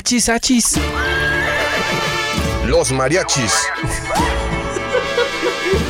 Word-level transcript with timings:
Achis, 0.00 0.30
achis. 0.30 0.78
Los 2.64 2.90
mariachis. 2.90 3.52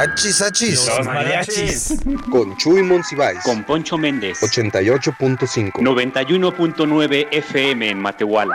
Achis, 0.00 0.40
achis. 0.40 0.88
mariachis. 1.04 2.00
Con 2.30 2.56
Chuy 2.56 2.82
Monsiváis. 2.82 3.40
Con 3.40 3.62
Poncho 3.64 3.98
Méndez. 3.98 4.40
88.5. 4.40 5.72
91.9 5.72 7.28
FM 7.30 7.90
en 7.90 7.98
Matehuala. 7.98 8.54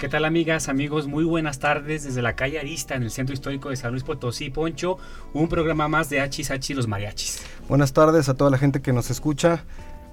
¿Qué 0.00 0.08
tal 0.08 0.24
amigas, 0.24 0.68
amigos? 0.68 1.06
Muy 1.06 1.22
buenas 1.22 1.60
tardes 1.60 2.02
desde 2.02 2.20
la 2.20 2.34
calle 2.34 2.58
Arista 2.58 2.96
en 2.96 3.04
el 3.04 3.12
Centro 3.12 3.32
Histórico 3.32 3.70
de 3.70 3.76
San 3.76 3.92
Luis 3.92 4.02
Potosí, 4.02 4.50
Poncho, 4.50 4.98
un 5.34 5.48
programa 5.48 5.86
más 5.86 6.10
de 6.10 6.20
Hachis 6.20 6.50
Hachis 6.50 6.76
los 6.76 6.88
Mariachis. 6.88 7.44
Buenas 7.68 7.92
tardes 7.92 8.28
a 8.28 8.34
toda 8.34 8.50
la 8.50 8.58
gente 8.58 8.82
que 8.82 8.92
nos 8.92 9.12
escucha 9.12 9.62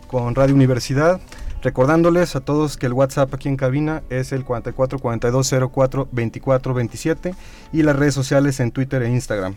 con 0.06 0.36
Radio 0.36 0.54
Universidad. 0.54 1.20
Recordándoles 1.64 2.36
a 2.36 2.42
todos 2.42 2.76
que 2.76 2.88
el 2.88 2.94
WhatsApp 2.94 3.34
aquí 3.34 3.48
en 3.48 3.56
cabina 3.56 4.04
es 4.10 4.34
el 4.34 4.44
44 4.44 5.00
42 5.00 5.56
04 5.72 6.10
24 6.12 6.74
27 6.74 7.36
y 7.72 7.84
las 7.84 7.96
redes 7.96 8.14
sociales 8.14 8.60
en 8.60 8.72
Twitter 8.72 9.02
e 9.02 9.10
Instagram. 9.10 9.56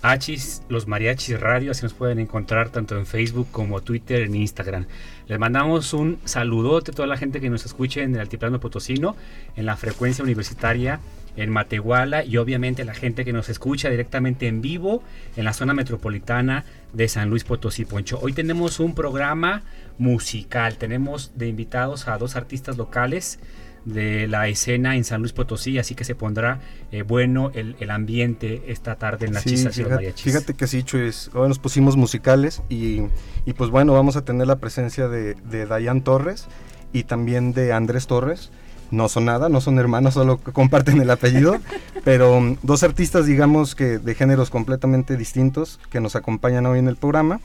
Hachis, 0.00 0.62
los 0.68 0.86
Mariachis 0.86 1.40
Radio, 1.40 1.72
así 1.72 1.82
nos 1.82 1.94
pueden 1.94 2.20
encontrar 2.20 2.68
tanto 2.68 2.96
en 2.96 3.04
Facebook 3.04 3.48
como 3.50 3.80
Twitter, 3.80 4.22
en 4.22 4.36
Instagram. 4.36 4.86
Les 5.26 5.36
mandamos 5.40 5.92
un 5.94 6.20
saludote 6.24 6.92
a 6.92 6.94
toda 6.94 7.08
la 7.08 7.16
gente 7.16 7.40
que 7.40 7.50
nos 7.50 7.66
escuche 7.66 8.04
en 8.04 8.14
el 8.14 8.20
Altiplano 8.20 8.60
Potosino, 8.60 9.16
en 9.56 9.66
la 9.66 9.76
frecuencia 9.76 10.22
universitaria 10.22 11.00
en 11.38 11.50
Matehuala 11.50 12.24
y 12.24 12.36
obviamente 12.36 12.84
la 12.84 12.94
gente 12.94 13.24
que 13.24 13.32
nos 13.32 13.48
escucha 13.48 13.88
directamente 13.90 14.48
en 14.48 14.60
vivo 14.60 15.02
en 15.36 15.44
la 15.44 15.52
zona 15.52 15.72
metropolitana 15.72 16.64
de 16.92 17.08
San 17.08 17.28
Luis 17.30 17.44
Potosí, 17.44 17.84
Poncho. 17.84 18.18
Hoy 18.22 18.32
tenemos 18.32 18.80
un 18.80 18.94
programa 18.94 19.62
musical, 19.98 20.78
tenemos 20.78 21.32
de 21.36 21.48
invitados 21.48 22.08
a 22.08 22.16
dos 22.18 22.36
artistas 22.36 22.76
locales 22.76 23.38
de 23.84 24.26
la 24.28 24.48
escena 24.48 24.96
en 24.96 25.04
San 25.04 25.20
Luis 25.20 25.32
Potosí, 25.32 25.78
así 25.78 25.94
que 25.94 26.04
se 26.04 26.14
pondrá 26.14 26.60
eh, 26.92 27.02
bueno 27.02 27.50
el, 27.54 27.76
el 27.80 27.90
ambiente 27.90 28.62
esta 28.68 28.96
tarde 28.96 29.26
en 29.26 29.34
las 29.34 29.44
Sí, 29.44 29.50
chisas 29.50 29.76
y 29.78 29.80
los 29.82 29.88
fíjate, 29.88 29.94
mariachis. 29.94 30.24
fíjate 30.24 30.54
que 30.54 30.66
sí, 30.66 30.82
Chuys, 30.82 31.30
hoy 31.34 31.48
nos 31.48 31.58
pusimos 31.58 31.96
musicales 31.96 32.62
y, 32.68 33.02
y 33.46 33.52
pues 33.56 33.70
bueno, 33.70 33.92
vamos 33.94 34.16
a 34.16 34.24
tener 34.24 34.46
la 34.46 34.56
presencia 34.56 35.08
de, 35.08 35.34
de 35.34 35.66
Dayan 35.66 36.02
Torres 36.02 36.48
y 36.92 37.04
también 37.04 37.52
de 37.52 37.72
Andrés 37.72 38.06
Torres. 38.06 38.50
No 38.90 39.08
son 39.08 39.26
nada, 39.26 39.48
no 39.48 39.60
son 39.60 39.78
hermanos, 39.78 40.14
solo 40.14 40.42
que 40.42 40.52
comparten 40.52 41.00
el 41.00 41.10
apellido, 41.10 41.58
pero 42.04 42.40
mm, 42.40 42.58
dos 42.62 42.82
artistas, 42.82 43.26
digamos 43.26 43.74
que 43.74 43.98
de 43.98 44.14
géneros 44.14 44.50
completamente 44.50 45.16
distintos 45.16 45.78
que 45.90 46.00
nos 46.00 46.16
acompañan 46.16 46.66
hoy 46.66 46.78
en 46.78 46.88
el 46.88 46.96
programa. 46.96 47.40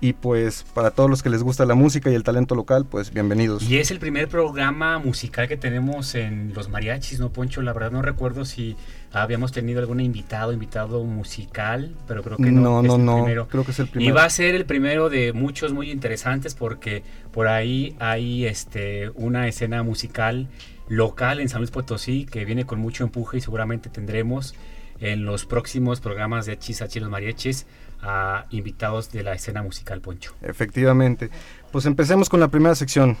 Y 0.00 0.12
pues 0.12 0.64
para 0.74 0.92
todos 0.92 1.10
los 1.10 1.24
que 1.24 1.28
les 1.28 1.42
gusta 1.42 1.64
la 1.64 1.74
música 1.74 2.08
y 2.08 2.14
el 2.14 2.22
talento 2.22 2.54
local, 2.54 2.86
pues 2.88 3.12
bienvenidos. 3.12 3.68
Y 3.68 3.78
es 3.78 3.90
el 3.90 3.98
primer 3.98 4.28
programa 4.28 5.00
musical 5.00 5.48
que 5.48 5.56
tenemos 5.56 6.14
en 6.14 6.52
los 6.54 6.68
mariachis, 6.68 7.18
¿no, 7.18 7.30
Poncho? 7.30 7.62
La 7.62 7.72
verdad 7.72 7.90
no 7.90 8.00
recuerdo 8.00 8.44
si 8.44 8.76
habíamos 9.12 9.52
tenido 9.52 9.80
algún 9.80 10.00
invitado, 10.00 10.52
invitado 10.52 11.02
musical, 11.04 11.94
pero 12.06 12.22
creo 12.22 12.40
que 12.40 12.50
no. 12.52 12.82
no, 12.82 12.82
es 12.82 12.86
no, 12.86 12.96
el 12.96 13.04
no, 13.04 13.14
primero. 13.24 13.48
creo 13.48 13.64
que 13.64 13.70
es 13.72 13.78
el 13.78 13.86
Y 13.86 13.90
primero. 13.90 14.14
va 14.14 14.24
a 14.24 14.30
ser 14.30 14.54
el 14.54 14.64
primero 14.66 15.08
de 15.10 15.32
muchos 15.32 15.72
muy 15.72 15.90
interesantes 15.90 16.54
porque 16.54 17.02
por 17.32 17.48
ahí 17.48 17.96
hay 18.00 18.46
este, 18.46 19.10
una 19.14 19.48
escena 19.48 19.82
musical 19.82 20.48
local 20.88 21.40
en 21.40 21.48
San 21.48 21.60
Luis 21.60 21.70
Potosí 21.70 22.26
que 22.26 22.44
viene 22.44 22.64
con 22.66 22.80
mucho 22.80 23.04
empuje 23.04 23.38
y 23.38 23.40
seguramente 23.40 23.88
tendremos 23.90 24.54
en 25.00 25.24
los 25.24 25.44
próximos 25.46 26.00
programas 26.00 26.46
de 26.46 26.52
Hachis 26.52 26.82
Hachis 26.82 27.02
los 27.02 27.10
Mariachis 27.10 27.66
a 28.02 28.46
invitados 28.50 29.10
de 29.12 29.22
la 29.22 29.32
escena 29.32 29.62
musical 29.62 30.00
Poncho. 30.00 30.34
Efectivamente. 30.42 31.30
Pues 31.72 31.84
empecemos 31.86 32.28
con 32.28 32.40
la 32.40 32.48
primera 32.48 32.74
sección. 32.74 33.16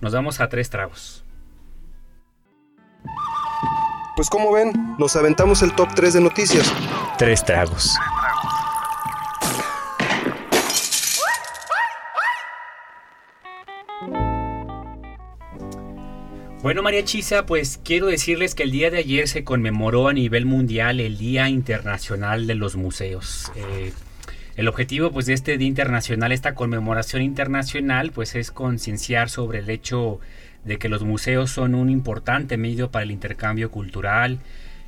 Nos 0.00 0.12
vamos 0.12 0.40
a 0.40 0.48
tres 0.48 0.68
tragos. 0.70 1.21
Pues 4.14 4.28
como 4.28 4.52
ven, 4.52 4.72
nos 4.98 5.16
aventamos 5.16 5.62
el 5.62 5.74
top 5.74 5.88
3 5.94 6.12
de 6.14 6.20
noticias. 6.20 6.70
Tres 7.16 7.42
tragos. 7.44 7.96
Bueno, 16.62 16.82
María 16.82 17.04
Chisa, 17.04 17.46
pues 17.46 17.80
quiero 17.82 18.06
decirles 18.06 18.54
que 18.54 18.62
el 18.64 18.70
día 18.70 18.90
de 18.90 18.98
ayer 18.98 19.28
se 19.28 19.44
conmemoró 19.44 20.08
a 20.08 20.12
nivel 20.12 20.44
mundial 20.44 21.00
el 21.00 21.16
Día 21.16 21.48
Internacional 21.48 22.46
de 22.46 22.54
los 22.54 22.76
Museos. 22.76 23.50
Eh, 23.56 23.92
el 24.56 24.68
objetivo 24.68 25.10
pues, 25.10 25.24
de 25.26 25.32
este 25.32 25.56
Día 25.56 25.66
Internacional, 25.66 26.32
esta 26.32 26.54
conmemoración 26.54 27.22
internacional, 27.22 28.12
pues 28.12 28.34
es 28.34 28.50
concienciar 28.50 29.30
sobre 29.30 29.60
el 29.60 29.70
hecho 29.70 30.20
de 30.64 30.78
que 30.78 30.88
los 30.88 31.02
museos 31.02 31.50
son 31.50 31.74
un 31.74 31.90
importante 31.90 32.56
medio 32.56 32.90
para 32.90 33.04
el 33.04 33.10
intercambio 33.10 33.70
cultural, 33.70 34.38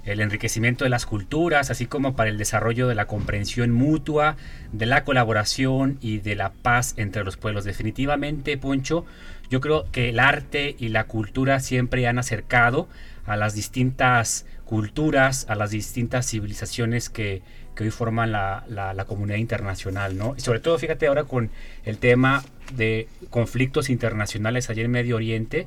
el 0.04 0.20
enriquecimiento 0.20 0.84
de 0.84 0.90
las 0.90 1.06
culturas, 1.06 1.70
así 1.70 1.86
como 1.86 2.14
para 2.14 2.30
el 2.30 2.38
desarrollo 2.38 2.86
de 2.86 2.94
la 2.94 3.06
comprensión 3.06 3.70
mutua, 3.70 4.36
de 4.72 4.86
la 4.86 5.04
colaboración 5.04 5.98
y 6.00 6.18
de 6.18 6.36
la 6.36 6.52
paz 6.52 6.94
entre 6.96 7.24
los 7.24 7.36
pueblos. 7.36 7.64
Definitivamente, 7.64 8.58
Poncho, 8.58 9.06
yo 9.50 9.60
creo 9.60 9.91
que 9.93 10.09
el 10.09 10.19
arte 10.19 10.75
y 10.78 10.88
la 10.88 11.05
cultura 11.05 11.60
siempre 11.60 12.06
han 12.06 12.19
acercado 12.19 12.88
a 13.27 13.37
las 13.37 13.55
distintas 13.55 14.47
culturas, 14.65 15.47
a 15.49 15.55
las 15.55 15.71
distintas 15.71 16.27
civilizaciones 16.28 17.10
que, 17.10 17.43
que 17.75 17.84
hoy 17.84 17.91
forman 17.91 18.33
la, 18.33 18.65
la- 18.69 19.04
comunidad 19.04 19.38
internacional, 19.38 20.16
¿no? 20.16 20.34
Y 20.37 20.41
sobre 20.41 20.60
todo, 20.60 20.78
fíjate 20.78 21.06
ahora 21.06 21.25
con 21.25 21.50
el 21.84 21.99
tema 21.99 22.44
de 22.75 23.09
conflictos 23.31 23.91
internacionales 23.91 24.71
allá 24.71 24.83
en 24.83 24.91
Medio 24.91 25.16
Oriente, 25.16 25.66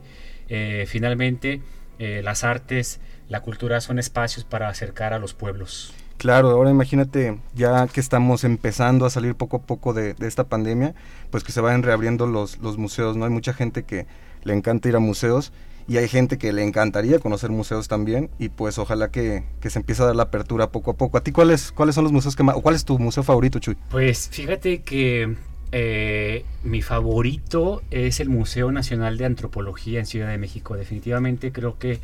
eh, 0.50 0.86
finalmente 0.88 1.62
eh, 2.00 2.22
las 2.24 2.44
artes, 2.44 3.00
la 3.30 3.42
cultura 3.42 3.82
son 3.82 4.00
espacios 4.00 4.46
para 4.46 4.70
acercar 4.70 5.14
a 5.14 5.20
los 5.20 5.34
pueblos. 5.34 5.94
Claro, 6.18 6.50
ahora 6.50 6.72
imagínate, 6.72 7.38
ya 7.56 7.88
que 7.88 8.00
estamos 8.00 8.44
empezando 8.44 9.06
a 9.06 9.10
salir 9.10 9.36
poco 9.36 9.58
a 9.58 9.62
poco 9.62 9.94
de, 9.94 10.16
esta 10.20 10.46
pandemia, 10.46 10.96
pues 11.30 11.44
que 11.44 11.52
se 11.52 11.62
vayan 11.62 11.84
reabriendo 11.84 12.26
los, 12.26 12.60
museos, 12.78 13.16
¿no? 13.16 13.26
Hay 13.26 13.32
mucha 13.32 13.54
gente 13.54 13.84
que 13.84 14.08
le 14.44 14.54
encanta 14.54 14.90
ir 14.90 14.96
a 14.96 15.00
museos 15.00 15.52
y 15.88 15.98
hay 15.98 16.08
gente 16.08 16.38
que 16.38 16.52
le 16.52 16.64
encantaría 16.64 17.20
conocer 17.20 17.50
museos 17.50 17.88
también 17.88 18.30
y 18.40 18.50
pues 18.50 18.78
ojalá 18.78 19.10
que, 19.10 19.44
que 19.62 19.70
se 19.70 19.80
empiece 19.80 20.02
a 20.02 20.08
dar 20.08 20.16
la 20.16 20.24
apertura 20.24 20.72
poco 20.72 20.92
a 20.92 20.94
poco. 20.96 21.18
¿A 21.18 21.24
ti 21.24 21.32
cuáles, 21.32 21.72
cuáles 21.72 21.96
son 21.96 22.04
los 22.04 22.12
museos 22.12 22.36
que 22.36 22.44
más, 22.44 22.56
o 22.56 22.62
cuál 22.62 22.76
es 22.76 22.84
tu 22.84 22.98
museo 22.98 23.24
favorito, 23.24 23.60
Chuy? 23.60 23.78
Pues 23.90 24.30
fíjate 24.32 24.82
que 24.82 25.36
eh, 25.72 26.46
mi 26.64 26.82
favorito 26.82 27.82
es 27.92 28.20
el 28.20 28.30
Museo 28.30 28.72
Nacional 28.72 29.18
de 29.18 29.26
Antropología 29.26 30.00
en 30.00 30.06
Ciudad 30.06 30.30
de 30.30 30.38
México. 30.38 30.76
Definitivamente 30.76 31.52
creo 31.52 31.78
que 31.78 32.00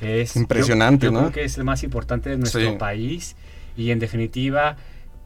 es 0.00 0.36
Impresionante, 0.36 1.06
yo- 1.06 1.12
yo 1.12 1.14
¿no? 1.14 1.20
creo 1.20 1.32
que 1.32 1.44
es 1.44 1.58
el 1.58 1.64
más 1.64 1.82
importante 1.82 2.30
de 2.30 2.38
nuestro 2.38 2.60
Sí. 2.72 2.76
país 2.78 3.36
y 3.76 3.90
en 3.90 3.98
definitiva 3.98 4.76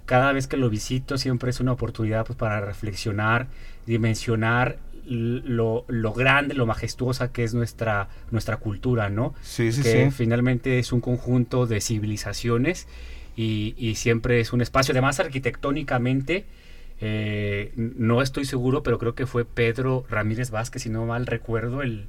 cada 0.06 0.32
vez 0.32 0.46
que 0.46 0.56
lo 0.56 0.68
visito 0.68 1.16
siempre 1.16 1.50
es 1.50 1.60
una 1.60 1.72
oportunidad 1.72 2.26
pues, 2.26 2.36
para 2.36 2.60
reflexionar, 2.60 3.46
dimensionar 3.86 4.78
lo, 5.06 5.84
lo 5.88 6.12
grande, 6.12 6.54
lo 6.54 6.64
majestuosa 6.66 7.32
que 7.32 7.44
es 7.44 7.54
nuestra, 7.54 8.08
nuestra 8.30 8.56
cultura, 8.58 9.08
¿no? 9.10 9.34
Sí, 9.42 9.72
sí, 9.72 9.82
que 9.82 10.10
sí. 10.10 10.16
finalmente 10.16 10.78
es 10.78 10.92
un 10.92 11.00
conjunto 11.00 11.66
de 11.66 11.80
civilizaciones 11.80 12.86
y, 13.36 13.75
y 13.78 13.94
siempre 13.96 14.40
es 14.40 14.52
un 14.52 14.60
espacio, 14.60 14.92
además 14.92 15.18
arquitectónicamente, 15.20 16.44
eh, 17.00 17.72
no 17.76 18.22
estoy 18.22 18.44
seguro, 18.44 18.82
pero 18.82 18.98
creo 18.98 19.14
que 19.14 19.26
fue 19.26 19.44
Pedro 19.44 20.04
Ramírez 20.08 20.50
Vázquez, 20.50 20.82
si 20.82 20.88
no 20.90 21.04
mal 21.06 21.26
recuerdo, 21.26 21.82
el, 21.82 22.06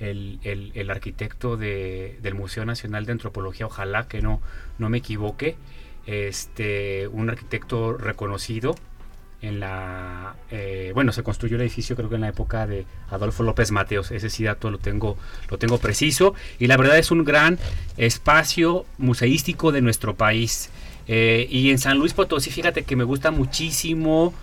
el, 0.00 0.38
el- 0.42 0.90
arquitecto 0.90 1.56
de- 1.56 2.18
del 2.22 2.34
Museo 2.34 2.64
Nacional 2.64 3.04
de 3.06 3.12
Antropología, 3.12 3.66
ojalá 3.66 4.06
que 4.08 4.22
no, 4.22 4.40
no 4.78 4.88
me 4.88 4.98
equivoque, 4.98 5.56
este, 6.06 7.06
un 7.08 7.28
arquitecto 7.30 7.96
reconocido 7.98 8.74
en 9.40 9.60
la 9.60 10.34
eh, 10.50 10.90
bueno 10.94 11.12
se 11.12 11.22
construyó 11.22 11.54
el 11.54 11.62
edificio 11.62 11.94
creo 11.94 12.08
que 12.08 12.16
en 12.16 12.22
la 12.22 12.28
época 12.28 12.66
de 12.66 12.86
Adolfo 13.10 13.44
López 13.44 13.70
Mateos. 13.70 14.10
Ese 14.10 14.30
sí 14.30 14.42
dato 14.44 14.70
lo 14.70 14.78
tengo 14.78 15.16
lo 15.50 15.58
tengo 15.58 15.78
preciso. 15.78 16.34
Y 16.58 16.66
la 16.66 16.76
verdad 16.76 16.98
es 16.98 17.10
un 17.12 17.24
gran 17.24 17.56
espacio 17.96 18.84
museístico 18.98 19.70
de 19.70 19.80
nuestro 19.80 20.16
país. 20.16 20.70
Eh, 21.06 21.46
y 21.50 21.70
en 21.70 21.78
San 21.78 21.98
Luis 21.98 22.14
Potosí 22.14 22.50
fíjate 22.50 22.82
que 22.82 22.96
me 22.96 23.04
gusta 23.04 23.30
muchísimo 23.30 24.34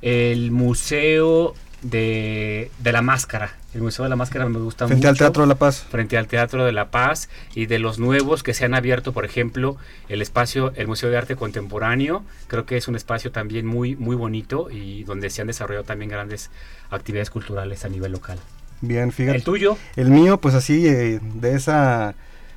el 0.00 0.50
museo 0.50 1.54
de, 1.82 2.70
de 2.78 2.92
la 2.92 3.02
Máscara. 3.02 3.56
El 3.74 3.82
Museo 3.82 4.04
de 4.04 4.08
la 4.08 4.16
Máscara 4.16 4.48
me 4.48 4.58
gusta 4.58 4.86
Frente 4.86 5.00
mucho. 5.06 5.08
al 5.08 5.18
Teatro 5.18 5.42
de 5.42 5.48
la 5.48 5.54
Paz. 5.56 5.86
Frente 5.90 6.16
al 6.16 6.26
Teatro 6.26 6.64
de 6.64 6.72
la 6.72 6.90
Paz 6.90 7.28
y 7.54 7.66
de 7.66 7.78
los 7.78 7.98
nuevos 7.98 8.42
que 8.42 8.54
se 8.54 8.64
han 8.64 8.74
abierto, 8.74 9.12
por 9.12 9.24
ejemplo, 9.24 9.76
el 10.08 10.22
espacio, 10.22 10.72
el 10.76 10.86
Museo 10.88 11.10
de 11.10 11.16
Arte 11.18 11.36
Contemporáneo. 11.36 12.22
Creo 12.46 12.66
que 12.66 12.76
es 12.76 12.88
un 12.88 12.96
espacio 12.96 13.32
también 13.32 13.66
muy, 13.66 13.96
muy 13.96 14.16
bonito 14.16 14.70
y 14.70 15.04
donde 15.04 15.30
se 15.30 15.40
han 15.40 15.46
desarrollado 15.48 15.84
también 15.84 16.10
grandes 16.10 16.50
actividades 16.90 17.30
culturales 17.30 17.84
a 17.84 17.88
nivel 17.88 18.12
local. 18.12 18.38
Bien, 18.80 19.12
fíjate. 19.12 19.38
¿El 19.38 19.44
tuyo? 19.44 19.76
El 19.96 20.10
mío, 20.10 20.40
pues 20.40 20.54
así, 20.54 20.86
eh, 20.86 21.20
de 21.22 21.54
esa 21.54 22.14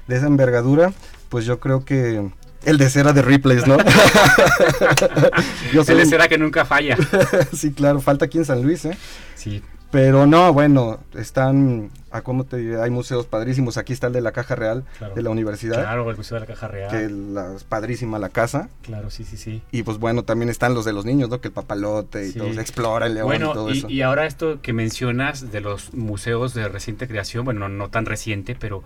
de 0.07 0.17
esa 0.17 0.27
envergadura, 0.27 0.93
pues 1.29 1.45
yo 1.45 1.59
creo 1.59 1.83
que 1.83 2.29
el 2.65 2.77
de 2.77 2.89
cera 2.89 3.13
de 3.13 3.21
Ripley's, 3.21 3.65
¿no? 3.67 3.77
yo 5.73 5.81
El 5.81 5.87
de 5.87 5.93
soy- 5.93 6.05
cera 6.05 6.27
que 6.27 6.37
nunca 6.37 6.65
falla. 6.65 6.97
sí, 7.53 7.71
claro, 7.73 8.01
falta 8.01 8.25
aquí 8.25 8.37
en 8.37 8.45
San 8.45 8.61
Luis, 8.61 8.85
¿eh? 8.85 8.97
Sí. 9.35 9.61
Pero 9.91 10.25
no, 10.25 10.51
bueno, 10.51 10.99
están, 11.13 11.89
¿a 12.11 12.21
cómo 12.21 12.43
te 12.43 12.57
diré? 12.57 12.81
Hay 12.81 12.89
museos 12.89 13.27
padrísimos. 13.27 13.77
Aquí 13.77 13.93
está 13.93 14.07
el 14.07 14.13
de 14.13 14.19
la 14.19 14.33
Caja 14.33 14.53
Real 14.55 14.83
Claro. 14.97 15.15
de 15.15 15.21
la 15.21 15.29
universidad, 15.29 15.79
Claro, 15.83 16.09
el 16.09 16.17
Museo 16.17 16.35
de 16.35 16.41
la 16.41 16.47
Caja 16.47 16.67
Real. 16.67 16.91
que 16.91 17.07
la, 17.09 17.53
es 17.55 17.63
padrísima 17.63 18.19
la 18.19 18.27
casa. 18.27 18.67
Claro, 18.81 19.09
sí, 19.09 19.23
sí, 19.23 19.37
sí. 19.37 19.61
Y 19.71 19.83
pues 19.83 19.97
bueno, 19.97 20.23
también 20.23 20.49
están 20.49 20.73
los 20.73 20.83
de 20.83 20.91
los 20.91 21.05
niños, 21.05 21.29
¿no? 21.29 21.39
Que 21.39 21.47
el 21.47 21.53
papalote 21.53 22.27
y 22.27 22.31
Sí. 22.33 22.39
todo, 22.39 22.47
explora 22.59 23.05
el 23.05 23.13
león 23.13 23.27
y 23.27 23.29
Bueno, 23.29 23.53
todo 23.53 23.73
y, 23.73 23.77
eso. 23.77 23.89
y 23.89 24.01
ahora 24.01 24.25
esto 24.25 24.59
que 24.61 24.73
mencionas 24.73 25.51
de 25.53 25.61
los 25.61 25.93
museos 25.93 26.53
de 26.53 26.67
reciente 26.67 27.07
creación, 27.07 27.45
bueno, 27.45 27.69
no 27.69 27.87
tan 27.89 28.05
reciente, 28.05 28.57
pero 28.59 28.83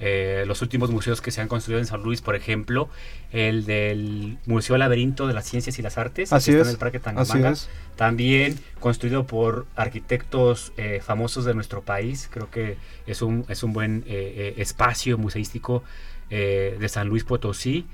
eh, 0.00 0.44
los 0.46 0.62
últimos 0.62 0.90
museos 0.90 1.20
que 1.20 1.30
se 1.30 1.40
han 1.40 1.48
construido 1.48 1.80
en 1.80 1.86
San 1.86 2.02
Luis, 2.02 2.20
por 2.20 2.36
ejemplo, 2.36 2.88
el 3.32 3.64
del 3.64 4.38
Museo 4.46 4.78
Laberinto 4.78 5.26
de 5.26 5.34
las 5.34 5.46
Ciencias 5.46 5.78
y 5.78 5.82
las 5.82 5.98
Artes, 5.98 6.32
Así 6.32 6.52
que 6.52 6.58
está 6.58 6.62
es, 6.62 6.68
en 6.68 6.74
el 6.74 6.78
Parque 6.78 7.00
Tangamanga, 7.00 7.54
también 7.96 8.58
construido 8.80 9.26
por 9.26 9.66
arquitectos 9.74 10.72
eh, 10.76 11.00
famosos 11.04 11.44
de 11.44 11.54
nuestro 11.54 11.82
país, 11.82 12.28
creo 12.32 12.50
que 12.50 12.76
es 13.06 13.22
un, 13.22 13.44
es 13.48 13.62
un 13.62 13.72
buen 13.72 14.04
eh, 14.06 14.54
eh, 14.56 14.62
espacio 14.62 15.18
museístico 15.18 15.82
eh, 16.30 16.76
de 16.78 16.88
San 16.88 17.08
Luis 17.08 17.24
Potosí. 17.24 17.86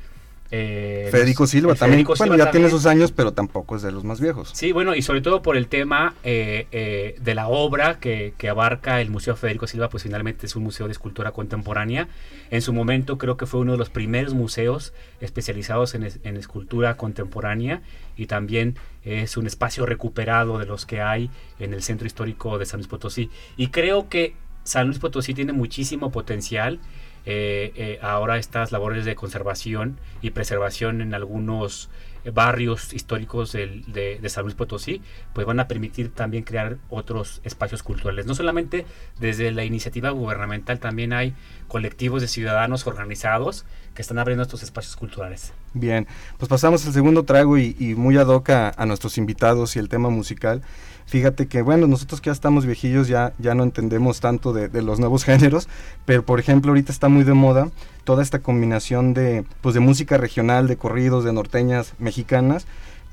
Eh, 0.51 1.09
Federico 1.11 1.47
Silva 1.47 1.75
también. 1.75 1.93
Federico 1.99 2.15
bueno, 2.17 2.35
Silva 2.35 2.45
ya 2.47 2.51
tiene 2.53 2.71
sus 2.71 2.87
años, 2.87 3.11
pero 3.13 3.33
tampoco 3.33 3.75
es 3.77 3.83
de 3.83 3.91
los 3.91 4.05
más 4.05 4.21
viejos. 4.21 4.51
Sí, 4.53 4.73
bueno, 4.73 4.95
y 4.95 5.03
sobre 5.03 5.21
todo 5.21 5.43
por 5.43 5.57
el 5.57 5.67
tema 5.67 6.15
eh, 6.23 6.67
eh, 6.71 7.17
de 7.21 7.35
la 7.35 7.49
obra 7.49 7.99
que, 7.99 8.35
que 8.39 8.49
abarca 8.49 9.01
el 9.01 9.11
Museo 9.11 9.35
Federico 9.37 9.67
Silva, 9.67 9.89
pues 9.89 10.03
finalmente 10.05 10.47
es 10.47 10.55
un 10.55 10.63
museo 10.63 10.87
de 10.87 10.93
escultura 10.93 11.33
contemporánea. 11.33 12.09
En 12.51 12.63
su 12.63 12.73
momento 12.73 13.19
creo 13.19 13.37
que 13.37 13.47
fue 13.47 13.61
uno 13.61 13.73
de 13.73 13.79
los 13.79 13.91
primeros 13.91 14.35
museos 14.35 14.93
especializados 15.21 15.95
en, 15.95 16.05
es- 16.05 16.21
en 16.25 16.37
escultura 16.37 16.97
contemporánea 16.97 17.83
y 18.17 18.27
también 18.27 18.77
es 19.03 19.37
un 19.37 19.47
espacio 19.47 19.87
recuperado 19.87 20.59
de 20.59 20.67
los 20.67 20.87
que 20.87 21.01
hay 21.01 21.31
en 21.59 21.75
el 21.75 21.83
centro 21.83 22.07
histórico 22.07 22.59
de 22.59 22.67
San 22.67 22.79
Luis 22.79 22.89
Potosí. 22.89 23.29
Y 23.57 23.69
creo 23.69 24.09
que 24.09 24.35
San 24.63 24.87
Luis 24.87 24.99
Potosí 24.99 25.35
tiene 25.35 25.53
muchísimo 25.53 26.11
potencial. 26.13 26.79
Eh, 27.27 27.73
eh, 27.77 27.99
ahora 28.03 28.39
estas 28.39 28.73
labores 28.73 29.05
de 29.05 29.15
conservación 29.15 29.99
y 30.23 30.31
preservación 30.31 31.01
en 31.01 31.15
algunos 31.15 31.89
barrios 32.33 32.95
históricos 32.95 33.53
del- 33.53 33.85
de, 33.93 34.19
de 34.19 34.29
San 34.31 34.45
Luis 34.45 34.55
Potosí, 34.55 35.03
pues 35.35 35.47
van 35.47 35.61
a 35.61 35.69
permitir 35.69 36.09
también 36.11 36.43
crear 36.43 36.79
otros 36.89 37.43
espacios 37.45 37.83
culturales. 37.83 38.25
No 38.25 38.35
solamente 38.35 38.87
desde 39.21 39.51
la 39.53 39.65
iniciativa 39.65 40.09
gubernamental, 40.09 40.79
también 40.79 41.13
hay 41.13 41.35
colectivos 41.69 42.23
de 42.23 42.29
ciudadanos 42.29 42.87
organizados 42.87 43.67
que 43.95 44.01
están 44.01 44.19
abriendo 44.19 44.43
estos 44.43 44.63
espacios 44.63 44.97
culturales. 44.97 45.53
Bien, 45.75 46.07
pues 46.39 46.49
pasamos 46.49 46.87
al 46.87 46.95
segundo 46.95 47.25
trago 47.25 47.59
y, 47.59 47.77
y 47.79 47.95
muy 47.95 48.17
ad 48.17 48.29
hoc 48.29 48.49
a, 48.51 48.71
a 48.75 48.87
nuestros 48.87 49.19
invitados 49.19 49.77
y 49.77 49.79
el 49.79 49.91
tema 49.91 50.09
musical. 50.09 50.63
Fíjate 51.07 51.47
que, 51.47 51.63
bueno, 51.63 51.87
nosotros 51.87 52.21
que 52.21 52.27
ya 52.29 52.33
estamos 52.33 52.65
viejillos 52.67 53.09
ya, 53.09 53.33
ya 53.39 53.55
no 53.55 53.63
entendemos 53.63 54.21
tanto 54.21 54.53
de, 54.53 54.69
de 54.69 54.83
los 54.83 54.99
nuevos 54.99 55.25
géneros, 55.31 55.69
pero 56.05 56.25
por 56.25 56.41
ejemplo 56.41 56.71
ahorita 56.71 56.91
está 56.93 57.09
muy 57.09 57.25
de 57.25 57.35
moda 57.35 57.69
toda 58.05 58.23
esta 58.23 58.39
combinación 58.41 59.15
de, 59.15 59.45
pues, 59.63 59.75
de 59.75 59.81
música 59.81 60.17
regional, 60.19 60.67
de 60.67 60.77
corridos, 60.77 61.25
de 61.25 61.33
norteñas 61.33 61.95
mexicanas, 61.99 62.67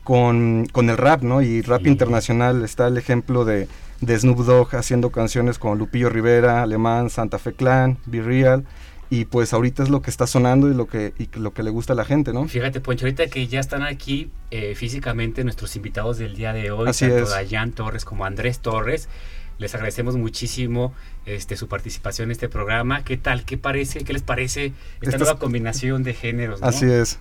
con, 0.04 0.66
con 0.72 0.90
el 0.90 0.98
rap, 0.98 1.22
¿no? 1.22 1.42
Y 1.42 1.62
rap 1.62 1.84
Sí. 1.84 1.90
internacional, 1.90 2.64
está 2.64 2.88
el 2.88 2.98
ejemplo 2.98 3.46
de, 3.46 3.68
de 4.02 4.20
Snoop 4.20 4.40
Dogg 4.40 4.76
haciendo 4.76 5.12
canciones 5.12 5.60
con 5.60 5.78
Lupillo 5.78 6.10
Rivera, 6.10 6.64
Alemán, 6.64 7.10
Santa 7.10 7.38
Fe 7.40 7.54
Clan, 7.54 7.98
Be 8.08 8.22
Real, 8.22 8.66
y 9.12 9.26
pues 9.26 9.52
ahorita 9.52 9.84
es 9.84 9.90
lo 9.90 10.02
que 10.02 10.10
está 10.10 10.26
sonando 10.26 10.72
y 10.72 10.74
lo 10.74 10.88
que, 10.88 11.14
y 11.20 11.28
lo 11.38 11.54
que 11.54 11.64
le 11.64 11.70
gusta 11.70 11.92
a 11.92 11.98
la 11.98 12.06
gente, 12.06 12.32
¿no? 12.32 12.48
Fíjate, 12.48 12.80
Poncho, 12.80 13.06
ahorita 13.06 13.28
que 13.28 13.46
ya 13.46 13.60
están 13.60 13.84
aquí 13.84 14.32
eh, 14.52 14.74
físicamente 14.74 15.44
nuestros 15.44 15.76
invitados 15.76 16.18
del 16.18 16.34
día 16.34 16.54
de 16.54 16.72
hoy, 16.72 16.88
Así 16.88 17.06
tanto 17.06 17.24
es. 17.24 17.30
Dayan 17.30 17.74
Torres 17.74 18.06
como 18.06 18.24
Andrés 18.24 18.60
Torres, 18.60 19.10
les 19.58 19.76
agradecemos 19.76 20.16
muchísimo 20.16 20.94
este, 21.26 21.58
su 21.58 21.68
participación 21.68 22.30
en 22.30 22.32
este 22.32 22.48
programa. 22.48 23.04
¿Qué 23.04 23.18
tal? 23.18 23.44
¿Qué 23.44 23.58
parece? 23.58 24.06
¿Qué 24.06 24.14
les 24.14 24.22
parece 24.22 24.72
esta 25.02 25.18
nueva 25.18 25.38
combinación 25.38 26.04
de 26.04 26.14
géneros? 26.14 26.62
¿no? 26.62 26.68
Así 26.68 26.86
es. 26.86 27.20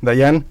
Dayan, 0.00 0.46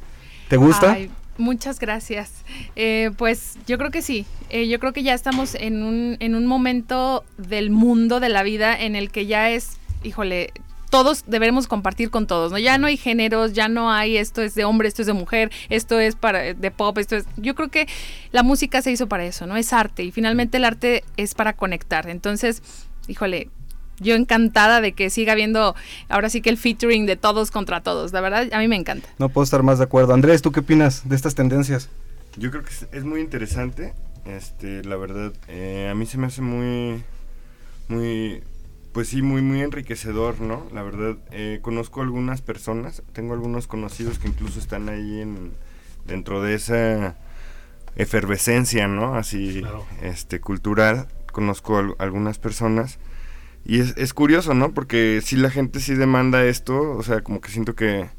¿te 0.48 0.58
gusta? 0.58 0.92
Ay, 0.92 1.10
muchas 1.40 1.80
gracias. 1.80 2.32
Eh, 2.76 3.10
pues 3.18 3.56
yo 3.66 3.80
creo 3.80 3.90
que 3.90 4.04
sí. 4.04 4.28
Eh, 4.52 4.68
yo 4.68 4.80
creo 4.80 4.94
que 4.94 5.02
ya 5.02 5.16
estamos 5.16 5.56
en 5.56 5.82
un, 5.82 6.18
en 6.20 6.36
un 6.36 6.46
momento 6.46 7.26
del 7.40 7.72
mundo, 7.72 8.20
de 8.20 8.30
la 8.30 8.44
vida, 8.44 8.80
en 8.80 8.96
el 8.96 9.10
que 9.10 9.26
ya 9.26 9.50
es, 9.50 9.78
híjole, 10.04 10.54
todos 10.90 11.24
debemos 11.28 11.68
compartir 11.68 12.10
con 12.10 12.28
todos, 12.28 12.52
¿no? 12.52 12.58
Ya 12.58 12.78
no 12.78 12.88
hay 12.88 12.98
géneros, 12.98 13.54
ya 13.54 13.68
no 13.68 13.92
hay 13.92 14.18
esto 14.18 14.42
es 14.42 14.56
de 14.56 14.66
hombre, 14.66 14.88
esto 14.88 15.02
es 15.02 15.08
de 15.08 15.14
mujer, 15.14 15.52
esto 15.70 16.00
es 16.00 16.16
para 16.16 16.54
de 16.54 16.72
pop, 16.72 16.98
esto 16.98 17.16
es. 17.16 17.26
Yo 17.38 17.56
creo 17.56 17.70
que 17.70 17.88
la 18.32 18.44
música 18.44 18.82
se 18.82 18.92
hizo 18.92 19.08
para 19.08 19.26
eso, 19.26 19.48
¿no? 19.48 19.58
Es 19.58 19.74
arte 19.74 20.04
y 20.04 20.12
finalmente 20.12 20.58
el 20.58 20.66
arte 20.66 21.04
es 21.18 21.34
para 21.34 21.54
conectar. 21.54 22.10
Entonces, 22.10 22.62
híjole, 23.08 23.50
yo 24.00 24.16
encantada 24.16 24.82
de 24.82 24.94
que 24.94 25.10
siga 25.10 25.34
habiendo 25.34 25.76
ahora 26.10 26.30
sí 26.30 26.42
que 26.42 26.50
el 26.50 26.58
featuring 26.58 27.06
de 27.06 27.16
todos 27.16 27.52
contra 27.52 27.82
todos. 27.82 28.14
La 28.14 28.22
verdad, 28.22 28.48
a 28.54 28.60
mí 28.60 28.68
me 28.68 28.76
encanta. 28.76 29.10
No 29.18 29.30
puedo 29.30 29.44
estar 29.44 29.64
más 29.64 29.80
de 29.80 29.86
acuerdo. 29.86 30.14
Andrés, 30.14 30.42
¿tú 30.42 30.52
qué 30.52 30.60
opinas 30.62 31.08
de 31.10 31.16
estas 31.16 31.36
tendencias? 31.36 31.90
Yo 32.38 32.52
creo 32.52 32.64
que 32.64 32.70
es, 32.70 32.88
es 32.92 33.04
muy 33.04 33.22
interesante. 33.22 33.94
Este, 34.26 34.84
la 34.84 34.98
verdad, 34.98 35.34
eh, 35.48 35.88
a 35.90 35.96
mí 35.96 36.06
se 36.06 36.18
me 36.18 36.28
hace 36.28 36.42
muy, 36.42 37.02
muy, 37.88 38.44
pues 38.98 39.10
sí, 39.10 39.22
muy, 39.22 39.44
muy 39.44 39.62
enriquecedor, 39.62 40.42
¿no? 40.42 40.66
La 40.74 40.82
verdad, 40.82 41.18
eh, 41.30 41.60
conozco 41.62 42.02
algunas 42.02 42.42
personas, 42.42 43.04
tengo 43.14 43.36
algunos 43.36 43.68
conocidos 43.68 44.18
que 44.18 44.28
incluso 44.28 44.60
están 44.60 44.90
ahí 44.90 45.22
en, 45.22 45.52
dentro 46.08 46.42
de 46.42 46.56
esa 46.56 47.16
efervescencia, 47.96 48.88
¿no? 48.88 49.14
Así, 49.14 49.60
Claro. 49.60 49.86
este, 50.02 50.40
cultural. 50.40 51.10
Conozco 51.32 51.78
al- 51.78 51.96
algunas 52.00 52.40
personas. 52.40 52.98
Y 53.66 53.82
es, 53.82 53.94
es 53.98 54.16
curioso, 54.16 54.56
¿no? 54.56 54.74
Porque 54.74 55.20
sí 55.24 55.36
la 55.36 55.52
gente 55.52 55.80
sí 55.80 55.94
demanda 55.94 56.44
esto, 56.46 56.94
o 56.98 57.04
sea, 57.04 57.22
como 57.22 57.40
que 57.40 57.52
siento 57.52 57.76
que 57.76 58.10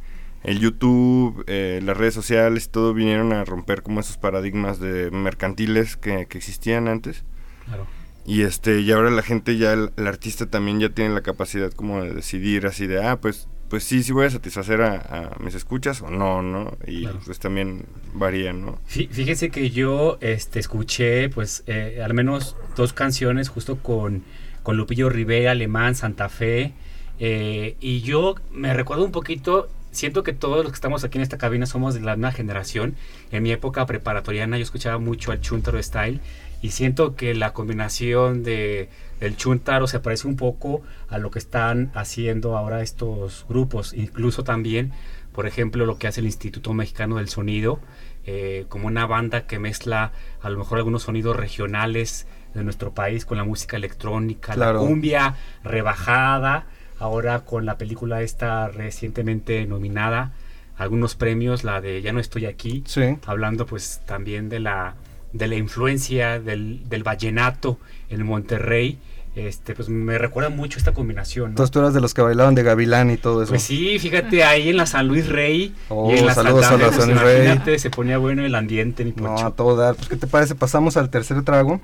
el 0.44 0.61
YouTube, 0.61 1.42
eh, 1.49 1.80
las 1.82 1.97
redes 1.97 2.14
sociales, 2.14 2.70
todo 2.70 2.94
vinieron 2.94 3.32
a 3.32 3.44
romper 3.44 3.82
como 3.82 3.99
esos 3.99 4.16
paradigmas 4.16 4.78
de 4.78 5.11
mercantiles 5.11 5.97
que, 5.97 6.26
que 6.26 6.38
existían 6.38 6.87
antes. 6.87 7.25
Claro. 7.66 7.85
Y 8.28 8.42
este, 8.42 8.80
y 8.80 8.92
ahora 8.92 9.11
la 9.11 9.23
gente 9.23 9.56
ya, 9.56 9.73
el, 9.73 9.90
el 9.97 10.06
artista 10.06 10.44
también 10.47 10.80
ya 10.80 10.90
tiene 10.90 11.14
la 11.14 11.23
capacidad 11.23 11.73
como 11.73 12.02
de 12.02 12.12
decidir 12.12 12.66
así 12.66 12.87
de, 12.87 13.02
ah, 13.02 13.18
pues, 13.20 13.49
pues 13.70 13.85
sí, 13.85 14.02
sí 14.02 14.12
voy 14.12 14.26
a 14.26 14.30
satisfacer 14.30 14.82
a, 14.82 14.97
a 14.97 15.38
mis 15.40 15.54
escuchas 15.54 16.02
o 16.02 16.11
no, 16.11 16.42
¿no? 16.42 16.76
Y 16.87 17.02
Claro. 17.02 17.20
pues 17.25 17.38
también 17.38 17.87
varía, 18.12 18.52
¿no? 18.52 18.78
Fí- 18.88 19.08
Fíjese 19.11 19.49
que 19.50 19.70
yo 19.70 20.18
este, 20.20 20.58
escuché, 20.61 21.30
pues, 21.30 21.64
eh, 21.66 22.00
al 22.04 22.12
menos 22.12 22.56
dos 22.76 22.92
canciones 22.92 23.49
justo 23.49 23.78
con, 23.78 24.25
con 24.62 24.76
Lupillo 24.76 25.08
Rivera, 25.08 25.52
Alemán, 25.52 25.94
Santa 25.94 26.28
Fe. 26.28 26.75
eh, 27.20 27.76
y 27.80 28.02
yo 28.02 28.35
me 28.52 28.75
recuerdo 28.75 29.04
un 29.04 29.12
poquito, 29.12 29.68
siento 29.90 30.23
que 30.23 30.32
todos 30.35 30.58
los 30.64 30.73
que 30.73 30.76
estamos 30.76 31.02
aquí 31.04 31.18
en 31.18 31.23
esta 31.23 31.38
cabina 31.38 31.66
somos 31.66 31.94
de 31.94 32.00
la 32.00 32.14
misma 32.16 32.32
generación. 32.32 32.94
En 33.32 33.42
mi 33.42 33.52
época 33.52 33.87
preparatoriana 33.87 34.56
yo 34.58 34.62
escuchaba 34.64 34.99
mucho 34.99 35.32
al 35.32 35.40
Chuntaro 35.40 35.82
Style. 35.82 36.20
Y 36.62 36.71
siento 36.71 37.15
que 37.15 37.35
la 37.35 37.53
combinación 37.53 38.43
de, 38.43 38.88
del 39.21 39.37
Chuntaro 39.37 39.87
se 39.87 40.00
parece 40.00 40.27
un 40.27 40.37
poco 40.37 40.83
a 41.09 41.19
lo 41.19 41.31
que 41.31 41.38
están 41.38 41.91
haciendo 41.95 42.57
ahora 42.57 42.83
estos 42.83 43.47
grupos. 43.49 43.95
Incluso 43.95 44.43
también, 44.45 44.93
por 45.33 45.47
ejemplo, 45.47 45.87
lo 45.87 45.99
que 45.99 46.09
hace 46.09 46.21
el 46.21 46.27
Instituto 46.27 46.73
Mexicano 46.75 47.17
del 47.17 47.29
Sonido 47.29 47.79
eh, 48.27 48.67
como 48.69 48.88
una 48.88 49.07
banda 49.07 49.47
que 49.47 49.59
mezcla 49.59 50.12
a 50.43 50.50
lo 50.50 50.59
mejor 50.59 50.79
algunos 50.79 51.05
sonidos 51.05 51.35
regionales 51.37 52.27
de 52.55 52.62
nuestro 52.65 52.93
país 52.93 53.25
con 53.25 53.38
la 53.38 53.45
música 53.45 53.77
electrónica, 53.77 54.53
Claro. 54.53 54.81
la 54.83 54.87
cumbia 54.87 55.37
rebajada, 55.65 56.67
ahora 56.99 57.41
con 57.45 57.65
la 57.65 57.79
película 57.79 58.21
esta 58.23 58.69
recientemente 58.69 59.65
nominada, 59.67 60.33
algunos 60.77 61.15
premios, 61.15 61.65
la 61.65 61.81
de 61.81 62.03
Ya 62.03 62.12
no 62.12 62.21
estoy 62.21 62.45
aquí, 62.47 62.83
Sí. 62.87 63.17
hablando 63.27 63.65
pues 63.65 64.03
también 64.07 64.49
de 64.49 64.61
la, 64.61 64.95
de 65.32 65.47
la 65.49 65.56
influencia 65.56 66.40
del, 66.40 66.88
del 66.88 67.02
vallenato 67.02 67.78
en 68.11 68.25
Monterrey. 68.25 68.99
Este, 69.37 69.75
pues 69.75 69.88
me 69.88 70.18
recuerda 70.18 70.50
mucho 70.50 70.78
esta 70.78 70.92
combinación. 70.92 71.44
¿no? 71.44 71.50
Entonces 71.50 71.70
tú 71.70 71.78
eras 71.78 71.94
de 71.94 72.00
los 72.00 72.12
que 72.12 72.23
bailaban 72.23 72.56
de 72.56 72.64
Gavilán 72.64 73.11
y 73.11 73.16
todo 73.18 73.42
eso. 73.42 73.50
Pues 73.50 73.62
sí, 73.62 73.99
fíjate, 74.00 74.42
ahí 74.42 74.70
en 74.70 74.76
la 74.76 74.87
San 74.87 75.06
Luis 75.06 75.28
Rey 75.28 75.75
Oh, 75.90 76.11
y 76.12 76.18
en 76.18 76.26
la 76.26 76.35
saludos 76.35 76.64
Santa 76.66 76.87
a 76.87 76.88
la 76.88 76.92
Fe, 76.92 76.97
pues, 76.97 77.06
San 77.06 77.11
Luis 77.11 77.64
Rey. 77.64 77.78
se 77.78 77.90
ponía 77.90 78.18
bueno 78.18 78.44
el 78.44 78.54
ambiente, 78.54 79.04
mi 79.04 79.12
No, 79.12 79.38
a 79.38 79.52
todo 79.52 79.76
dar. 79.76 79.94
Pues, 79.94 80.08
¿qué 80.08 80.16
te 80.16 80.26
parece? 80.26 80.56
Pasamos 80.56 80.97
al 80.97 81.11
tercer 81.11 81.42
trago. 81.44 81.80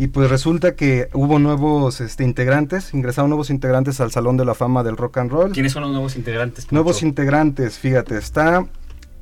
Y 0.00 0.08
pues 0.08 0.30
resulta 0.30 0.74
que 0.76 1.08
hubo 1.12 1.38
nuevos 1.38 2.00
este, 2.00 2.22
integrantes, 2.22 2.94
ingresaron 2.94 3.30
nuevos 3.30 3.50
integrantes 3.50 4.00
al 4.00 4.12
Salón 4.12 4.36
de 4.36 4.44
la 4.44 4.54
Fama 4.54 4.84
del 4.84 4.96
Rock 4.96 5.18
and 5.18 5.30
Roll. 5.30 5.52
¿Quiénes 5.52 5.72
son 5.72 5.82
los 5.82 5.90
nuevos 5.90 6.14
integrantes? 6.14 6.66
Poncho? 6.66 6.74
Nuevos 6.74 7.02
integrantes, 7.02 7.78
fíjate, 7.78 8.16
está 8.16 8.64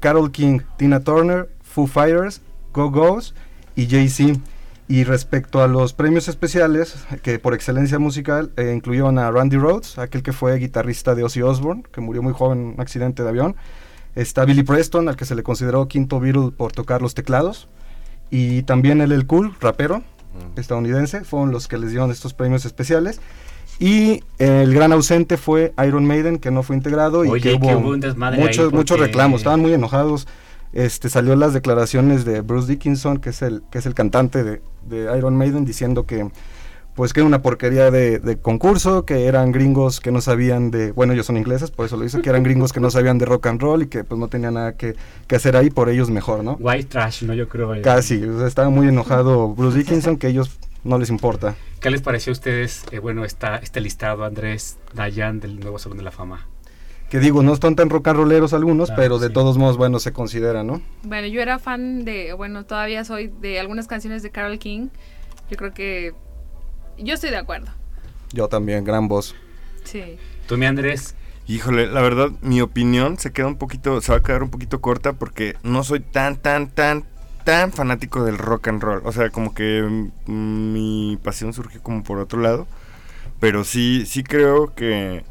Carol 0.01 0.31
King, 0.33 0.61
Tina 0.77 1.01
Turner, 1.01 1.49
Foo 1.63 1.87
Fighters, 1.87 2.43
Go 2.75 2.91
Go's 2.91 3.35
y 3.77 3.87
Jay-Z. 3.87 4.41
Y 4.89 5.03
respecto 5.03 5.63
a 5.63 5.67
los 5.67 5.93
premios 5.93 6.29
especiales, 6.29 6.97
que 7.23 7.41
por 7.41 7.55
excelencia 7.55 7.99
musical 7.99 8.53
eh, 8.57 8.73
incluyeron 8.75 9.19
a 9.19 9.31
Randy 9.31 9.57
Rhodes, 9.57 9.99
aquel 9.99 10.23
que 10.23 10.33
fue 10.33 10.57
guitarrista 10.59 11.17
de 11.17 11.25
Ozzy 11.25 11.43
Osbourne, 11.43 11.83
que 11.93 12.01
murió 12.01 12.23
muy 12.23 12.33
joven 12.33 12.59
en 12.59 12.67
un 12.75 12.81
accidente 12.81 13.23
de 13.25 13.29
avión. 13.29 13.57
Está 14.15 14.45
Billy 14.45 14.63
Preston, 14.63 15.09
al 15.09 15.17
que 15.17 15.25
se 15.25 15.35
le 15.35 15.43
consideró 15.43 15.89
quinto 15.89 16.21
Beatle 16.21 16.53
por 16.57 16.73
tocar 16.73 17.03
los 17.03 17.15
teclados. 17.15 17.69
Y 18.31 18.63
también 18.63 19.01
el 19.01 19.13
El 19.13 19.27
Cool, 19.27 19.55
rapero 19.61 20.03
estadounidense, 20.57 21.25
fueron 21.25 21.51
los 21.51 21.69
que 21.69 21.79
les 21.79 21.91
dieron 21.91 22.11
estos 22.11 22.35
premios 22.35 22.65
especiales. 22.65 23.21
Y 23.79 24.23
eh, 24.39 24.63
el 24.63 24.73
gran 24.73 24.93
ausente 24.93 25.37
fue 25.37 25.75
Iron 25.87 26.07
Maiden, 26.07 26.39
que 26.39 26.51
no 26.51 26.63
fue 26.63 26.77
integrado 26.77 27.25
y 27.25 27.29
Oye, 27.29 27.43
que 27.43 27.61
que 27.61 27.75
hubo, 27.75 27.91
un 27.91 28.01
muchos, 28.37 28.73
muchos 28.73 28.99
reclamos, 28.99 29.41
estaban 29.41 29.61
muy 29.61 29.73
enojados. 29.73 30.27
Este, 30.73 31.09
salió 31.09 31.37
las 31.37 31.55
declaraciones 31.55 32.25
de 32.25 32.41
Bruce 32.43 32.69
Dickinson, 32.69 33.19
que 33.19 33.31
es 33.31 33.43
el, 33.43 33.63
que 33.71 33.79
es 33.79 33.87
el 33.87 33.95
cantante 33.95 34.45
de, 34.45 34.63
de 34.89 35.17
Iron 35.17 35.37
Maiden, 35.37 35.65
diciendo 35.65 36.07
que 36.07 36.29
pues 36.95 37.13
que 37.13 37.21
era 37.21 37.27
una 37.27 37.43
porquería 37.43 37.91
de, 37.91 38.19
de 38.21 38.39
concurso, 38.39 39.05
que 39.05 39.27
eran 39.27 39.53
gringos 39.53 40.01
que 40.01 40.11
no 40.11 40.23
sabían 40.23 40.71
de, 40.71 40.93
bueno, 40.93 41.13
ellos 41.13 41.27
son 41.27 41.37
ingleses, 41.37 41.71
por 41.71 41.85
eso 41.85 41.99
lo 41.99 42.07
hizo, 42.07 42.23
que 42.23 42.31
eran 42.31 42.43
gringos 42.43 42.73
que 42.73 42.81
no 42.81 42.91
sabían 42.91 43.19
de 43.19 43.27
rock 43.27 43.49
and 43.49 43.61
roll 43.61 43.83
y 43.83 43.87
que 43.89 44.03
pues 44.03 44.19
no 44.19 44.29
tenían 44.29 44.55
nada 44.55 44.77
que, 44.79 44.97
que 45.27 45.37
hacer 45.37 45.59
ahí, 45.59 45.69
por 45.69 45.91
ellos 45.91 46.09
mejor, 46.09 46.43
¿no? 46.43 46.57
White 46.59 46.85
trash, 46.89 47.23
¿no? 47.25 47.35
Yo 47.35 47.51
creo. 47.51 47.75
eh. 47.75 47.83
Casi, 47.83 48.25
o 48.25 48.39
sea, 48.39 48.47
estaba 48.49 48.71
muy 48.71 48.89
enojado 48.89 49.55
Bruce 49.55 49.77
Dickinson, 49.77 50.17
que 50.17 50.29
ellos 50.29 50.59
no 50.85 50.97
les 50.99 51.11
importa. 51.11 51.55
¿Qué 51.81 51.91
les 51.91 52.01
pareció 52.01 52.31
a 52.31 52.33
ustedes, 52.33 52.83
eh, 52.91 52.99
bueno, 52.99 53.27
esta, 53.27 53.57
este 53.57 53.83
listado, 53.83 54.25
Andrés 54.25 54.79
Dayan, 54.95 55.39
del 55.39 55.61
nuevo 55.61 55.79
Salón 55.79 55.99
de 55.99 56.05
la 56.05 56.13
Fama? 56.13 56.47
Que 57.11 57.21
digo, 57.21 57.43
no 57.43 57.53
están 57.53 57.77
tan 57.77 57.89
rock 57.89 58.09
and 58.09 58.19
rolleros 58.19 58.53
algunos, 58.53 58.89
Claro, 58.89 59.01
pero 59.03 59.19
de 59.19 59.29
sí. 59.29 59.33
todos 59.33 59.59
modos, 59.59 59.77
bueno, 59.77 59.99
se 60.01 60.13
considera, 60.13 60.65
¿no? 60.65 60.83
Bueno, 61.05 61.29
yo 61.29 61.41
era 61.41 61.59
fan 61.59 62.05
de, 62.05 62.33
bueno, 62.33 62.65
todavía 62.65 63.05
soy 63.05 63.33
de 63.41 63.61
algunas 63.61 63.87
canciones 63.87 64.23
de 64.25 64.31
Carol 64.31 64.59
King. 64.59 64.89
Yo 65.49 65.57
creo 65.57 65.73
que 65.73 66.15
yo 66.99 67.15
estoy 67.15 67.31
de 67.31 67.37
acuerdo. 67.37 67.69
Yo 68.33 68.49
también, 68.49 68.85
gran 68.85 69.07
voz. 69.07 69.37
Sí. 69.85 70.17
Tú, 70.49 70.57
mi 70.57 70.67
Andrés, 70.67 71.15
Híjole, 71.49 71.87
la 71.87 72.01
verdad, 72.03 72.31
mi 72.41 72.61
opinión 72.61 73.19
se 73.19 73.33
queda 73.33 73.47
un 73.47 73.57
poquito, 73.57 74.01
se 74.01 74.11
va 74.11 74.19
a 74.19 74.23
quedar 74.23 74.43
un 74.43 74.51
poquito 74.51 74.81
corta 74.81 75.13
porque 75.13 75.55
no 75.63 75.85
soy 75.85 76.01
tan, 76.01 76.35
tan, 76.37 76.69
tan, 76.71 77.05
tan 77.45 77.71
fanático 77.73 78.25
del 78.25 78.37
rock 78.37 78.67
and 78.67 78.83
roll. 78.83 79.01
O 79.05 79.13
sea, 79.13 79.31
como 79.31 79.55
que 79.55 80.11
mi 80.27 81.17
pasión 81.23 81.53
surgió 81.53 81.81
como 81.85 82.03
por 82.03 82.19
otro 82.19 82.41
lado. 82.41 82.67
Pero 83.39 83.63
sí, 83.63 84.07
sí 84.07 84.25
creo 84.25 84.75
que, 84.75 85.25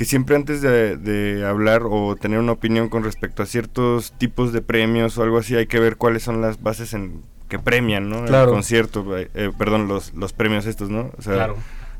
que 0.00 0.06
siempre 0.06 0.34
antes 0.34 0.62
de, 0.62 0.96
de 0.96 1.44
hablar 1.44 1.82
o 1.84 2.16
tener 2.16 2.38
una 2.38 2.52
opinión 2.52 2.88
con 2.88 3.04
respecto 3.04 3.42
a 3.42 3.46
ciertos 3.46 4.12
tipos 4.12 4.50
de 4.50 4.62
premios 4.62 5.18
o 5.18 5.22
algo 5.22 5.36
así, 5.36 5.56
hay 5.56 5.66
que 5.66 5.78
ver 5.78 5.96
cuáles 5.96 6.22
son 6.22 6.40
las 6.40 6.62
bases 6.62 6.94
en 6.94 7.20
que 7.50 7.58
premian, 7.58 8.08
¿no? 8.08 8.24
Claro. 8.24 8.48
El 8.48 8.54
concierto, 8.54 9.18
eh, 9.18 9.30
eh, 9.34 9.50
perdón, 9.58 9.88
los, 9.88 10.14
los 10.14 10.32
premios 10.32 10.64
estos, 10.64 10.88
¿no? 10.88 11.10
O 11.18 11.20
sea, 11.20 11.34
claro. 11.34 11.56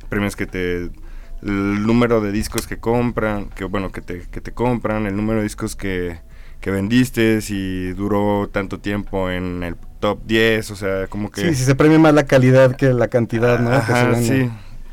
premios 0.09 0.35
que 0.35 0.47
te 0.47 0.85
el 1.43 1.87
número 1.87 2.23
de 2.23 2.33
discos 2.33 2.67
que 2.67 2.79
compran 2.79 3.51
que 3.51 3.65
bueno 3.65 3.93
que 3.93 4.01
te, 4.01 4.23
que 4.31 4.41
te 4.41 4.53
compran 4.53 5.05
el 5.05 5.15
número 5.15 5.41
de 5.41 5.43
discos 5.43 5.77
que, 5.77 6.21
que 6.63 6.71
vendiste 6.71 7.43
si 7.43 7.93
duró 7.93 8.49
tanto 8.51 8.81
tiempo 8.81 9.29
en 9.29 9.63
el 9.63 9.77
top 10.01 10.21
10 10.25 10.71
o 10.71 10.77
sea 10.77 11.07
como 11.09 11.31
que 11.31 11.43
Sí, 11.43 11.55
si 11.55 11.65
se 11.65 11.75
premia 11.75 11.99
más 11.99 12.15
la 12.15 12.25
calidad 12.25 12.77
que 12.77 12.95
la 12.95 13.09
cantidad, 13.09 13.59
¿no? 13.59 13.71
Ajá, 13.73 14.15
sí 14.15 14.51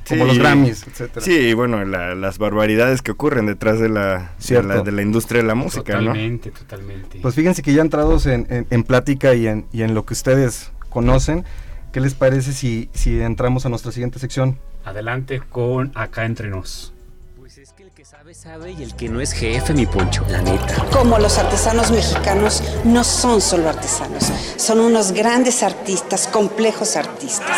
Como 0.08 0.24
Sí, 0.24 0.28
los 0.28 0.38
Grammys, 0.40 0.86
etcétera. 0.88 1.26
sí 1.26 1.34
y 1.34 1.54
bueno 1.54 1.84
la- 1.84 2.16
las 2.16 2.38
barbaridades 2.38 3.02
que 3.02 3.12
ocurren 3.12 3.46
detrás 3.46 3.80
de 3.80 3.90
la, 3.90 4.32
de 4.48 4.64
la 4.64 4.82
de 4.82 4.92
la 4.92 5.02
industria 5.02 5.42
de 5.42 5.48
la 5.48 5.56
música 5.56 5.94
no 6.00 6.08
Totalmente, 6.08 6.52
totalmente. 6.52 7.20
Pues 7.22 7.36
fíjense 7.36 7.62
que 7.62 7.74
ya 7.74 7.82
entrados 7.82 8.26
en, 8.26 8.48
en- 8.50 8.68
en 8.70 8.84
plática 8.84 9.34
y 9.34 9.48
en, 9.48 9.66
y 9.74 9.82
en 9.84 9.94
lo 9.94 10.06
que 10.06 10.14
ustedes 10.14 10.72
conocen, 10.90 11.44
¿qué 11.92 12.00
les 12.00 12.14
parece 12.14 12.54
si, 12.54 12.90
si 12.94 13.20
entramos 13.22 13.66
a 13.66 13.70
nuestra 13.70 13.92
siguiente 13.92 14.20
sección? 14.20 14.58
Adelante 14.86 15.42
con 15.50 15.92
Acá 15.96 16.26
Entre 16.26 16.48
Nos. 16.50 16.94
Pues 17.38 17.58
es 17.58 17.74
que 17.74 17.84
el 17.84 17.92
que 17.92 18.06
sabe, 18.06 18.34
sabe 18.34 18.72
y 18.72 18.84
el 18.84 18.96
que 18.96 19.10
no 19.10 19.20
es 19.20 19.34
jefe, 19.34 19.74
mi 19.74 19.86
poncho, 19.86 20.26
la 20.30 20.42
neta. 20.42 20.86
Como 20.92 21.18
los 21.20 21.38
artesanos 21.38 21.92
mexicanos 21.92 22.64
no 22.86 23.04
son 23.04 23.42
solo 23.42 23.68
artesanos, 23.70 24.32
son 24.58 24.80
unos 24.80 25.12
grandes 25.12 25.64
artistas, 25.64 26.28
complejos 26.28 26.96
artistas. 26.96 27.58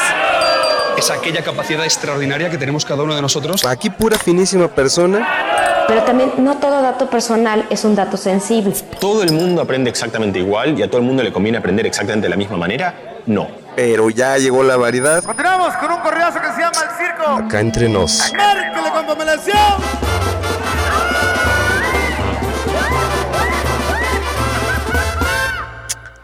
Es 1.00 1.10
aquella 1.10 1.41
capacidad 1.41 1.86
extraordinaria 1.86 2.50
que 2.50 2.58
tenemos 2.58 2.84
cada 2.84 3.03
uno 3.03 3.15
de 3.15 3.22
nosotros. 3.22 3.63
Aquí 3.65 3.89
pura 3.89 4.18
finísima 4.18 4.68
persona. 4.68 5.86
Pero 5.88 6.03
también 6.03 6.34
no 6.38 6.58
todo 6.58 6.82
dato 6.82 7.10
personal 7.10 7.65
es 7.70 7.86
un 7.86 7.96
dato 7.96 8.18
sensible. 8.18 8.74
¿Todo 9.00 9.24
el 9.24 9.32
mundo 9.32 9.62
aprende 9.62 9.89
exactamente 9.89 10.39
igual 10.39 10.77
y 10.77 10.84
a 10.84 10.88
todo 10.88 11.00
el 11.00 11.08
mundo 11.08 11.24
le 11.24 11.32
conviene 11.32 11.58
aprender 11.58 11.88
exactamente 11.88 12.25
de 12.25 12.29
la 12.29 12.36
misma 12.36 12.58
manera? 12.58 12.94
No. 13.25 13.48
Pero 13.75 14.10
ya 14.10 14.38
llegó 14.38 14.62
la 14.62 14.75
variedad. 14.75 15.24
Continuamos 15.24 15.74
con 15.77 15.89
un 15.89 16.00
correazo 16.01 16.39
que 16.41 16.48
se 16.48 16.60
llama 16.60 16.77
El 16.84 17.08
Circo. 17.08 17.46
Acá 17.46 17.60
entre 17.62 17.88
nos. 17.88 18.34
Márquele 18.36 18.89
con 18.91 19.06
pomelación. 19.06 19.56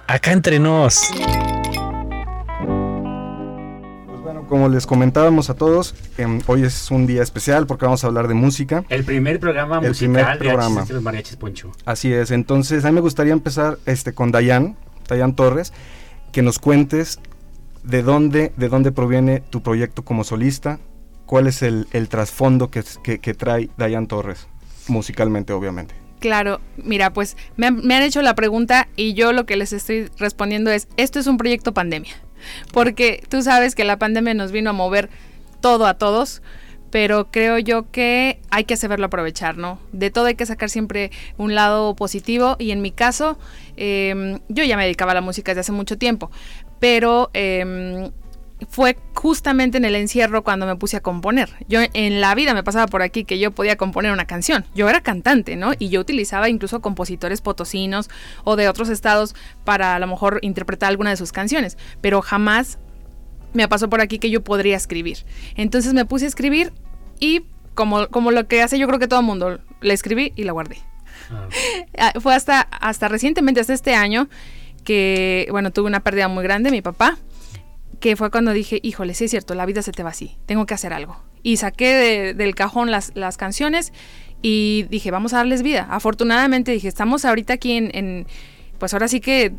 Acá 0.08 0.32
entre 0.32 0.60
nos. 0.60 1.02
Como 4.48 4.70
les 4.70 4.86
comentábamos 4.86 5.50
a 5.50 5.56
todos, 5.56 5.96
em, 6.18 6.40
hoy 6.46 6.64
es 6.64 6.92
un 6.92 7.08
día 7.08 7.24
especial 7.24 7.66
porque 7.66 7.86
vamos 7.86 8.04
a 8.04 8.08
hablar 8.08 8.28
de 8.28 8.36
música. 8.36 8.84
El 8.90 9.04
primer 9.04 9.40
programa 9.40 9.80
El 9.80 9.90
musical 9.90 10.14
primer 10.14 10.34
de 10.34 10.38
programa. 10.38 10.82
Hachis 10.82 10.88
de 10.90 10.94
los 10.94 11.04
Mariachis 11.04 11.36
Poncho. 11.36 11.72
Así 11.86 12.14
es, 12.14 12.30
entonces 12.30 12.86
a 12.86 12.90
mí 12.90 12.96
me 12.96 13.02
gustaría 13.02 13.34
empezar 13.34 13.80
este, 13.88 14.14
con 14.14 14.32
Dayan, 14.32 14.78
Dayan 15.08 15.36
Torres, 15.36 15.74
que 16.32 16.44
nos 16.44 16.60
cuentes 16.60 17.20
de 17.84 18.04
dónde, 18.04 18.54
de 18.56 18.70
dónde 18.70 18.92
proviene 18.92 19.40
tu 19.40 19.64
proyecto 19.64 20.06
como 20.06 20.24
solista, 20.24 20.80
cuál 21.26 21.48
es 21.48 21.64
el, 21.64 21.88
el 21.92 22.08
trasfondo 22.08 22.70
que, 22.70 22.84
que, 23.04 23.18
que 23.18 23.34
trae 23.34 23.70
Dayan 23.78 24.08
Torres, 24.08 24.48
musicalmente 24.88 25.54
obviamente. 25.54 25.96
Claro, 26.20 26.62
mira, 26.78 27.12
pues 27.14 27.36
me 27.58 27.68
han, 27.68 27.86
me 27.86 27.96
han 27.96 28.04
hecho 28.04 28.22
la 28.22 28.36
pregunta 28.36 28.88
y 28.96 29.16
yo 29.16 29.34
lo 29.34 29.46
que 29.46 29.58
les 29.58 29.74
estoy 29.74 30.10
respondiendo 30.18 30.72
es, 30.72 30.88
esto 30.98 31.20
es 31.20 31.28
un 31.28 31.38
proyecto 31.38 31.74
pandemia, 31.74 32.14
porque 32.72 33.24
tú 33.30 33.42
sabes 33.42 33.76
que 33.76 33.84
la 33.84 33.98
pandemia 33.98 34.34
nos 34.34 34.52
vino 34.52 34.70
a 34.70 34.74
mover 34.74 35.10
todo 35.62 35.86
a 35.86 35.96
todos, 35.96 36.42
pero 36.92 37.30
creo 37.32 37.60
yo 37.60 37.92
que 37.92 38.40
hay 38.52 38.64
que 38.64 38.78
saberlo 38.78 39.08
aprovechar, 39.08 39.58
¿no? 39.58 39.80
De 39.92 40.12
todo 40.12 40.26
hay 40.26 40.36
que 40.36 40.46
sacar 40.46 40.70
siempre 40.70 41.12
un 41.38 41.56
lado 41.56 41.96
positivo 41.96 42.56
y 42.60 42.72
en 42.72 42.82
mi 42.82 42.92
caso, 42.92 43.38
eh, 43.78 44.40
yo 44.48 44.64
ya 44.64 44.78
me 44.78 44.84
dedicaba 44.84 45.12
a 45.12 45.16
la 45.16 45.22
música 45.22 45.52
desde 45.52 45.62
hace 45.62 45.72
mucho 45.72 45.98
tiempo, 45.98 46.32
pero... 46.80 47.30
Eh, 47.34 48.12
fue 48.70 48.98
justamente 49.14 49.78
en 49.78 49.86
el 49.86 49.96
encierro 49.96 50.44
cuando 50.44 50.66
me 50.66 50.76
puse 50.76 50.98
a 50.98 51.02
componer. 51.02 51.50
Yo 51.68 51.80
en 51.94 52.22
la 52.22 52.36
vida 52.36 52.54
me 52.54 52.64
pasaba 52.64 52.88
por 52.88 53.02
aquí 53.02 53.24
que 53.24 53.40
yo 53.40 53.52
podía 53.52 53.76
componer 53.76 54.12
una 54.12 54.26
canción. 54.26 54.66
Yo 54.76 54.90
era 54.90 55.02
cantante, 55.02 55.56
¿no? 55.56 55.72
Y 55.78 55.90
yo 55.90 56.02
utilizaba 56.02 56.50
incluso 56.50 56.82
compositores 56.82 57.42
potosinos 57.42 58.10
o 58.44 58.56
de 58.56 58.70
otros 58.70 58.90
estados 58.90 59.36
para 59.64 59.96
a 59.96 60.00
lo 60.00 60.08
mejor 60.08 60.40
interpretar 60.42 60.90
alguna 60.90 61.10
de 61.10 61.18
sus 61.18 61.32
canciones, 61.32 61.78
pero 62.02 62.22
jamás 62.22 62.80
me 63.54 63.68
pasó 63.68 63.90
por 63.90 64.02
aquí 64.02 64.20
que 64.20 64.30
yo 64.30 64.44
podría 64.44 64.76
escribir. 64.76 65.20
Entonces 65.56 65.94
me 65.94 66.06
puse 66.06 66.26
a 66.26 66.28
escribir 66.28 66.74
y 67.20 67.46
como, 67.74 68.08
como 68.08 68.32
lo 68.32 68.48
que 68.48 68.62
hace 68.62 68.80
yo 68.80 68.88
creo 68.88 69.00
que 69.00 69.08
todo 69.08 69.20
el 69.20 69.26
mundo, 69.26 69.60
le 69.82 69.94
escribí 69.94 70.34
y 70.36 70.44
la 70.44 70.52
guardé. 70.54 70.78
Ah, 71.98 72.14
Fue 72.20 72.36
hasta, 72.36 72.62
hasta 72.62 73.08
recientemente, 73.08 73.60
hasta 73.62 73.74
este 73.74 73.96
año, 73.96 74.28
que, 74.84 75.48
bueno, 75.50 75.72
tuve 75.72 75.88
una 75.88 76.02
pérdida 76.02 76.28
muy 76.28 76.44
grande, 76.44 76.70
mi 76.70 76.82
papá, 76.82 77.18
que 78.06 78.16
fue 78.16 78.30
cuando 78.30 78.54
dije, 78.54 78.80
híjole, 78.84 79.16
sí 79.16 79.26
es 79.26 79.32
cierto, 79.32 79.56
la 79.56 79.66
vida 79.66 79.82
se 79.82 79.92
te 79.92 80.04
va 80.04 80.12
así, 80.12 80.38
tengo 80.46 80.68
que 80.68 80.76
hacer 80.76 80.94
algo. 80.94 81.24
Y 81.42 81.58
saqué 81.58 81.92
de- 81.92 82.34
del 82.36 82.54
cajón 82.54 82.92
las, 82.92 83.12
las 83.16 83.36
canciones 83.36 83.94
y 84.44 84.86
dije, 84.92 85.10
vamos 85.10 85.34
a 85.34 85.38
darles 85.38 85.64
vida. 85.64 85.88
Afortunadamente 85.90 86.72
dije, 86.72 86.88
estamos 86.88 87.26
ahorita 87.26 87.54
aquí 87.54 87.72
en, 87.72 87.90
en- 87.96 88.28
pues 88.78 88.94
ahora 88.94 89.08
sí 89.08 89.22
que 89.22 89.54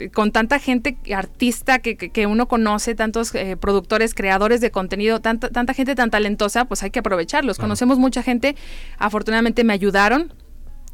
eh, 0.00 0.10
con 0.10 0.32
tanta 0.32 0.58
gente 0.58 0.98
artista 1.16 1.78
que, 1.78 1.96
que- 1.96 2.10
que 2.10 2.26
uno 2.26 2.46
conoce, 2.46 2.94
tantos 2.94 3.34
eh, 3.34 3.56
productores, 3.56 4.12
creadores 4.12 4.60
de 4.60 4.70
contenido, 4.70 5.20
tanta, 5.20 5.48
tanta 5.48 5.72
gente 5.72 5.94
tan 5.94 6.10
talentosa, 6.10 6.66
pues 6.66 6.82
hay 6.82 6.90
que 6.90 6.98
aprovecharlos. 6.98 7.56
Conocemos 7.56 7.98
mucha 7.98 8.22
gente, 8.22 8.54
afortunadamente 8.98 9.64
me 9.64 9.72
ayudaron. 9.72 10.34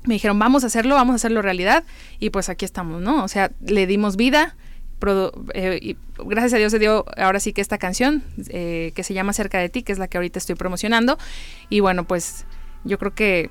Me 0.04 0.14
dijeron, 0.14 0.38
vamos 0.38 0.62
a 0.62 0.68
hacerlo, 0.68 0.94
vamos 0.94 1.14
a 1.14 1.16
hacerlo 1.16 1.42
realidad. 1.42 1.82
Y 2.20 2.30
pues 2.30 2.49
aquí 2.49 2.64
estamos, 2.64 3.02
¿no? 3.02 3.25
O 3.25 3.28
sea, 3.28 3.50
le 3.66 3.88
dimos 3.88 4.16
vida. 4.16 4.54
Produ- 5.00 5.33
eh, 5.55 5.78
y 5.81 5.97
gracias 6.25 6.55
a 6.55 6.57
Dios 6.59 6.73
se 6.73 6.78
dio 6.78 7.05
ahora 7.17 7.40
sí 7.40 7.52
que 7.52 7.61
esta 7.61 7.78
canción 7.78 8.23
eh, 8.49 8.93
que 8.95 9.02
se 9.02 9.14
llama 9.14 9.33
Cerca 9.33 9.59
de 9.59 9.69
ti, 9.69 9.83
que 9.83 9.93
es 9.93 9.99
la 9.99 10.09
que 10.09 10.19
ahorita 10.19 10.38
estoy 10.38 10.55
promocionando. 10.55 11.19
Y 11.69 11.81
bueno, 11.81 12.05
pues 12.05 12.45
yo 12.85 12.99
creo 12.99 13.14
que 13.14 13.50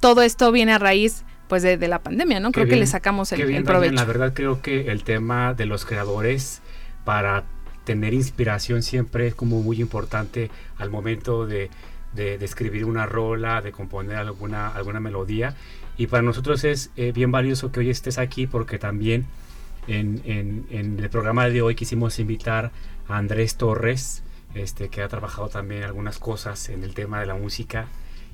todo 0.00 0.22
esto 0.22 0.52
viene 0.52 0.72
a 0.72 0.78
raíz 0.78 1.24
pues 1.48 1.62
de, 1.62 1.76
de 1.76 1.88
la 1.88 2.00
pandemia, 2.00 2.40
¿no? 2.40 2.50
Qué 2.50 2.60
Creo 2.62 2.68
que 2.68 2.76
le 2.76 2.86
sacamos 2.86 3.30
el, 3.32 3.46
bien, 3.46 3.64
provecho. 3.64 3.94
La 3.94 4.04
verdad 4.04 4.32
creo 4.34 4.60
que 4.62 4.90
el 4.90 5.04
tema 5.04 5.54
de 5.54 5.66
los 5.66 5.84
creadores 5.84 6.60
para 7.04 7.44
tener 7.84 8.14
inspiración 8.14 8.82
siempre 8.82 9.28
es 9.28 9.34
como 9.36 9.62
muy 9.62 9.80
importante 9.80 10.50
al 10.76 10.90
momento 10.90 11.46
de, 11.46 11.70
de, 12.14 12.36
de 12.36 12.44
escribir 12.44 12.84
una 12.84 13.06
rola, 13.06 13.62
de 13.62 13.70
componer 13.70 14.16
alguna, 14.16 14.68
alguna 14.68 14.98
melodía. 14.98 15.54
Y 15.96 16.08
para 16.08 16.22
nosotros 16.22 16.64
es 16.64 16.90
eh, 16.96 17.12
bien 17.12 17.30
valioso 17.30 17.70
que 17.70 17.80
hoy 17.80 17.90
estés 17.90 18.18
aquí 18.18 18.46
porque 18.48 18.78
también 18.78 19.24
en, 19.86 20.22
en, 20.24 20.66
en, 20.70 20.98
el 20.98 21.10
programa 21.10 21.48
de 21.48 21.62
hoy 21.62 21.74
quisimos 21.74 22.18
invitar 22.18 22.72
a 23.08 23.16
Andrés 23.16 23.56
Torres, 23.56 24.22
este, 24.54 24.88
que 24.88 25.02
ha 25.02 25.08
trabajado 25.08 25.48
también 25.48 25.82
algunas 25.84 26.18
cosas 26.18 26.68
en 26.68 26.82
el 26.82 26.94
tema 26.94 27.20
de 27.20 27.26
la 27.26 27.34
música 27.34 27.88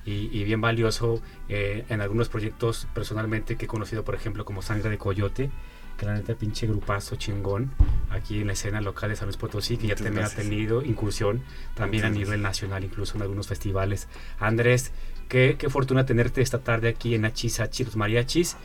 y, 0.04 0.28
y 0.32 0.44
bien 0.44 0.60
valioso 0.60 1.20
eh, 1.48 1.84
en 1.88 2.00
algunos 2.00 2.28
proyectos 2.28 2.88
personalmente 2.94 3.56
que 3.56 3.66
he 3.66 3.68
conocido, 3.68 4.04
por 4.04 4.14
ejemplo, 4.14 4.44
como 4.44 4.62
Sangre 4.62 4.90
de 4.90 4.98
Coyote, 4.98 5.50
que 5.96 6.06
la 6.06 6.14
neta 6.14 6.34
pinche 6.34 6.66
grupazo 6.66 7.16
chingón 7.16 7.70
aquí 8.10 8.40
en 8.40 8.46
la 8.46 8.54
escena 8.54 8.80
local 8.80 9.10
de 9.10 9.16
San 9.16 9.26
Luis 9.26 9.36
Potosí, 9.36 9.76
que 9.76 9.88
ya 9.88 9.94
también 9.94 10.24
ha 10.24 10.30
tenido 10.30 10.82
incursión 10.82 11.42
también 11.74 12.04
Muchas 12.04 12.16
a 12.16 12.18
nivel 12.18 12.42
nacional, 12.42 12.84
incluso 12.84 13.16
en 13.16 13.22
algunos 13.22 13.46
festivales. 13.46 14.08
Andrés, 14.38 14.92
qué, 15.28 15.56
qué 15.58 15.68
fortuna 15.70 16.06
tenerte 16.06 16.40
esta 16.40 16.58
tarde 16.58 16.88
aquí 16.88 17.14
en 17.14 17.24
Achisachi, 17.24 17.84
los 17.84 17.96
mariachis. 17.96 18.56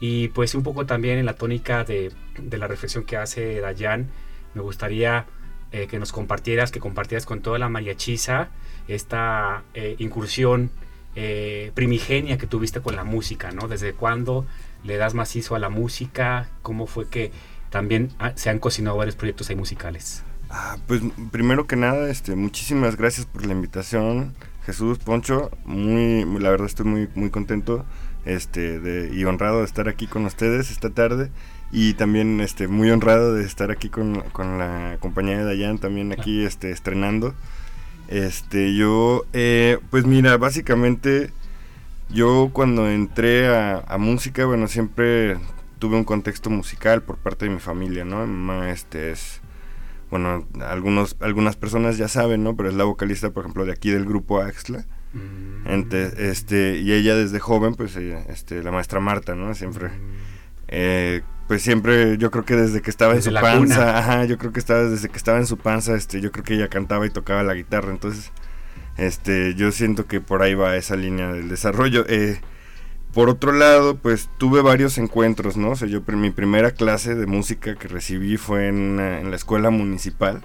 Y 0.00 0.28
pues 0.28 0.54
un 0.54 0.62
poco 0.62 0.86
también 0.86 1.18
en 1.18 1.26
la 1.26 1.34
tónica 1.34 1.84
de, 1.84 2.12
de 2.38 2.58
la 2.58 2.66
reflexión 2.66 3.04
que 3.04 3.16
hace 3.16 3.60
Dayan, 3.60 4.08
me 4.54 4.62
gustaría 4.62 5.26
eh, 5.72 5.88
que 5.88 5.98
nos 5.98 6.12
compartieras, 6.12 6.70
que 6.70 6.80
compartieras 6.80 7.26
con 7.26 7.40
toda 7.40 7.58
la 7.58 7.68
mariachiza 7.68 8.48
esta 8.88 9.64
eh, 9.74 9.96
incursión 9.98 10.70
eh, 11.16 11.72
primigenia 11.74 12.38
que 12.38 12.46
tuviste 12.46 12.80
con 12.80 12.94
la 12.94 13.04
música, 13.04 13.50
¿no? 13.50 13.68
¿Desde 13.68 13.92
cuándo 13.92 14.46
le 14.84 14.96
das 14.96 15.14
macizo 15.14 15.54
a 15.56 15.58
la 15.58 15.68
música? 15.68 16.48
¿Cómo 16.62 16.86
fue 16.86 17.08
que 17.08 17.32
también 17.70 18.10
ah, 18.18 18.32
se 18.36 18.48
han 18.48 18.60
cocinado 18.60 18.96
varios 18.96 19.16
proyectos 19.16 19.50
ahí 19.50 19.56
musicales? 19.56 20.22
Ah, 20.50 20.76
pues 20.86 21.02
primero 21.32 21.66
que 21.66 21.74
nada, 21.74 22.08
este, 22.08 22.36
muchísimas 22.36 22.96
gracias 22.96 23.26
por 23.26 23.44
la 23.44 23.52
invitación, 23.52 24.34
Jesús 24.64 24.98
Poncho. 24.98 25.50
Muy, 25.64 26.24
la 26.40 26.50
verdad 26.50 26.68
estoy 26.68 26.86
muy, 26.86 27.08
muy 27.16 27.30
contento 27.30 27.84
este, 28.26 28.80
de, 28.80 29.14
y 29.14 29.24
honrado 29.24 29.60
de 29.60 29.64
estar 29.64 29.88
aquí 29.88 30.06
con 30.06 30.26
ustedes 30.26 30.70
esta 30.70 30.90
tarde 30.90 31.30
y 31.72 31.94
también 31.94 32.40
este, 32.40 32.68
muy 32.68 32.90
honrado 32.90 33.34
de 33.34 33.44
estar 33.44 33.70
aquí 33.70 33.88
con, 33.88 34.20
con 34.32 34.58
la 34.58 34.98
compañía 35.00 35.38
de 35.38 35.44
Dayan 35.44 35.78
también 35.78 36.12
aquí 36.12 36.44
este, 36.44 36.70
estrenando. 36.70 37.34
Este, 38.08 38.74
yo, 38.76 39.24
eh, 39.32 39.78
pues 39.90 40.04
mira, 40.06 40.36
básicamente 40.36 41.30
yo 42.08 42.50
cuando 42.52 42.88
entré 42.88 43.48
a, 43.48 43.78
a, 43.78 43.98
música, 43.98 44.44
bueno, 44.46 44.68
siempre 44.68 45.38
tuve 45.78 45.96
un 45.96 46.04
contexto 46.04 46.50
musical 46.50 47.02
por 47.02 47.16
parte 47.16 47.46
de 47.46 47.50
mi 47.50 47.60
familia, 47.60 48.04
¿no? 48.04 48.26
Mi 48.26 48.32
mamá 48.32 48.70
este, 48.70 49.10
es, 49.10 49.40
bueno, 50.10 50.46
algunos, 50.60 51.16
algunas 51.20 51.56
personas 51.56 51.98
ya 51.98 52.06
saben, 52.06 52.44
¿no? 52.44 52.56
Pero 52.56 52.68
es 52.68 52.76
la 52.76 52.84
vocalista, 52.84 53.30
por 53.30 53.44
ejemplo, 53.44 53.64
de 53.64 53.72
aquí 53.72 53.90
del 53.90 54.04
grupo 54.04 54.40
Axla. 54.40 54.86
Mm. 55.16 55.68
Ente, 55.68 56.30
este, 56.30 56.78
y 56.78 56.92
ella 56.92 57.16
desde 57.16 57.40
joven, 57.40 57.74
pues, 57.74 57.96
ella, 57.96 58.24
este, 58.28 58.62
la 58.62 58.70
maestra 58.70 59.00
Marta, 59.00 59.34
¿no? 59.34 59.54
Siempre... 59.54 59.90
Eh, 60.68 61.22
pues 61.48 61.62
siempre, 61.62 62.18
yo 62.18 62.32
creo 62.32 62.44
que 62.44 62.56
desde 62.56 62.82
que 62.82 62.90
estaba 62.90 63.14
desde 63.14 63.30
en 63.30 63.36
su 63.36 63.40
panza, 63.40 63.98
ajá, 63.98 64.24
yo 64.24 64.36
creo 64.36 64.52
que 64.52 64.58
estaba 64.58 64.82
desde 64.82 65.08
que 65.08 65.16
estaba 65.16 65.38
en 65.38 65.46
su 65.46 65.56
panza, 65.56 65.94
este, 65.94 66.20
yo 66.20 66.32
creo 66.32 66.44
que 66.44 66.54
ella 66.54 66.68
cantaba 66.68 67.06
y 67.06 67.10
tocaba 67.10 67.44
la 67.44 67.54
guitarra, 67.54 67.92
entonces, 67.92 68.32
este, 68.96 69.54
yo 69.54 69.70
siento 69.70 70.06
que 70.06 70.20
por 70.20 70.42
ahí 70.42 70.54
va 70.54 70.76
esa 70.76 70.96
línea 70.96 71.32
del 71.32 71.48
desarrollo. 71.48 72.04
Eh, 72.08 72.40
por 73.14 73.28
otro 73.30 73.52
lado, 73.52 73.96
pues 73.96 74.28
tuve 74.38 74.60
varios 74.60 74.98
encuentros, 74.98 75.56
¿no? 75.56 75.70
O 75.70 75.76
sea, 75.76 75.88
yo 75.88 76.02
mi 76.06 76.30
primera 76.30 76.72
clase 76.72 77.14
de 77.14 77.26
música 77.26 77.76
que 77.76 77.88
recibí 77.88 78.36
fue 78.36 78.68
en, 78.68 78.98
en 78.98 79.30
la 79.30 79.36
escuela 79.36 79.70
municipal 79.70 80.42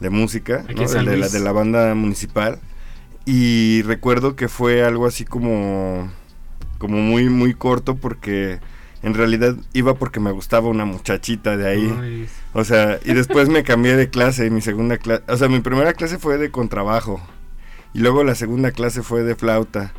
de 0.00 0.10
música, 0.10 0.64
¿no? 0.74 0.88
de, 0.88 1.16
la, 1.16 1.28
de 1.28 1.40
la 1.40 1.52
banda 1.52 1.94
municipal, 1.94 2.58
y 3.24 3.82
recuerdo 3.82 4.36
que 4.36 4.48
fue 4.48 4.84
algo 4.84 5.06
así 5.06 5.24
como, 5.24 6.10
como 6.78 6.98
muy, 6.98 7.28
muy 7.28 7.54
corto 7.54 7.96
porque 7.96 8.60
en 9.02 9.14
realidad 9.14 9.56
iba 9.72 9.94
porque 9.94 10.20
me 10.20 10.30
gustaba 10.30 10.68
una 10.68 10.84
muchachita 10.84 11.56
de 11.56 11.68
ahí. 11.68 12.28
O 12.52 12.64
sea, 12.64 12.98
y 13.04 13.14
después 13.14 13.48
me 13.48 13.62
cambié 13.62 13.96
de 13.96 14.10
clase 14.10 14.46
y 14.46 14.50
mi 14.50 14.60
segunda 14.60 14.98
clase, 14.98 15.22
o 15.28 15.36
sea, 15.36 15.48
mi 15.48 15.60
primera 15.60 15.92
clase 15.92 16.18
fue 16.18 16.38
de 16.38 16.50
contrabajo 16.50 17.20
y 17.94 18.00
luego 18.00 18.24
la 18.24 18.34
segunda 18.34 18.70
clase 18.70 19.02
fue 19.02 19.22
de 19.22 19.34
flauta. 19.34 19.92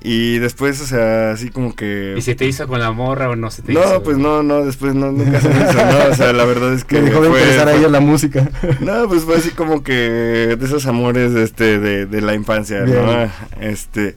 Y 0.00 0.38
después, 0.38 0.80
o 0.80 0.86
sea, 0.86 1.32
así 1.32 1.50
como 1.50 1.74
que... 1.74 2.14
¿Y 2.16 2.22
se 2.22 2.36
te 2.36 2.46
hizo 2.46 2.68
con 2.68 2.78
la 2.78 2.92
morra 2.92 3.28
o 3.30 3.36
no 3.36 3.50
se 3.50 3.62
te 3.62 3.72
no, 3.72 3.80
hizo? 3.80 3.94
No, 3.94 4.02
pues 4.02 4.16
no, 4.16 4.42
no, 4.44 4.64
después 4.64 4.94
no, 4.94 5.10
nunca 5.10 5.40
se 5.40 5.48
me 5.48 5.56
hizo, 5.56 5.72
no, 5.74 6.12
o 6.12 6.14
sea, 6.14 6.32
la 6.32 6.44
verdad 6.44 6.72
es 6.72 6.84
que... 6.86 7.00
Me 7.00 7.10
dejó 7.10 7.20
de 7.22 7.30
fue, 7.30 7.40
interesar 7.40 7.68
a 7.68 7.74
ella 7.74 7.88
la 7.88 8.00
música. 8.00 8.48
No, 8.80 9.08
pues 9.08 9.24
fue 9.24 9.36
así 9.36 9.50
como 9.50 9.82
que 9.82 9.92
de 9.92 10.64
esos 10.64 10.86
amores, 10.86 11.34
este, 11.34 11.80
de, 11.80 12.06
de 12.06 12.20
la 12.20 12.34
infancia, 12.34 12.82
Bien. 12.82 13.04
¿no? 13.04 13.30
Este, 13.60 14.16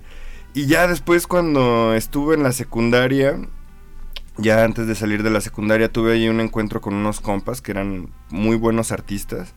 y 0.53 0.67
ya 0.67 0.87
después 0.87 1.27
cuando 1.27 1.95
estuve 1.95 2.35
en 2.35 2.43
la 2.43 2.51
secundaria, 2.51 3.39
ya 4.37 4.63
antes 4.63 4.85
de 4.85 4.95
salir 4.95 5.23
de 5.23 5.29
la 5.29 5.41
secundaria 5.41 5.91
tuve 5.91 6.13
ahí 6.13 6.29
un 6.29 6.41
encuentro 6.41 6.81
con 6.81 6.93
unos 6.93 7.21
compas 7.21 7.61
que 7.61 7.71
eran 7.71 8.09
muy 8.29 8.55
buenos 8.55 8.91
artistas, 8.91 9.53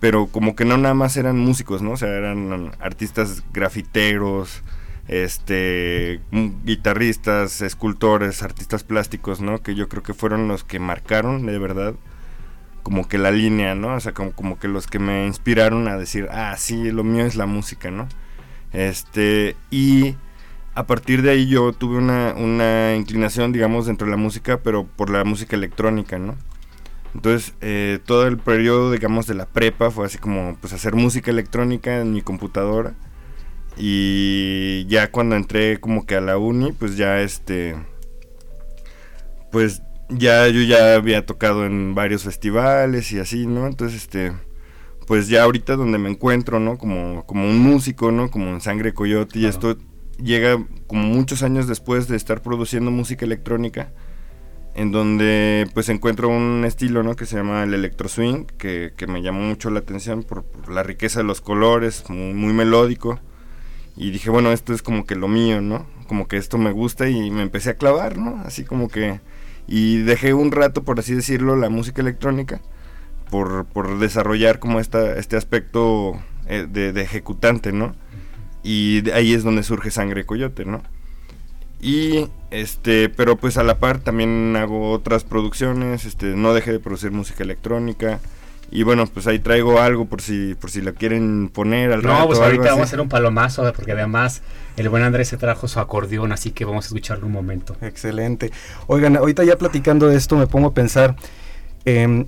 pero 0.00 0.26
como 0.26 0.54
que 0.56 0.64
no 0.64 0.76
nada 0.78 0.94
más 0.94 1.16
eran 1.16 1.38
músicos, 1.38 1.82
¿no? 1.82 1.92
O 1.92 1.96
sea, 1.96 2.08
eran 2.08 2.72
artistas 2.80 3.42
grafiteros, 3.52 4.62
este 5.08 6.20
guitarristas, 6.64 7.60
escultores, 7.60 8.42
artistas 8.42 8.84
plásticos, 8.84 9.40
¿no? 9.40 9.62
Que 9.62 9.74
yo 9.74 9.88
creo 9.88 10.02
que 10.02 10.14
fueron 10.14 10.48
los 10.48 10.64
que 10.64 10.78
marcaron 10.78 11.46
de 11.46 11.58
verdad 11.58 11.94
como 12.82 13.08
que 13.08 13.18
la 13.18 13.30
línea, 13.30 13.74
¿no? 13.74 13.94
O 13.94 14.00
sea, 14.00 14.12
como, 14.12 14.32
como 14.32 14.58
que 14.58 14.68
los 14.68 14.86
que 14.86 14.98
me 14.98 15.26
inspiraron 15.26 15.88
a 15.88 15.96
decir, 15.96 16.28
ah, 16.30 16.54
sí, 16.58 16.90
lo 16.90 17.04
mío 17.04 17.24
es 17.24 17.36
la 17.36 17.46
música, 17.46 17.90
¿no? 17.90 18.08
Este, 18.72 19.56
y 19.70 20.16
a 20.74 20.86
partir 20.86 21.22
de 21.22 21.30
ahí 21.30 21.48
yo 21.48 21.72
tuve 21.72 21.98
una, 21.98 22.34
una, 22.36 22.96
inclinación, 22.96 23.52
digamos, 23.52 23.86
dentro 23.86 24.06
de 24.06 24.12
la 24.12 24.16
música, 24.16 24.58
pero 24.62 24.84
por 24.84 25.10
la 25.10 25.24
música 25.24 25.56
electrónica, 25.56 26.18
¿no? 26.18 26.36
Entonces, 27.14 27.54
eh, 27.60 27.98
todo 28.04 28.26
el 28.26 28.38
periodo, 28.38 28.90
digamos, 28.90 29.26
de 29.26 29.34
la 29.34 29.46
prepa 29.46 29.90
fue 29.90 30.06
así 30.06 30.18
como, 30.18 30.56
pues, 30.60 30.72
hacer 30.72 30.94
música 30.94 31.30
electrónica 31.30 32.00
en 32.00 32.12
mi 32.12 32.22
computadora. 32.22 32.94
Y 33.76 34.86
ya 34.86 35.10
cuando 35.10 35.36
entré 35.36 35.80
como 35.80 36.06
que 36.06 36.16
a 36.16 36.20
la 36.20 36.38
uni, 36.38 36.72
pues 36.72 36.96
ya 36.96 37.20
este... 37.20 37.76
Pues 39.50 39.82
ya 40.08 40.48
yo 40.48 40.62
ya 40.62 40.94
había 40.94 41.24
tocado 41.26 41.64
en 41.66 41.94
varios 41.94 42.24
festivales 42.24 43.12
y 43.12 43.18
así, 43.18 43.46
¿no? 43.46 43.66
Entonces, 43.66 44.02
este... 44.02 44.32
Pues 45.06 45.28
ya 45.28 45.42
ahorita 45.42 45.76
donde 45.76 45.98
me 45.98 46.10
encuentro, 46.10 46.60
¿no? 46.60 46.78
Como, 46.78 47.26
como 47.26 47.44
un 47.48 47.58
músico, 47.58 48.12
¿no? 48.12 48.30
Como 48.30 48.50
en 48.50 48.60
Sangre 48.60 48.94
Coyote 48.94 49.40
y 49.40 49.46
esto 49.46 49.76
llega 50.22 50.64
como 50.86 51.02
muchos 51.04 51.42
años 51.42 51.66
después 51.66 52.08
de 52.08 52.16
estar 52.16 52.42
produciendo 52.42 52.90
música 52.90 53.24
electrónica, 53.24 53.92
en 54.74 54.92
donde 54.92 55.68
pues 55.74 55.88
encuentro 55.88 56.28
un 56.28 56.64
estilo 56.64 57.02
¿no? 57.02 57.16
que 57.16 57.26
se 57.26 57.36
llama 57.36 57.64
el 57.64 57.74
electro 57.74 58.08
swing, 58.08 58.44
que, 58.58 58.92
que 58.96 59.06
me 59.06 59.22
llamó 59.22 59.40
mucho 59.40 59.70
la 59.70 59.80
atención 59.80 60.22
por, 60.22 60.44
por, 60.44 60.70
la 60.70 60.82
riqueza 60.82 61.20
de 61.20 61.24
los 61.24 61.40
colores, 61.40 62.04
muy, 62.08 62.34
muy 62.34 62.52
melódico. 62.52 63.20
Y 63.96 64.10
dije, 64.10 64.30
bueno, 64.30 64.52
esto 64.52 64.72
es 64.72 64.82
como 64.82 65.04
que 65.04 65.14
lo 65.14 65.28
mío, 65.28 65.60
¿no? 65.60 65.86
Como 66.08 66.28
que 66.28 66.36
esto 66.36 66.58
me 66.58 66.72
gusta 66.72 67.08
y 67.08 67.30
me 67.30 67.42
empecé 67.42 67.70
a 67.70 67.76
clavar, 67.76 68.18
¿no? 68.18 68.42
Así 68.44 68.64
como 68.64 68.88
que... 68.88 69.20
Y 69.68 69.98
dejé 69.98 70.34
un 70.34 70.50
rato, 70.50 70.82
por 70.82 70.98
así 70.98 71.14
decirlo, 71.14 71.56
la 71.56 71.70
música 71.70 72.02
electrónica, 72.02 72.60
por, 73.30 73.64
por 73.66 73.98
desarrollar 73.98 74.58
como 74.58 74.80
esta, 74.80 75.16
este 75.16 75.36
aspecto 75.36 76.20
eh, 76.46 76.66
de, 76.68 76.92
de 76.92 77.02
ejecutante, 77.02 77.72
¿no? 77.72 77.94
y 78.62 79.10
ahí 79.10 79.32
es 79.32 79.42
donde 79.42 79.62
surge 79.62 79.90
Sangre 79.90 80.24
Coyote, 80.24 80.64
¿no? 80.64 80.82
Y 81.80 82.28
este, 82.50 83.08
pero 83.08 83.36
pues 83.36 83.56
a 83.56 83.64
la 83.64 83.78
par 83.78 83.98
también 83.98 84.54
hago 84.56 84.92
otras 84.92 85.24
producciones, 85.24 86.04
este, 86.04 86.26
no 86.36 86.54
dejé 86.54 86.72
de 86.72 86.78
producir 86.78 87.10
música 87.10 87.42
electrónica. 87.42 88.20
Y 88.72 88.84
bueno, 88.84 89.06
pues 89.06 89.26
ahí 89.26 89.38
traigo 89.38 89.80
algo 89.80 90.06
por 90.06 90.22
si 90.22 90.54
por 90.54 90.70
si 90.70 90.80
la 90.80 90.92
quieren 90.92 91.50
poner 91.52 91.92
al 91.92 92.02
No, 92.02 92.08
rato, 92.08 92.26
pues 92.28 92.40
ahorita 92.40 92.64
vamos 92.64 92.80
a 92.80 92.84
hacer 92.84 93.00
un 93.02 93.08
palomazo 93.10 93.70
porque 93.74 93.92
además 93.92 94.40
el 94.78 94.88
buen 94.88 95.02
Andrés 95.02 95.28
se 95.28 95.36
trajo 95.36 95.68
su 95.68 95.78
acordeón, 95.78 96.32
así 96.32 96.52
que 96.52 96.64
vamos 96.64 96.86
a 96.86 96.88
escucharlo 96.88 97.26
un 97.26 97.32
momento. 97.32 97.76
Excelente. 97.82 98.50
Oigan, 98.86 99.18
ahorita 99.18 99.44
ya 99.44 99.58
platicando 99.58 100.08
de 100.08 100.16
esto 100.16 100.36
me 100.36 100.46
pongo 100.46 100.68
a 100.68 100.74
pensar 100.74 101.16
eh, 101.84 102.24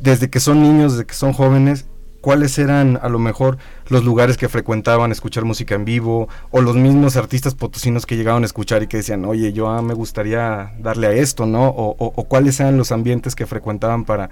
desde 0.00 0.28
que 0.28 0.40
son 0.40 0.62
niños, 0.62 0.94
desde 0.94 1.06
que 1.06 1.14
son 1.14 1.32
jóvenes, 1.32 1.86
cuáles 2.20 2.58
eran 2.58 2.98
a 3.00 3.08
lo 3.08 3.20
mejor 3.20 3.58
los 3.88 4.04
lugares 4.04 4.36
que 4.36 4.48
frecuentaban 4.48 5.12
escuchar 5.12 5.44
música 5.44 5.76
en 5.76 5.84
vivo 5.84 6.28
o 6.50 6.60
los 6.60 6.74
mismos 6.74 7.16
artistas 7.16 7.54
potosinos 7.54 8.04
que 8.04 8.16
llegaban 8.16 8.42
a 8.42 8.46
escuchar 8.46 8.82
y 8.82 8.88
que 8.88 8.96
decían, 8.96 9.24
oye, 9.24 9.52
yo 9.52 9.68
ah, 9.68 9.80
me 9.82 9.94
gustaría 9.94 10.72
darle 10.80 11.06
a 11.06 11.12
esto, 11.12 11.46
¿no? 11.46 11.68
O, 11.68 11.90
o, 11.98 12.12
o, 12.16 12.24
cuáles 12.24 12.58
eran 12.58 12.76
los 12.76 12.90
ambientes 12.90 13.36
que 13.36 13.46
frecuentaban 13.46 14.04
para, 14.04 14.30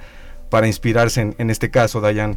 para 0.51 0.67
inspirarse 0.67 1.21
en, 1.21 1.35
en 1.39 1.51
este 1.51 1.71
caso, 1.71 2.01
Dayan. 2.01 2.37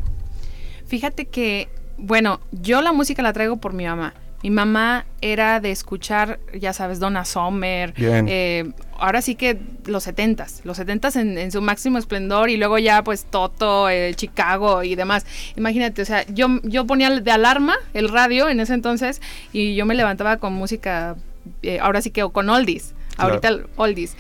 Fíjate 0.88 1.26
que, 1.26 1.70
bueno, 1.98 2.40
yo 2.52 2.82
la 2.82 2.94
música 2.94 3.22
la 3.22 3.34
traigo 3.34 3.58
por 3.58 3.74
mi 3.74 3.86
mamá. 3.86 4.14
Mi 4.42 4.52
mamá 4.52 5.06
era 5.20 5.60
de 5.60 5.70
escuchar, 5.70 6.40
ya 6.58 6.72
sabes, 6.72 7.00
Donna 7.02 7.26
Summer. 7.26 7.92
Bien. 7.94 8.26
eh, 8.30 8.72
ahora 8.98 9.22
sí 9.22 9.36
que 9.36 9.60
los 9.86 10.04
setentas, 10.06 10.62
los 10.64 10.78
setentas 10.78 11.18
en, 11.18 11.38
en 11.38 11.52
su 11.52 11.62
máximo 11.62 11.98
esplendor 11.98 12.50
y 12.50 12.56
luego 12.56 12.78
ya 12.78 13.04
pues 13.04 13.26
Toto, 13.26 13.90
eh, 13.90 14.14
Chicago 14.16 14.82
y 14.84 14.96
demás. 14.96 15.26
Imagínate, 15.58 16.02
o 16.02 16.06
sea, 16.06 16.26
yo, 16.28 16.48
yo 16.64 16.88
ponía 16.88 17.10
de 17.20 17.32
alarma 17.32 17.76
el 17.94 18.08
radio 18.08 18.48
en 18.48 18.62
ese 18.62 18.74
entonces 18.76 19.22
y 19.52 19.76
yo 19.76 19.86
me 19.86 19.94
levantaba 19.94 20.38
con 20.38 20.54
música, 20.54 21.18
eh, 21.62 21.80
ahora 21.82 22.02
sí 22.02 22.10
que 22.10 22.24
o 22.24 22.30
con 22.30 22.50
oldies, 22.50 22.94
Claro. 23.18 23.34
ahorita 23.44 23.68
oldies 23.76 24.16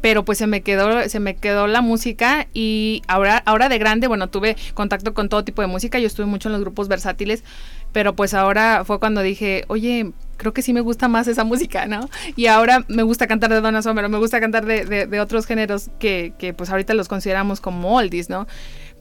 pero 0.00 0.24
pues 0.24 0.38
se 0.38 0.46
me 0.46 0.62
quedó 0.62 1.08
se 1.08 1.20
me 1.20 1.34
quedó 1.36 1.66
la 1.66 1.80
música 1.80 2.46
y 2.54 3.02
ahora 3.08 3.42
ahora 3.46 3.68
de 3.68 3.78
grande 3.78 4.06
bueno 4.08 4.28
tuve 4.28 4.56
contacto 4.74 5.12
con 5.14 5.28
todo 5.28 5.44
tipo 5.44 5.62
de 5.62 5.68
música 5.68 5.98
yo 5.98 6.06
estuve 6.06 6.26
mucho 6.26 6.48
en 6.48 6.52
los 6.52 6.60
grupos 6.62 6.88
versátiles 6.88 7.44
pero 7.92 8.14
pues 8.14 8.34
ahora 8.34 8.84
fue 8.84 8.98
cuando 8.98 9.20
dije 9.20 9.64
oye 9.68 10.12
creo 10.36 10.54
que 10.54 10.62
sí 10.62 10.72
me 10.72 10.80
gusta 10.80 11.08
más 11.08 11.28
esa 11.28 11.44
música 11.44 11.86
no 11.86 12.08
y 12.36 12.46
ahora 12.46 12.84
me 12.88 13.02
gusta 13.02 13.26
cantar 13.26 13.50
de 13.50 13.60
Donna 13.60 13.82
Summer 13.82 14.08
me 14.08 14.18
gusta 14.18 14.40
cantar 14.40 14.64
de, 14.64 14.84
de- 14.86 15.06
de 15.06 15.20
otros 15.20 15.44
géneros 15.46 15.90
que, 15.98 16.32
que 16.38 16.54
pues 16.54 16.70
ahorita 16.70 16.94
los 16.94 17.08
consideramos 17.08 17.60
como 17.60 17.94
oldies 17.96 18.30
no 18.30 18.46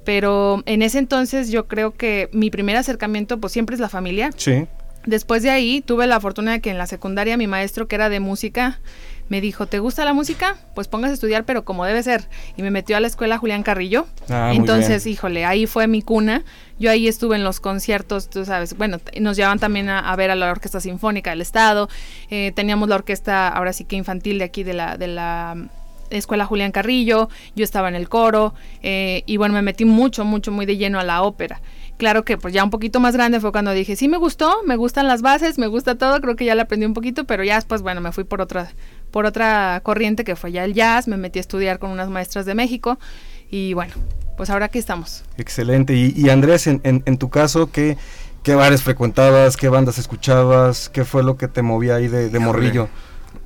pero 0.05 0.63
en 0.65 0.81
ese 0.81 0.97
entonces 0.97 1.49
yo 1.51 1.67
creo 1.67 1.91
que 1.93 2.29
mi 2.33 2.49
primer 2.49 2.75
acercamiento 2.77 3.39
pues 3.39 3.53
siempre 3.53 3.75
es 3.75 3.79
la 3.79 3.89
familia. 3.89 4.31
Sí. 4.35 4.65
Después 5.05 5.43
de 5.43 5.49
ahí 5.49 5.81
tuve 5.81 6.07
la 6.07 6.19
fortuna 6.19 6.53
de 6.53 6.61
que 6.61 6.71
en 6.71 6.77
la 6.77 6.87
secundaria 6.87 7.37
mi 7.37 7.47
maestro 7.47 7.87
que 7.87 7.95
era 7.95 8.09
de 8.09 8.19
música 8.19 8.79
me 9.29 9.41
dijo, 9.41 9.67
¿te 9.67 9.79
gusta 9.79 10.03
la 10.05 10.13
música? 10.13 10.57
Pues 10.75 10.87
pongas 10.87 11.11
a 11.11 11.13
estudiar, 11.13 11.45
pero 11.45 11.63
como 11.63 11.85
debe 11.85 12.01
ser. 12.03 12.27
Y 12.57 12.61
me 12.63 12.71
metió 12.71 12.97
a 12.97 12.99
la 12.99 13.07
escuela 13.07 13.37
Julián 13.37 13.63
Carrillo. 13.63 14.07
Ah, 14.29 14.51
Entonces, 14.53 15.05
híjole, 15.05 15.45
ahí 15.45 15.67
fue 15.67 15.87
mi 15.87 16.01
cuna. 16.01 16.43
Yo 16.79 16.89
ahí 16.89 17.07
estuve 17.07 17.35
en 17.35 17.43
los 17.43 17.59
conciertos, 17.59 18.29
tú 18.29 18.43
sabes. 18.45 18.75
Bueno, 18.77 18.99
nos 19.19 19.37
llevaban 19.37 19.59
también 19.59 19.87
a, 19.89 19.99
a 19.99 20.15
ver 20.15 20.31
a 20.31 20.35
la 20.35 20.49
Orquesta 20.51 20.79
Sinfónica 20.79 21.29
del 21.29 21.41
Estado. 21.41 21.89
Eh, 22.29 22.51
teníamos 22.55 22.89
la 22.89 22.95
orquesta, 22.95 23.47
ahora 23.49 23.71
sí 23.73 23.85
que 23.85 23.95
infantil 23.95 24.39
de 24.39 24.45
aquí 24.45 24.63
de 24.63 24.73
la, 24.73 24.97
de 24.97 25.07
la 25.07 25.53
mm, 25.55 25.69
Escuela 26.09 26.45
Julián 26.45 26.71
Carrillo. 26.71 27.29
Yo 27.55 27.63
estaba 27.63 27.87
en 27.89 27.95
el 27.95 28.09
coro. 28.09 28.53
eh, 28.81 29.23
y 29.27 29.37
bueno, 29.37 29.53
me 29.53 29.61
metí 29.61 29.85
mucho, 29.85 30.25
mucho, 30.25 30.51
muy 30.51 30.65
de 30.65 30.77
lleno 30.77 30.99
a 30.99 31.03
la 31.03 31.21
ópera. 31.21 31.61
Claro 31.97 32.23
que 32.23 32.37
pues 32.37 32.53
ya 32.53 32.63
un 32.63 32.69
poquito 32.69 33.01
más 33.01 33.13
grande 33.13 33.41
fue 33.41 33.51
cuando 33.51 33.73
dije, 33.73 33.97
sí 33.97 34.07
me 34.07 34.15
gustó, 34.15 34.63
me 34.65 34.77
gustan 34.77 35.05
las 35.09 35.21
bases, 35.21 35.57
me 35.57 35.67
gusta 35.67 35.97
todo, 35.97 36.21
creo 36.21 36.37
que 36.37 36.45
ya 36.45 36.55
le 36.55 36.61
aprendí 36.61 36.85
un 36.85 36.93
poquito, 36.93 37.25
pero 37.25 37.43
ya 37.43 37.55
después, 37.55 37.81
bueno, 37.81 37.99
me 37.99 38.13
fui 38.13 38.23
por 38.23 38.39
otra, 38.39 38.71
por 39.11 39.25
otra 39.25 39.79
corriente 39.83 40.23
que 40.23 40.35
fue 40.35 40.51
ya 40.51 40.63
el 40.65 40.73
jazz, 40.73 41.07
me 41.07 41.17
metí 41.17 41.39
a 41.39 41.41
estudiar 41.41 41.79
con 41.79 41.91
unas 41.91 42.09
maestras 42.09 42.45
de 42.45 42.55
México 42.55 42.99
y 43.51 43.73
bueno, 43.73 43.93
pues 44.37 44.49
ahora 44.49 44.65
aquí 44.67 44.79
estamos. 44.79 45.23
Excelente. 45.37 45.93
Y, 45.95 46.13
y 46.15 46.29
Andrés, 46.29 46.67
en, 46.67 46.81
en- 46.83 47.03
en 47.05 47.17
tu 47.17 47.29
caso, 47.29 47.71
¿qué, 47.71 47.97
¿qué 48.43 48.55
bares 48.55 48.83
frecuentabas? 48.83 49.57
¿Qué 49.57 49.69
bandas 49.69 49.97
escuchabas? 49.97 50.89
¿Qué 50.89 51.03
fue 51.05 51.23
lo 51.23 51.35
que 51.37 51.47
te 51.47 51.61
movía 51.61 51.95
ahí 51.95 52.07
de, 52.07 52.29
de 52.29 52.39
morrillo? 52.39 52.87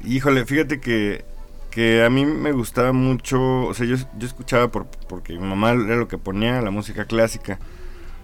Híjole, 0.06 0.45
fíjate 0.45 0.80
que, 0.82 1.23
que 1.71 2.04
a 2.04 2.10
mí 2.10 2.26
me 2.26 2.52
gustaba 2.52 2.91
mucho, 2.91 3.39
o 3.65 3.73
sea, 3.73 3.86
yo, 3.86 3.95
yo 3.95 4.28
escuchaba 4.28 4.67
por, 4.69 4.86
porque 5.08 5.34
mi 5.34 5.39
mamá 5.47 5.71
era 5.71 5.95
lo 5.95 6.08
que 6.08 6.17
ponía, 6.17 6.62
la 6.62 6.71
música 6.71 7.06
clásica. 7.06 7.58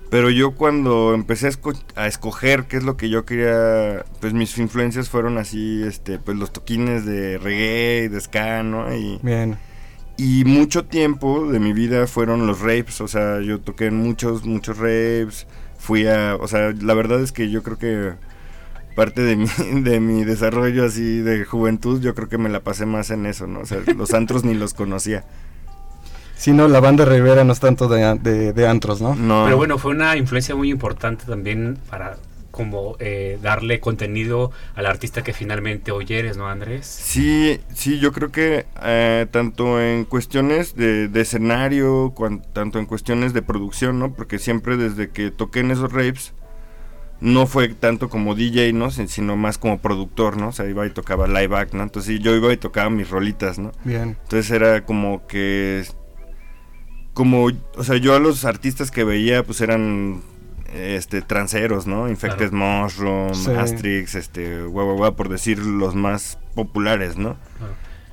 Pero 0.10 0.32
yo 0.32 0.52
cuando 0.56 1.13
empecé 1.13 1.48
a, 1.48 1.52
esco- 1.52 1.84
a 1.95 2.08
escoger 2.08 2.65
qué 2.65 2.78
es 2.78 2.84
lo 2.84 2.98
que 2.98 3.10
yo 3.10 3.26
quería, 3.26 4.06
pues 4.19 4.34
mis 4.34 4.58
influencias 4.58 5.08
fueron 5.10 5.38
así, 5.38 5.84
este, 5.84 6.17
pues 6.17 6.36
los 6.38 6.52
toquines 6.52 7.06
de 7.06 7.38
reggae, 7.38 8.06
y 8.06 8.08
de 8.08 8.19
ska, 8.19 8.63
¿no? 8.63 8.91
Y, 8.95 9.19
Bien. 9.22 9.58
y 10.17 10.45
mucho 10.45 10.86
tiempo 10.86 11.52
de 11.52 11.60
mi 11.60 11.74
vida 11.74 12.08
fueron 12.08 12.48
los 12.48 12.60
rapes, 12.62 13.02
o 13.02 13.08
sea, 13.08 13.39
yo 13.41 13.60
toqué 13.60 13.86
en 13.88 13.98
muchos, 13.98 14.45
muchos 14.45 14.78
rapes, 14.78 15.45
fui 15.78 16.08
a, 16.08 16.36
o 16.39 16.48
sea, 16.48 16.74
la 16.82 16.93
verdad 16.95 17.22
es 17.22 17.32
que 17.32 17.52
yo 17.52 17.62
creo 17.62 17.78
que 17.78 18.13
parte 18.95 19.22
de 19.22 19.36
mi, 19.38 19.48
de 19.82 20.00
mi 20.00 20.24
desarrollo 20.26 20.86
así 20.86 21.19
de 21.19 21.45
juventud, 21.45 22.02
yo 22.02 22.15
creo 22.15 22.30
que 22.30 22.38
me 22.39 22.50
la 22.50 22.62
pasé 22.62 22.88
más 22.88 23.12
en 23.12 23.28
eso, 23.28 23.45
¿no? 23.45 23.60
O 23.62 23.65
sea, 23.67 23.80
los 23.95 24.13
antros 24.15 24.43
ni 24.43 24.56
los 24.56 24.74
conocía. 24.74 25.24
Sí, 26.39 26.54
no, 26.54 26.69
la 26.69 26.80
banda 26.80 27.04
Rivera 27.04 27.43
no 27.43 27.52
es 27.52 27.60
tanto 27.60 27.89
de, 27.89 28.15
de- 28.19 28.54
de 28.54 28.67
antros, 28.67 29.02
¿no? 29.02 29.13
No. 29.13 29.43
Pero 29.43 29.58
bueno, 29.58 29.78
fue 29.78 29.91
una 29.91 30.15
influencia 30.15 30.56
muy 30.56 30.69
importante 30.71 31.25
también 31.25 31.78
para 31.89 32.15
como 32.52 32.95
eh, 32.99 33.38
darle 33.41 33.80
contenido 33.82 34.52
al 34.75 34.86
artista 34.86 35.21
que 35.21 35.34
finalmente 35.34 35.91
hoy 35.91 36.06
eres, 36.10 36.38
¿no, 36.38 36.47
Andrés? 36.47 36.86
Sí, 36.88 37.60
sí, 37.73 37.99
yo 37.99 38.13
creo 38.13 38.32
que 38.32 38.65
eh, 38.84 39.28
tanto 39.32 39.82
en 39.82 40.06
cuestiones 40.06 40.75
de, 40.78 41.10
de 41.10 41.21
escenario, 41.21 42.13
cuan- 42.15 42.41
tanto 42.54 42.80
en 42.80 42.86
cuestiones 42.86 43.34
de 43.34 43.41
producción, 43.41 43.99
¿no? 43.99 44.13
Porque 44.13 44.39
siempre 44.39 44.78
desde 44.78 45.10
que 45.10 45.32
toqué 45.32 45.60
en 45.60 45.71
esos 45.71 45.91
rapes, 45.91 46.34
no 47.21 47.47
fue 47.47 47.67
tanto 47.67 48.08
como 48.10 48.34
DJ, 48.34 48.71
¿no? 48.73 48.91
Si- 48.91 49.08
Sino 49.10 49.36
más 49.36 49.58
como 49.58 49.80
productor, 49.80 50.38
¿no? 50.38 50.47
O 50.49 50.52
sea, 50.54 50.67
iba 50.69 50.86
y 50.86 50.89
tocaba 50.89 51.28
live 51.28 51.56
act, 51.58 51.73
¿no? 51.73 51.84
Entonces 51.84 52.19
yo 52.21 52.34
iba 52.34 52.52
y 52.54 52.58
tocaba 52.58 52.89
mis 52.89 53.10
rolitas, 53.10 53.60
¿no? 53.60 53.71
Bien. 53.84 54.17
Entonces 54.23 54.49
era 54.52 54.86
como 54.86 55.28
que... 55.28 55.84
Como, 57.13 57.50
o 57.76 57.84
sea, 57.84 57.98
yo 57.98 58.15
a 58.15 58.19
los 58.19 58.45
artistas 58.45 58.91
que 58.91 59.04
veía, 59.04 59.43
pues 59.43 59.62
eran 59.62 60.22
este 60.74 61.22
tranceros, 61.22 61.88
¿no? 61.88 62.08
Infected 62.10 62.52
Mushroom, 62.52 63.34
Sí. 63.34 63.52
Astrix, 63.52 64.15
este, 64.15 64.62
guau, 64.63 64.86
guau, 64.86 64.98
guau, 64.98 65.15
por 65.15 65.28
decir 65.30 65.60
los 65.60 65.95
más 65.95 66.38
populares, 66.56 67.17
¿no? 67.17 67.36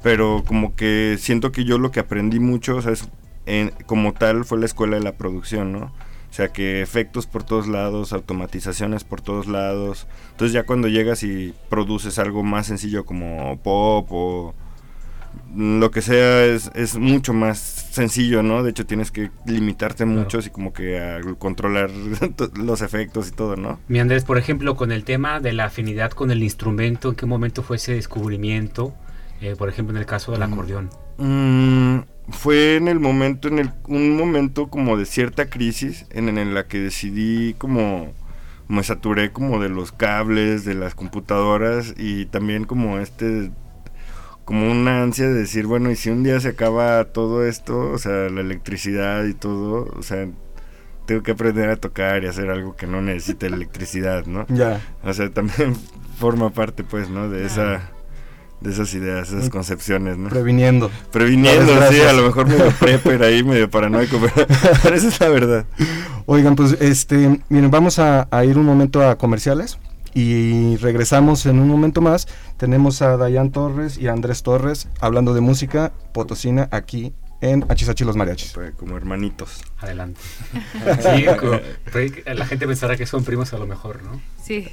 Pero 0.03 0.43
como 0.47 0.75
que 0.75 1.17
siento 1.21 1.53
que 1.53 1.65
yo 1.65 1.79
lo 1.79 1.91
que 1.91 2.01
aprendí 2.01 2.41
mucho, 2.41 2.77
o 2.77 2.83
sea, 2.83 2.93
es, 2.93 3.09
en- 3.45 3.73
como 3.87 4.13
tal 4.15 4.45
fue 4.45 4.59
la 4.59 4.67
escuela 4.67 4.97
de 4.97 5.03
la 5.03 5.13
producción, 5.17 5.73
¿no? 5.73 5.93
O 6.31 6.33
sea, 6.37 6.49
que 6.53 6.83
efectos 6.83 7.27
por 7.27 7.45
todos 7.45 7.67
lados, 7.67 8.13
automatizaciones 8.13 9.05
por 9.05 9.21
todos 9.21 9.47
lados. 9.47 10.07
Entonces 10.33 10.53
ya 10.53 10.65
cuando 10.65 10.89
llegas 10.89 11.23
y 11.23 11.55
produces 11.71 12.19
algo 12.19 12.43
más 12.43 12.67
sencillo 12.67 13.05
como 13.07 13.59
pop 13.63 14.07
o 14.11 14.55
lo 15.57 15.91
que 15.91 16.03
sea 16.03 16.45
es, 16.45 16.71
es 16.75 16.97
mucho 16.97 17.33
más 17.33 17.59
sencillo, 17.59 18.43
¿no? 18.43 18.63
De 18.63 18.71
hecho 18.71 18.85
tienes 18.87 19.11
que 19.11 19.31
limitarte 19.47 20.05
mucho 20.05 20.39
y 20.41 20.51
como 20.51 20.73
que 20.73 20.99
a 21.01 21.21
controlar 21.39 21.91
los 22.57 22.83
efectos 22.83 23.29
y 23.29 23.33
todo, 23.33 23.57
¿no? 23.57 23.79
Mi 23.89 23.99
Andrés, 24.01 24.25
por 24.25 24.39
ejemplo, 24.39 24.77
con 24.77 24.93
el 24.93 25.05
tema 25.05 25.41
de 25.41 25.53
la 25.53 25.67
afinidad 25.67 26.11
con 26.11 26.31
el 26.31 26.43
instrumento, 26.43 27.09
¿en 27.11 27.15
qué 27.15 27.27
momento 27.27 27.63
fue 27.63 27.77
ese 27.77 27.95
descubrimiento? 27.95 28.95
Eh, 29.41 29.55
por 29.57 29.69
ejemplo, 29.69 29.95
en 29.95 30.01
el 30.01 30.07
caso 30.07 30.33
del 30.33 30.41
Mm. 30.41 30.53
acordeón. 30.53 30.91
Mm, 31.19 31.99
fue 32.31 32.77
en 32.77 32.89
el 32.89 32.99
momento, 33.01 33.49
en 33.49 33.59
el, 33.59 33.71
un 33.89 34.17
momento 34.17 34.69
como 34.69 34.97
de 34.97 35.05
cierta 35.07 35.49
crisis 35.49 36.07
en, 36.11 36.29
en 36.39 36.55
la 36.55 36.67
que 36.67 36.79
decidí 36.81 37.55
como 37.55 38.13
me 38.69 38.83
saturé 38.83 39.31
como 39.31 39.61
de 39.61 39.69
los 39.69 39.93
cables, 39.93 40.65
de 40.65 40.75
las 40.75 40.95
computadoras 40.97 41.95
y 41.97 42.27
también 42.27 42.65
como 42.65 42.99
este 42.99 43.53
como 44.47 44.71
una 44.71 45.03
ansia 45.03 45.27
de 45.27 45.35
decir, 45.35 45.67
bueno, 45.67 45.91
y 45.91 45.97
si 45.97 46.09
un 46.09 46.23
día 46.23 46.39
se 46.39 46.51
acaba 46.51 47.05
todo 47.07 47.45
esto, 47.45 47.91
o 47.91 47.99
sea, 47.99 48.31
la 48.31 48.41
electricidad 48.41 49.25
y 49.25 49.35
todo, 49.35 49.93
o 49.99 50.03
sea, 50.05 50.29
tengo 51.05 51.25
que 51.25 51.33
aprender 51.33 51.69
a 51.69 51.75
tocar 51.75 52.23
y 52.23 52.29
hacer 52.29 52.49
algo 52.49 52.77
que 52.77 52.87
no 52.87 53.03
necesite 53.03 53.47
electricidad, 53.47 54.25
¿no? 54.27 54.47
Ya. 54.49 54.81
O 55.03 55.13
sea, 55.13 55.31
también 55.31 55.75
forma 56.21 56.51
parte, 56.51 56.85
pues, 56.85 57.11
¿no? 57.11 57.29
De 57.29 57.45
esa, 57.45 57.91
de 58.61 58.71
esas 58.71 58.95
ideas, 58.95 59.33
esas 59.33 59.51
concepciones, 59.51 60.17
¿no? 60.17 60.29
Previniendo. 60.29 60.93
Previniendo, 61.11 61.73
sí, 61.91 62.01
a 62.03 62.13
lo 62.13 62.23
mejor 62.23 62.47
medio 62.47 62.71
prepper 62.79 63.25
ahí, 63.25 63.43
medio 63.43 63.69
paranoico, 63.69 64.21
pero, 64.21 64.47
pero 64.81 64.95
esa 64.95 65.09
es 65.09 65.21
la 65.21 65.29
verdad. 65.29 65.67
Oigan, 66.27 66.55
pues 66.55 66.77
este, 66.81 67.41
miren, 67.49 67.73
vamos 67.73 67.99
a, 67.99 68.29
a 68.31 68.45
ir 68.45 68.57
un 68.57 68.65
momento 68.65 69.03
a 69.03 69.19
comerciales 69.19 69.77
y 70.19 70.77
regresamos 70.79 71.45
en 71.45 71.59
un 71.59 71.69
momento 71.69 72.01
más. 72.01 72.27
Tenemos 72.57 73.03
a 73.03 73.19
Dayan 73.19 73.51
Torres 73.53 73.99
y 73.99 74.07
a 74.09 74.13
Andrés 74.13 74.43
Torres 74.43 74.89
hablando 74.99 75.35
de 75.35 75.43
música 75.43 75.93
potosina 76.15 76.69
aquí 76.73 77.13
en 77.43 77.65
HSH 77.69 78.01
Los 78.07 78.17
Mariachis. 78.17 78.53
Pues, 78.55 78.75
Como 78.77 78.97
hermanitos. 78.97 79.63
Adelante. 79.79 80.19
Sí, 81.01 81.27
co- 81.39 81.61
pre- 81.93 82.25
la 82.35 82.47
gente 82.47 82.67
pensará 82.67 82.97
que 82.97 83.05
son 83.05 83.25
primos 83.25 83.53
a 83.53 83.59
lo 83.59 83.67
mejor, 83.67 84.03
¿no? 84.03 84.19
Sí, 84.43 84.67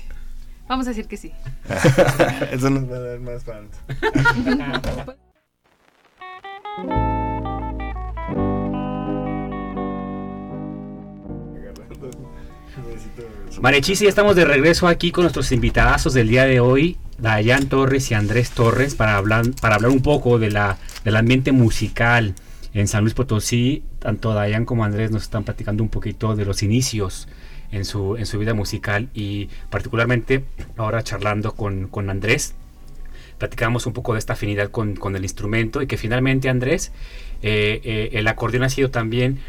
vamos 0.69 0.86
a 0.88 0.91
decir 0.91 1.08
que 1.08 1.17
sí. 1.17 1.34
Eso 2.51 2.69
nos 2.69 2.89
va 2.89 2.95
a 2.95 2.99
dar 2.99 3.19
más 3.19 3.43
fans. 3.43 3.69
Marechisi, 13.62 14.04
ya 14.06 14.10
estamos 14.10 14.36
de 14.36 14.46
regreso 14.46 14.88
aquí 14.88 15.12
con 15.12 15.24
nuestros 15.24 15.52
invitadazos 15.52 16.13
del 16.13 16.28
día 16.28 16.46
de 16.46 16.60
hoy, 16.60 16.98
Dayan 17.18 17.68
Torres 17.70 18.12
y 18.12 18.13
Andrés 18.13 18.52
Torres, 18.52 18.96
para 18.96 19.16
hablar, 19.16 19.46
para 19.62 19.76
hablar 19.76 19.92
un 19.92 20.02
poco 20.02 20.39
de 20.39 20.50
la, 20.50 20.78
del 21.06 21.16
ambiente 21.16 21.52
musical 21.52 22.36
en 22.74 22.88
San 22.88 23.02
Luis 23.04 23.13
Potosí. 23.13 23.84
Tanto 24.00 24.34
Dayan 24.34 24.66
como 24.66 24.84
Andrés 24.84 25.12
nos 25.12 25.24
están 25.24 25.44
platicando 25.44 25.84
un 25.84 25.89
poquito 25.89 26.36
de 26.36 26.46
los 26.46 26.63
inicios 26.63 27.28
en 27.72 27.86
su, 27.86 28.18
en 28.18 28.26
su 28.26 28.39
vida 28.39 28.54
musical 28.54 29.10
y 29.13 29.50
particularmente 29.70 30.44
ahora 30.76 31.04
charlando 31.04 31.54
con, 31.54 31.88
con 31.88 32.10
Andrés. 32.10 32.56
Platicamos 33.38 33.86
un 33.86 33.94
poco 33.94 34.13
de 34.13 34.20
esta 34.20 34.34
afinidad 34.34 34.70
con, 34.70 34.96
con 34.96 35.16
el 35.16 35.24
instrumento 35.24 35.82
y 35.82 35.88
que 35.88 35.98
finalmente 35.98 36.50
Andrés, 36.50 36.92
eh, 37.42 37.82
eh, 37.84 38.10
el 38.13 38.28
acordeón 38.28 38.63
ha 38.63 38.70
sido 38.70 38.89
también 38.89 39.39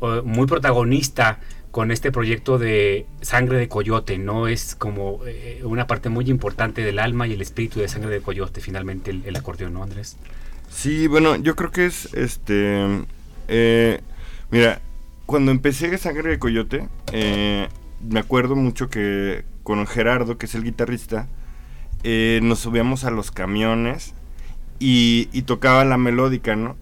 eh, 0.00 0.22
muy 0.24 0.46
protagonista 0.46 1.40
con 1.74 1.90
este 1.90 2.12
proyecto 2.12 2.56
de 2.56 3.04
Sangre 3.20 3.58
de 3.58 3.68
Coyote, 3.68 4.16
¿no? 4.16 4.46
Es 4.46 4.76
como 4.76 5.18
eh, 5.26 5.60
una 5.64 5.88
parte 5.88 6.08
muy 6.08 6.30
importante 6.30 6.82
del 6.82 7.00
alma 7.00 7.26
y 7.26 7.32
el 7.32 7.42
espíritu 7.42 7.80
de 7.80 7.88
Sangre 7.88 8.10
de 8.10 8.20
Coyote, 8.20 8.60
finalmente, 8.60 9.10
el, 9.10 9.34
acordeón, 9.34 9.72
¿no, 9.72 9.82
Andrés? 9.82 10.16
Sí, 10.70 11.08
bueno, 11.08 11.34
yo 11.34 11.56
creo 11.56 11.72
que 11.72 11.86
es, 11.86 12.14
este, 12.14 13.02
eh, 13.48 14.00
mira, 14.52 14.82
cuando 15.26 15.50
empecé 15.50 15.98
Sangre 15.98 16.30
de 16.30 16.38
Coyote, 16.38 16.88
eh, 17.10 17.66
me 18.08 18.20
acuerdo 18.20 18.54
mucho 18.54 18.88
que 18.88 19.44
con 19.64 19.84
Gerardo, 19.88 20.38
que 20.38 20.46
es 20.46 20.54
el 20.54 20.62
guitarrista, 20.62 21.26
eh, 22.04 22.38
nos 22.40 22.60
subíamos 22.60 23.02
a 23.02 23.10
los 23.10 23.32
camiones 23.32 24.14
y, 24.78 25.28
y 25.32 25.42
tocaba 25.42 25.84
la 25.84 25.98
melódica, 25.98 26.54
¿no? 26.54 26.76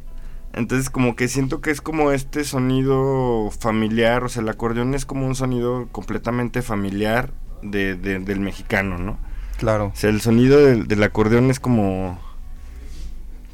Entonces 0.55 0.91
como 0.91 1.17
que 1.17 1.29
siento 1.29 1.61
que 1.61 1.71
es 1.71 1.81
como 1.81 2.13
este 2.13 2.45
sonido 2.45 3.51
familiar, 3.59 4.23
o 4.25 4.29
sea, 4.29 4.43
el 4.43 4.49
acordeón 4.49 4.95
es 4.95 5.07
como 5.07 5.27
un 5.27 5.35
sonido 5.35 5.89
completamente 5.93 6.61
familiar 6.63 7.31
de, 7.63 7.95
de- 7.95 8.19
del 8.19 8.41
mexicano, 8.41 8.99
¿no? 8.99 9.19
Claro. 9.59 9.87
O 9.95 9.97
sea, 9.97 10.11
el 10.11 10.21
sonido 10.21 10.59
del, 10.65 10.89
del 10.89 11.03
acordeón 11.05 11.51
es 11.51 11.59
como, 11.61 12.19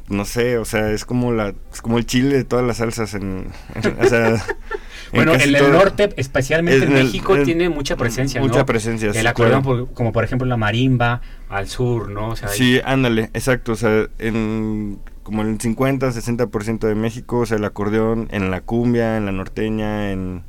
no 0.09 0.25
sé, 0.25 0.57
o 0.57 0.65
sea, 0.65 0.91
es 0.91 1.05
como 1.05 1.31
la, 1.31 1.53
es 1.71 1.81
como 1.81 1.99
el 1.99 2.05
chile 2.05 2.35
de 2.35 2.43
todas 2.43 2.65
las 2.65 2.77
salsas 2.77 3.13
en, 3.13 3.47
en- 3.75 3.97
o 4.03 4.07
sea, 4.07 4.43
Bueno, 5.13 5.33
en 5.33 5.41
el 5.41 5.57
todo- 5.57 5.69
norte, 5.69 6.09
especialmente 6.17 6.83
en, 6.85 6.91
en 6.91 6.97
el- 6.97 7.03
México, 7.05 7.35
en- 7.35 7.43
tiene 7.43 7.69
mucha 7.69 7.95
presencia, 7.95 8.41
mucha 8.41 8.59
¿no? 8.59 8.65
presencia, 8.65 9.13
sí, 9.13 9.19
El 9.19 9.27
acordeón, 9.27 9.61
claro. 9.63 9.85
por- 9.85 9.93
como 9.93 10.11
por 10.11 10.23
ejemplo 10.23 10.45
la 10.47 10.57
marimba, 10.57 11.21
al 11.47 11.67
sur, 11.67 12.09
¿no? 12.09 12.29
O 12.29 12.35
sea, 12.35 12.47
Sí, 12.49 12.79
ándale, 12.83 13.29
exacto, 13.33 13.71
o 13.71 13.75
sea, 13.75 14.07
en 14.19 14.99
como 15.29 15.43
el 15.43 15.59
50, 15.61 16.11
60% 16.11 16.87
de 16.87 16.95
México, 16.95 17.39
o 17.39 17.45
sea, 17.45 17.57
el 17.57 17.65
acordeón 17.65 18.27
en 18.31 18.49
la 18.49 18.61
cumbia, 18.61 19.15
en 19.17 19.25
la 19.27 19.31
norteña, 19.31 20.11
en 20.11 20.43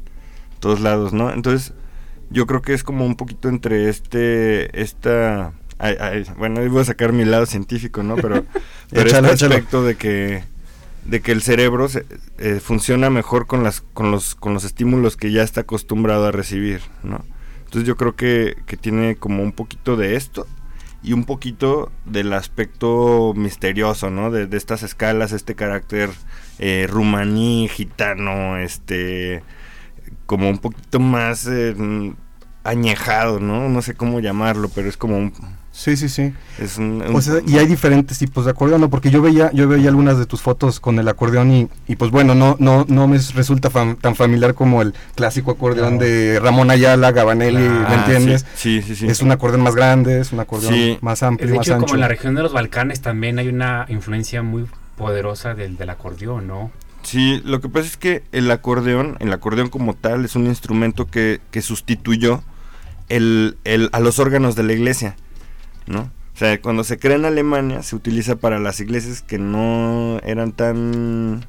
todos 0.59 0.81
lados, 0.81 1.13
¿no? 1.13 1.31
Entonces, 1.33 1.75
yo 2.31 2.47
creo 2.47 2.63
que 2.63 2.73
es 2.73 2.83
como 2.83 3.05
un 3.05 3.15
poquito 3.17 3.49
entre 3.51 3.91
este, 3.91 4.81
esta, 4.81 5.53
ay, 5.79 5.97
ay, 6.01 6.25
bueno, 6.39 6.61
ahí 6.61 6.69
voy 6.69 6.81
a 6.81 6.85
sacar 6.85 7.13
mi 7.13 7.25
lado 7.27 7.45
científico, 7.45 8.03
¿no? 8.03 8.17
Pero, 8.17 8.45
pero 8.91 9.09
Échalo, 9.09 9.27
este 9.29 9.35
échalo. 9.47 9.55
aspecto 9.55 9.85
de 9.85 9.97
que, 9.97 10.45
de 11.05 11.21
que 11.21 11.33
el 11.33 11.43
cerebro 11.43 11.89
se- 11.89 12.07
eh, 12.39 12.61
funciona 12.63 13.11
mejor 13.11 13.47
con 13.47 13.63
las, 13.65 13.83
con 13.83 14.11
los, 14.11 14.35
con 14.35 14.55
los 14.55 14.65
estímulos 14.65 15.17
que 15.17 15.31
ya 15.31 15.43
está 15.43 15.63
acostumbrado 15.63 16.27
a 16.27 16.31
recibir, 16.33 16.81
¿no? 17.03 17.23
Entonces 17.65 17.87
yo 17.87 17.97
creo 17.97 18.17
que, 18.17 18.57
que 18.67 18.77
tiene 18.77 19.17
como 19.17 19.43
un 19.43 19.53
poquito 19.53 19.97
de 19.97 20.17
esto 20.17 20.47
y 21.03 21.13
un 21.13 21.25
poquito 21.25 21.91
del 22.05 22.33
aspecto 22.33 23.33
misterioso, 23.35 24.11
¿no? 24.11 24.31
De, 24.31 24.47
de 24.47 24.57
estas 24.57 24.83
escalas, 24.83 25.33
este 25.33 25.55
carácter 25.55 26.11
eh, 26.59 26.87
rumaní, 26.89 27.69
gitano, 27.69 28.59
este, 28.59 29.43
como 30.27 30.51
un 30.51 30.59
poquito 30.59 31.01
más 31.01 31.47
eh, 31.47 31.75
añejado, 32.65 33.41
¿no? 33.41 33.69
No 33.69 33.83
sé 33.83 33.95
cómo 33.95 34.21
llamarlo, 34.21 34.69
pero 34.69 34.89
es 34.89 34.97
como 34.97 35.17
un... 35.17 35.33
Sí, 35.83 35.97
sí, 35.97 36.11
sí. 36.11 36.35
Es 36.59 36.77
un, 36.77 37.01
un- 37.01 37.17
O 37.17 37.23
sea, 37.23 37.37
y 37.47 37.57
hay 37.57 37.65
diferentes 37.67 38.19
tipos 38.19 38.45
de 38.45 38.51
acordeón, 38.51 38.83
¿no? 38.83 38.91
Porque 38.91 39.11
yo 39.11 39.23
veía, 39.23 39.51
yo 39.55 39.67
veía 39.67 39.89
algunas 39.89 40.19
de 40.19 40.27
tus 40.27 40.43
fotos 40.43 40.79
con 40.79 40.99
el 40.99 41.09
acordeón 41.09 41.51
y, 41.51 41.69
y 41.89 41.97
pues 41.97 42.11
bueno, 42.11 42.35
no, 42.35 42.55
no, 42.59 42.85
no 42.87 43.09
me 43.09 43.17
resulta 43.35 43.71
fam- 43.71 43.97
tan 43.99 44.15
familiar 44.15 44.53
como 44.53 44.83
el 44.83 44.93
clásico 45.15 45.53
acordeón 45.53 45.95
No. 45.95 46.01
de 46.01 46.39
Ramón 46.39 46.71
Ayala, 46.71 47.13
Gabanelli, 47.13 47.57
¿me 47.67 47.87
Ah, 47.87 47.95
entiendes? 48.05 48.45
Sí, 48.55 48.83
sí, 48.83 48.95
sí. 48.95 49.07
Es 49.07 49.23
un 49.23 49.33
acordeón 49.33 49.63
más 49.63 49.75
grande, 49.75 50.21
es 50.21 50.33
un 50.33 50.41
acordeón 50.41 50.75
Sí. 50.75 50.99
más 51.01 51.23
amplio, 51.23 51.49
de 51.49 51.57
más 51.57 51.67
hecho, 51.67 51.75
ancho. 51.77 51.87
como 51.87 51.95
en 51.95 52.01
la 52.01 52.09
región 52.09 52.35
de 52.35 52.43
los 52.43 52.53
Balcanes 52.53 53.01
también 53.01 53.39
hay 53.39 53.49
una 53.49 53.87
influencia 53.89 54.43
muy 54.43 54.67
poderosa 54.99 55.55
del, 55.55 55.79
del 55.79 55.89
acordeón, 55.89 56.47
¿no? 56.47 56.71
Sí, 57.05 57.41
lo 57.47 57.63
que 57.63 57.71
pasa 57.71 57.87
es 57.87 57.97
que 57.97 58.23
el 58.33 58.51
acordeón, 58.51 59.17
el 59.21 59.33
acordeón 59.33 59.71
como 59.71 59.95
tal, 59.95 60.27
es 60.27 60.37
un 60.37 60.45
instrumento 60.47 61.07
que, 61.07 61.41
que 61.51 61.63
sustituyó 61.63 62.43
el, 63.09 63.57
el- 63.65 63.89
a 63.93 64.01
los 64.01 64.19
órganos 64.19 64.57
de 64.57 64.63
la 64.65 64.75
iglesia, 64.75 65.17
¿no? 65.87 66.11
O 66.35 66.39
sea, 66.41 66.61
cuando 66.61 66.85
se 66.85 66.99
crea 66.99 67.17
en 67.17 67.25
Alemania, 67.25 67.83
se 67.83 67.97
utiliza 67.97 68.37
para 68.37 68.59
las 68.59 68.81
iglesias 68.81 69.23
que 69.23 69.39
no 69.39 70.19
eran 70.25 70.53
tan 70.53 71.45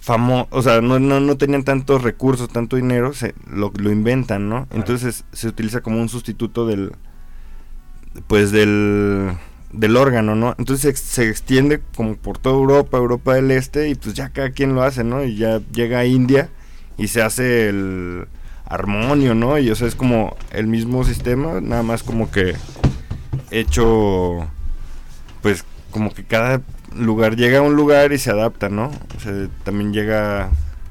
famosas, 0.00 0.48
o 0.50 0.62
sea, 0.62 0.80
no, 0.80 0.98
no, 0.98 1.20
no 1.20 1.36
tenían 1.36 1.62
tantos 1.62 2.02
recursos, 2.02 2.48
tanto 2.48 2.76
dinero, 2.76 3.12
se, 3.12 3.34
lo, 3.46 3.72
lo 3.76 3.92
inventan, 3.92 4.48
¿no? 4.48 4.66
Entonces 4.72 5.24
se 5.32 5.48
utiliza 5.48 5.80
como 5.82 6.00
un 6.00 6.08
sustituto 6.08 6.66
del, 6.66 6.92
pues 8.26 8.50
del, 8.50 9.32
del 9.72 9.96
órgano, 9.96 10.34
¿no? 10.34 10.54
Entonces 10.58 10.98
se 10.98 11.28
extiende 11.28 11.80
como 11.94 12.16
por 12.16 12.38
toda 12.38 12.56
Europa, 12.56 12.98
Europa 12.98 13.34
del 13.34 13.50
Este, 13.50 13.90
y 13.90 13.94
pues 13.94 14.14
ya 14.14 14.30
cada 14.30 14.50
quien 14.50 14.74
lo 14.74 14.82
hace, 14.82 15.04
¿no? 15.04 15.22
Y 15.22 15.36
ya 15.36 15.60
llega 15.72 16.00
a 16.00 16.06
India 16.06 16.48
y 16.98 17.08
se 17.08 17.22
hace 17.22 17.68
el 17.68 18.26
armonio, 18.64 19.34
¿no? 19.34 19.58
Y 19.58 19.70
o 19.70 19.74
sea, 19.74 19.86
es 19.88 19.94
como 19.94 20.36
el 20.52 20.66
mismo 20.66 21.04
sistema, 21.04 21.60
nada 21.60 21.82
más 21.82 22.02
como 22.02 22.30
que 22.30 22.54
hecho, 23.50 24.46
pues 25.42 25.64
como 25.90 26.12
que 26.12 26.24
cada 26.24 26.60
lugar 26.96 27.36
llega 27.36 27.58
a 27.58 27.62
un 27.62 27.74
lugar 27.74 28.12
y 28.12 28.18
se 28.18 28.30
adapta, 28.30 28.68
¿no? 28.68 28.90
O 29.16 29.20
sea, 29.20 29.32
también 29.64 29.92
llega 29.92 30.50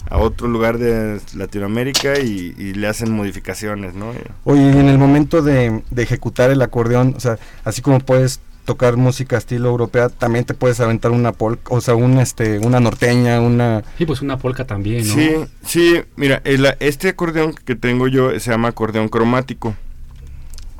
a 0.10 0.18
otro 0.18 0.48
lugar 0.48 0.78
de 0.78 1.20
Latinoamérica 1.36 2.20
y, 2.20 2.56
y 2.58 2.74
le 2.74 2.88
hacen 2.88 3.12
modificaciones, 3.12 3.94
¿no? 3.94 4.12
Oye, 4.44 4.62
y 4.62 4.78
en 4.78 4.88
el 4.90 4.98
momento 4.98 5.42
de, 5.42 5.84
de 5.92 6.04
ejecutar 6.04 6.50
el 6.52 6.62
acordeón, 6.62 7.14
o 7.16 7.20
sea, 7.20 7.38
así 7.64 7.82
como 7.82 8.00
puedes 8.00 8.40
tocar 8.66 8.98
música 8.98 9.38
estilo 9.38 9.70
europea, 9.70 10.10
también 10.10 10.46
te 10.46 10.54
puedes 10.54 10.80
aventar 10.80 11.12
una 11.12 11.32
polka, 11.32 11.74
o 11.74 11.82
sea, 11.82 11.96
una, 11.96 12.22
este, 12.22 12.60
una 12.60 12.80
norteña, 12.80 13.40
una... 13.42 13.84
Sí, 13.98 14.06
pues 14.06 14.22
una 14.22 14.38
polca 14.38 14.66
también, 14.66 15.08
¿no? 15.08 15.14
Sí, 15.14 15.32
sí, 15.64 16.02
mira, 16.16 16.42
el- 16.44 16.76
este 16.80 17.10
acordeón 17.10 17.54
que 17.54 17.76
tengo 17.76 18.08
yo 18.08 18.32
se 18.40 18.52
llama 18.52 18.70
acordeón 18.70 19.10
cromático. 19.10 19.76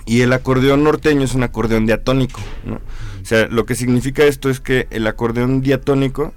Y 0.10 0.22
el 0.22 0.34
acordeón 0.34 0.84
norteño 0.84 1.24
es 1.24 1.36
un 1.36 1.44
acordeón 1.44 1.86
diatónico, 1.86 2.42
¿no? 2.66 2.78
O 3.22 3.26
sea, 3.26 3.46
lo 3.46 3.68
que 3.68 3.76
significa 3.76 4.24
esto 4.24 4.50
es 4.50 4.60
que 4.60 4.88
el 4.90 5.06
acordeón 5.06 5.62
diatónico, 5.62 6.34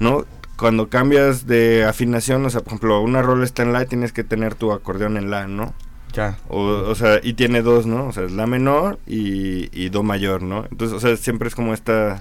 ¿no? 0.00 0.24
Cuando 0.56 0.88
cambias 0.88 1.46
de 1.46 1.84
afinación, 1.84 2.44
o 2.44 2.50
sea, 2.50 2.62
por 2.62 2.70
ejemplo, 2.70 3.00
una 3.00 3.22
rola 3.22 3.44
está 3.44 3.62
en 3.62 3.72
la, 3.72 3.84
tienes 3.84 4.12
que 4.12 4.24
tener 4.24 4.56
tu 4.56 4.72
acordeón 4.72 5.16
en 5.16 5.30
la, 5.30 5.46
¿no? 5.46 5.72
Ya. 6.12 6.36
O, 6.48 6.62
o 6.62 6.94
sea, 6.96 7.20
y 7.22 7.34
tiene 7.34 7.62
dos, 7.62 7.86
¿no? 7.86 8.08
O 8.08 8.12
sea, 8.12 8.24
es 8.24 8.32
la 8.32 8.48
menor 8.48 8.98
y, 9.06 9.68
y 9.72 9.88
do 9.90 10.02
mayor, 10.02 10.42
¿no? 10.42 10.66
Entonces, 10.68 10.96
o 10.96 10.98
sea, 10.98 11.16
siempre 11.16 11.46
es 11.46 11.54
como 11.54 11.74
esta... 11.74 12.18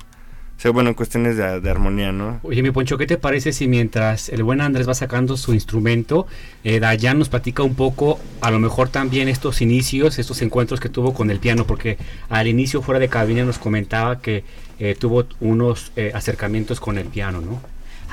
Sea, 0.61 0.69
bueno, 0.69 0.89
en 0.89 0.93
cuestiones 0.93 1.37
de, 1.37 1.59
de 1.59 1.69
armonía, 1.71 2.11
¿no? 2.11 2.39
Oye, 2.43 2.61
mi 2.61 2.69
Poncho, 2.69 2.95
¿qué 2.95 3.07
te 3.07 3.17
parece 3.17 3.51
si 3.51 3.67
mientras 3.67 4.29
el 4.29 4.43
buen 4.43 4.61
Andrés 4.61 4.87
va 4.87 4.93
sacando 4.93 5.35
su 5.35 5.55
instrumento, 5.55 6.27
eh, 6.63 6.79
Dayan 6.79 7.17
nos 7.17 7.29
platica 7.29 7.63
un 7.63 7.73
poco, 7.73 8.19
a 8.41 8.51
lo 8.51 8.59
mejor 8.59 8.89
también 8.89 9.27
estos 9.27 9.63
inicios, 9.63 10.19
estos 10.19 10.39
encuentros 10.43 10.79
que 10.79 10.87
tuvo 10.87 11.15
con 11.15 11.31
el 11.31 11.39
piano? 11.39 11.65
Porque 11.65 11.97
al 12.29 12.47
inicio, 12.47 12.83
fuera 12.83 12.99
de 12.99 13.09
cabina, 13.09 13.43
nos 13.43 13.57
comentaba 13.57 14.21
que 14.21 14.43
eh, 14.77 14.95
tuvo 14.99 15.25
unos 15.39 15.93
eh, 15.95 16.11
acercamientos 16.13 16.79
con 16.79 16.99
el 16.99 17.07
piano, 17.07 17.41
¿no? 17.41 17.59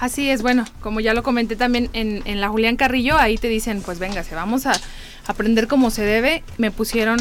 Así 0.00 0.30
es, 0.30 0.40
bueno, 0.40 0.64
como 0.80 1.00
ya 1.00 1.12
lo 1.12 1.22
comenté 1.22 1.54
también 1.54 1.90
en, 1.92 2.22
en 2.24 2.40
la 2.40 2.48
Julián 2.48 2.76
Carrillo, 2.76 3.18
ahí 3.18 3.36
te 3.36 3.48
dicen, 3.48 3.82
pues 3.82 3.98
véngase, 3.98 4.34
vamos 4.34 4.64
a 4.64 4.72
aprender 5.26 5.66
como 5.66 5.90
se 5.90 6.02
debe. 6.02 6.42
Me 6.56 6.70
pusieron 6.70 7.18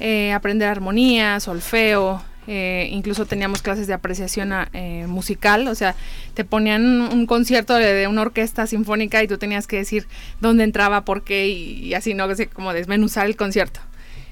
eh, 0.00 0.32
a 0.32 0.36
aprender 0.36 0.68
armonía, 0.68 1.40
solfeo, 1.40 2.22
eh, 2.46 2.88
incluso 2.90 3.24
teníamos 3.26 3.62
clases 3.62 3.86
de 3.86 3.94
apreciación 3.94 4.52
a- 4.52 4.68
eh, 4.72 5.06
musical, 5.06 5.68
o 5.68 5.74
sea, 5.74 5.94
te 6.34 6.44
ponían 6.44 7.00
un 7.00 7.26
concierto 7.26 7.74
de, 7.74 8.06
una 8.08 8.22
orquesta 8.22 8.66
sinfónica 8.66 9.22
y 9.22 9.28
tú 9.28 9.38
tenías 9.38 9.66
que 9.66 9.76
decir 9.76 10.06
dónde 10.40 10.64
entraba, 10.64 11.04
por 11.04 11.22
qué 11.22 11.48
y, 11.48 11.94
así, 11.94 12.14
¿no? 12.14 12.24
Así 12.24 12.46
como 12.46 12.72
desmenuzar 12.72 13.26
el 13.26 13.36
concierto. 13.36 13.80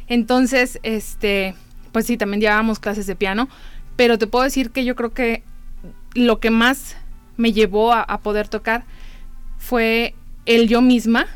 Entonces, 0.08 0.80
este, 0.82 1.54
pues 1.92 2.06
sí, 2.06 2.16
también 2.16 2.40
llevábamos 2.40 2.80
clases 2.80 3.06
de 3.06 3.14
piano, 3.14 3.48
pero 3.96 4.18
te 4.18 4.26
puedo 4.26 4.44
decir 4.44 4.70
que 4.70 4.84
yo 4.84 4.96
creo 4.96 5.12
que 5.12 5.44
lo 6.14 6.40
que 6.40 6.50
más 6.50 6.96
me 7.36 7.52
llevó 7.52 7.92
a, 7.92 8.02
a 8.02 8.18
poder 8.18 8.48
tocar 8.48 8.84
fue 9.58 10.14
el 10.46 10.68
yo 10.68 10.82
misma, 10.82 11.26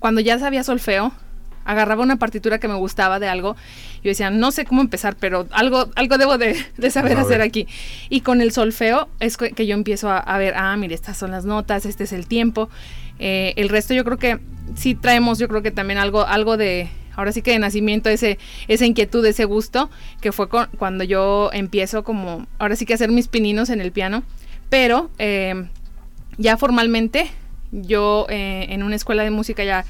cuando 0.00 0.20
ya 0.20 0.38
sabía 0.38 0.64
solfeo, 0.64 1.12
agarraba 1.68 2.02
una 2.02 2.16
partitura 2.16 2.58
que 2.58 2.66
me 2.66 2.74
gustaba 2.74 3.18
de 3.20 3.28
algo 3.28 3.54
y 4.00 4.04
yo 4.06 4.08
decía, 4.10 4.30
no 4.30 4.50
sé 4.52 4.64
cómo 4.64 4.80
empezar, 4.80 5.16
pero 5.20 5.46
algo, 5.50 5.90
algo 5.96 6.16
debo 6.18 6.38
de, 6.38 6.56
de 6.78 6.90
saber 6.90 7.18
A 7.18 7.20
hacer 7.20 7.38
ver. 7.38 7.46
aquí. 7.48 7.68
Y 8.08 8.22
con 8.22 8.40
el 8.40 8.52
solfeo 8.52 9.08
es 9.20 9.36
que, 9.36 9.66
yo 9.66 9.74
empiezo 9.74 10.10
a, 10.10 10.18
a 10.18 10.38
ver, 10.38 10.54
ah, 10.56 10.76
mire, 10.76 10.94
estas 10.94 11.16
son 11.18 11.30
las 11.30 11.44
notas, 11.44 11.84
este 11.86 12.04
es 12.04 12.12
el 12.12 12.26
tiempo. 12.26 12.70
Eh, 13.18 13.52
el 13.56 13.68
resto 13.68 13.92
yo 13.94 14.04
creo 14.04 14.16
que 14.16 14.38
sí 14.76 14.94
traemos, 14.94 15.38
yo 15.38 15.46
creo 15.48 15.60
que 15.62 15.70
también 15.70 15.98
algo, 15.98 16.24
algo 16.26 16.56
de, 16.56 16.88
ahora 17.16 17.32
sí 17.32 17.42
que 17.42 17.50
de 17.50 17.58
nacimiento, 17.58 18.08
ese, 18.08 18.38
esa 18.68 18.86
inquietud, 18.86 19.24
ese 19.26 19.44
gusto, 19.44 19.90
que 20.22 20.32
fue 20.32 20.48
con- 20.48 20.68
cuando 20.78 21.04
yo 21.04 21.50
empiezo 21.52 22.02
como, 22.02 22.46
ahora 22.58 22.76
sí 22.76 22.86
que 22.86 22.94
hacer 22.94 23.10
mis 23.10 23.28
pininos 23.28 23.68
en 23.70 23.80
el 23.80 23.92
piano, 23.92 24.22
pero 24.70 25.10
eh, 25.18 25.66
ya 26.38 26.56
formalmente, 26.56 27.28
yo 27.72 28.26
eh, 28.30 28.66
en 28.70 28.82
una 28.82 28.96
escuela 28.96 29.22
de 29.24 29.30
música 29.30 29.64
ya, 29.64 29.84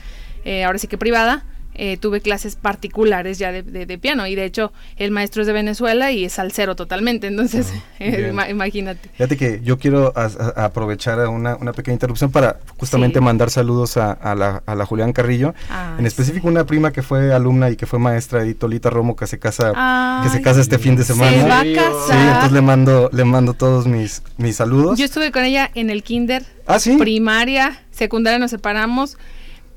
eh, 0.45 0.65
ahora 0.65 0.79
sí 0.79 0.89
que 0.89 0.97
privada, 0.99 1.45
eh, 1.79 1.97
tuve 1.97 2.21
clases 2.21 2.57
particulares 2.57 3.39
ya 3.39 3.53
de, 3.53 3.63
de- 3.63 3.87
de 3.87 3.99
piano 3.99 4.27
y 4.27 4.35
de 4.35 4.45
hecho 4.45 4.73
el 4.97 5.11
maestro 5.13 5.43
es 5.43 5.47
de 5.47 5.53
Venezuela 5.55 6.11
y 6.13 6.25
es 6.25 6.35
salsero 6.35 6.77
totalmente, 6.77 7.29
entonces 7.29 7.73
eh, 8.01 8.11
bien. 8.17 8.31
ima- 8.35 8.51
imagínate. 8.51 9.09
Fíjate 9.15 9.37
que 9.37 9.61
yo 9.63 9.79
quiero 9.79 10.13
a- 10.17 10.25
a- 10.57 10.65
aprovechar 10.67 11.27
una, 11.29 11.57
una 11.57 11.73
pequeña 11.73 11.95
interrupción 11.95 12.31
para 12.31 12.59
justamente 12.77 13.21
Sí. 13.21 13.25
mandar 13.25 13.51
saludos 13.51 13.97
a, 13.97 14.13
a 14.13 14.35
la, 14.35 14.63
a 14.67 14.75
la 14.75 14.85
Julián 14.85 15.13
Carrillo, 15.13 15.55
Ah, 15.71 15.97
en 15.99 16.05
específico 16.07 16.49
una 16.49 16.65
prima 16.67 16.93
que 16.93 17.03
fue 17.03 17.33
alumna 17.33 17.71
y 17.71 17.77
que 17.77 17.87
fue 17.87 17.99
maestra 17.99 18.43
de 18.45 18.55
Tolita 18.55 18.91
Romo 18.91 19.17
que 19.17 19.27
se 19.27 19.39
casa 19.39 20.21
que 20.25 20.29
se 20.31 20.43
casa 20.43 20.61
este 20.61 20.79
fin 20.79 20.97
de 20.97 21.05
se 21.05 21.13
semana. 21.15 21.47
va 21.47 21.61
a 21.61 21.63
Sí, 21.63 21.75
casar. 21.75 22.27
entonces 22.27 22.53
le 22.53 22.61
mando 22.61 23.09
le 23.13 23.25
mando 23.25 23.55
todos 23.55 23.87
mis 23.87 24.23
mis 24.37 24.57
saludos. 24.57 24.99
Yo 24.99 25.05
estuve 25.05 25.31
con 25.33 25.45
ella 25.45 25.71
en 25.75 25.91
el 25.91 26.03
kinder, 26.03 26.45
Ah, 26.67 26.79
sí. 26.81 26.97
primaria, 26.97 27.79
secundaria 27.93 28.39
nos 28.39 28.51
separamos. 28.51 29.17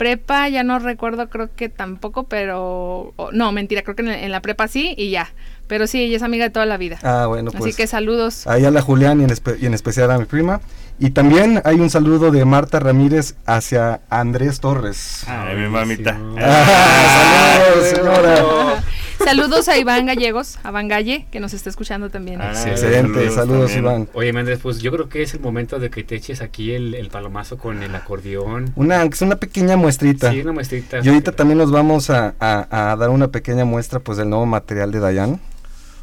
Prepa, 0.01 0.49
ya 0.49 0.63
no 0.63 0.79
recuerdo, 0.79 1.29
creo 1.29 1.51
que 1.55 1.69
tampoco, 1.69 2.23
pero... 2.23 3.13
no, 3.33 3.51
mentira, 3.51 3.83
creo 3.83 3.95
que 3.95 4.01
en, 4.01 4.09
en 4.09 4.31
la 4.31 4.41
prepa 4.41 4.67
sí 4.67 4.95
y 4.97 5.11
ya. 5.11 5.29
Pero 5.67 5.85
sí, 5.85 6.01
ella 6.01 6.17
es 6.17 6.23
amiga 6.23 6.43
de 6.45 6.49
toda 6.49 6.65
la 6.65 6.77
vida. 6.77 6.97
Ah, 7.03 7.27
bueno, 7.27 7.51
pues. 7.51 7.63
Así 7.65 7.73
que 7.77 7.85
saludos. 7.85 8.47
Ahí 8.47 8.65
a 8.65 8.71
la 8.71 8.81
Julián 8.81 9.21
y 9.21 9.25
en, 9.25 9.29
espe- 9.29 9.57
y 9.61 9.67
en 9.67 9.75
especial 9.75 10.09
a 10.09 10.17
mi 10.17 10.25
prima. 10.25 10.59
Y 10.97 11.11
también 11.11 11.61
hay 11.65 11.75
un 11.79 11.91
saludo 11.91 12.31
de 12.31 12.43
Marta 12.45 12.79
Ramírez 12.79 13.35
hacia 13.45 14.01
Andrés 14.09 14.59
Torres. 14.59 15.23
Ay, 15.27 15.55
mi 15.55 15.67
mamita. 15.67 16.17
Ah, 16.39 17.59
saludos, 17.67 17.89
señora. 17.89 18.83
Saludos 19.23 19.67
a 19.69 19.77
Iván 19.77 20.05
Gallegos, 20.05 20.57
a 20.63 20.69
Iván 20.69 20.87
Galle, 20.87 21.25
que 21.31 21.39
nos 21.39 21.53
está 21.53 21.69
escuchando 21.69 22.09
también. 22.09 22.41
Ah, 22.41 22.51
Excelente, 22.67 23.29
saludos, 23.31 23.75
Iván. 23.75 24.09
Oye, 24.13 24.33
Méndez, 24.33 24.59
pues 24.61 24.79
yo 24.79 24.91
creo 24.91 25.09
que 25.09 25.21
es 25.21 25.33
el 25.33 25.39
momento 25.41 25.79
de 25.79 25.89
que 25.89 26.03
te 26.03 26.15
eches 26.15 26.41
aquí 26.41 26.73
el, 26.73 26.95
el 26.95 27.09
palomazo 27.09 27.57
con 27.57 27.81
el 27.83 27.93
acordeón. 27.95 28.71
Una, 28.75 29.07
sea 29.11 29.27
una 29.27 29.35
pequeña 29.37 29.77
muestrita. 29.77 30.31
Sí, 30.31 30.41
una 30.41 30.51
muestrita. 30.53 30.99
Y 31.03 31.07
ahorita 31.07 31.31
también 31.33 31.57
nos 31.59 31.71
vamos 31.71 32.09
a, 32.09 32.33
a- 32.39 32.91
a 32.91 32.95
dar 32.95 33.09
una 33.09 33.27
pequeña 33.29 33.65
muestra 33.65 33.99
pues 33.99 34.17
del 34.17 34.29
nuevo 34.29 34.45
material 34.45 34.91
de 34.91 34.99
Dayan. 34.99 35.39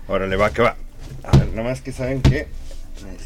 Órale, 0.07 0.37
va, 0.37 0.51
que 0.51 0.63
va. 0.63 0.77
A 1.25 1.37
ver, 1.37 1.49
nada 1.55 1.69
más 1.69 1.81
que 1.81 1.93
saben 1.93 2.23
que. 2.23 2.47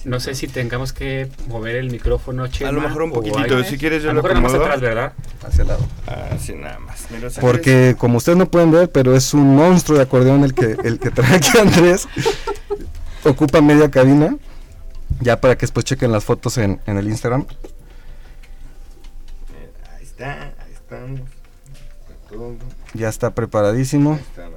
No 0.04 0.18
sé 0.20 0.34
si 0.34 0.48
tengamos 0.48 0.92
que 0.92 1.28
mover 1.48 1.76
el 1.76 1.90
micrófono, 1.90 2.46
Chema, 2.48 2.70
A 2.70 2.72
lo 2.72 2.80
mejor 2.80 3.02
un 3.02 3.12
poquitito, 3.12 3.62
si 3.64 3.78
quieres 3.78 4.02
yo 4.02 4.10
A 4.10 4.14
lo 4.14 4.22
mejor 4.22 4.38
acomodo. 4.38 4.62
atrás, 4.64 4.80
¿verdad? 4.80 5.12
Hacia 5.46 5.62
el 5.62 5.68
lado. 5.68 5.86
Así 6.06 6.52
nada 6.54 6.78
más. 6.80 7.06
Mira, 7.10 7.28
Porque 7.40 7.94
como 7.98 8.18
ustedes 8.18 8.38
no 8.38 8.50
pueden 8.50 8.70
ver, 8.72 8.90
pero 8.90 9.14
es 9.14 9.32
un 9.34 9.54
monstruo 9.56 9.98
de 9.98 10.04
acordeón 10.04 10.42
el 10.44 10.54
que, 10.54 10.76
el 10.84 10.98
que 10.98 11.10
trae 11.10 11.36
aquí 11.36 11.56
Andrés. 11.58 12.08
Ocupa 13.24 13.60
media 13.60 13.90
cabina. 13.90 14.36
Ya 15.20 15.40
para 15.40 15.54
que 15.56 15.60
después 15.62 15.84
chequen 15.84 16.10
las 16.10 16.24
fotos 16.24 16.58
en, 16.58 16.80
en 16.86 16.96
el 16.96 17.06
Instagram. 17.08 17.44
quieres- 17.46 17.72
Ahí 19.96 20.04
está, 20.04 20.42
ahí 20.42 20.72
estamos. 20.72 21.20
Está 21.20 22.28
todo. 22.30 22.54
Ya 22.94 23.08
está 23.08 23.30
preparadísimo. 23.34 24.14
Ahí 24.14 24.20
está, 24.20 24.48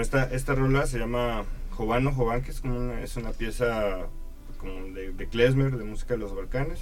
Esta, 0.00 0.24
esta 0.24 0.54
rola 0.54 0.86
se 0.86 0.98
llama 0.98 1.44
Jovano 1.70 2.12
Jovan, 2.12 2.42
que 2.42 2.50
es 2.50 2.60
como 2.60 2.76
una, 2.76 3.00
es 3.02 3.16
una 3.16 3.32
pieza 3.32 4.08
como 4.58 4.86
de, 4.94 5.12
de 5.12 5.28
klezmer, 5.28 5.76
de 5.76 5.84
música 5.84 6.14
de 6.14 6.18
los 6.18 6.34
Balcanes. 6.34 6.80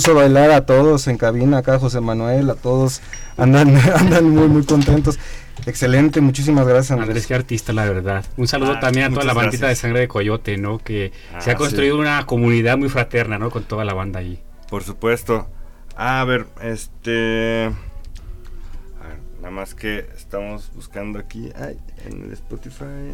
Puso 0.00 0.12
a 0.12 0.22
bailar 0.22 0.50
a 0.50 0.64
todos 0.64 1.06
en 1.08 1.18
cabina, 1.18 1.58
acá 1.58 1.78
José 1.78 2.00
Manuel, 2.00 2.48
a 2.48 2.54
todos 2.54 3.02
andan, 3.36 3.76
andan 3.96 4.30
muy 4.30 4.48
muy 4.48 4.64
contentos. 4.64 5.18
Excelente, 5.66 6.22
muchísimas 6.22 6.66
gracias 6.66 6.92
Andrés. 6.92 7.08
Andrés, 7.08 7.26
qué 7.26 7.34
artista, 7.34 7.74
la 7.74 7.84
verdad. 7.84 8.24
Un 8.38 8.48
saludo 8.48 8.72
Ah, 8.76 8.80
también 8.80 9.04
a 9.06 9.10
toda 9.10 9.24
la 9.26 9.34
bandita 9.34 9.68
de 9.68 9.76
sangre 9.76 10.00
de 10.00 10.08
Coyote, 10.08 10.56
¿no? 10.56 10.78
Que 10.78 11.12
se 11.38 11.50
Ah, 11.50 11.52
ha 11.52 11.56
construido 11.56 11.96
sí. 11.96 12.00
una 12.00 12.24
comunidad 12.24 12.78
muy 12.78 12.88
fraterna, 12.88 13.38
¿no? 13.38 13.50
Con 13.50 13.64
toda 13.64 13.84
la 13.84 13.92
banda 13.92 14.20
ahí. 14.20 14.40
Por 14.70 14.84
supuesto. 14.84 15.48
A 15.96 16.24
ver, 16.24 16.46
este. 16.62 17.66
A 17.66 19.06
ver, 19.06 19.18
nada 19.42 19.50
más 19.50 19.74
que 19.74 20.06
estamos 20.16 20.70
buscando 20.74 21.18
aquí 21.18 21.50
ay, 21.60 21.76
en 22.06 22.22
el 22.22 22.32
Spotify. 22.32 23.12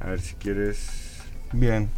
A 0.00 0.06
ver 0.08 0.22
si 0.22 0.34
quieres. 0.36 0.88
Bien. 1.52 1.90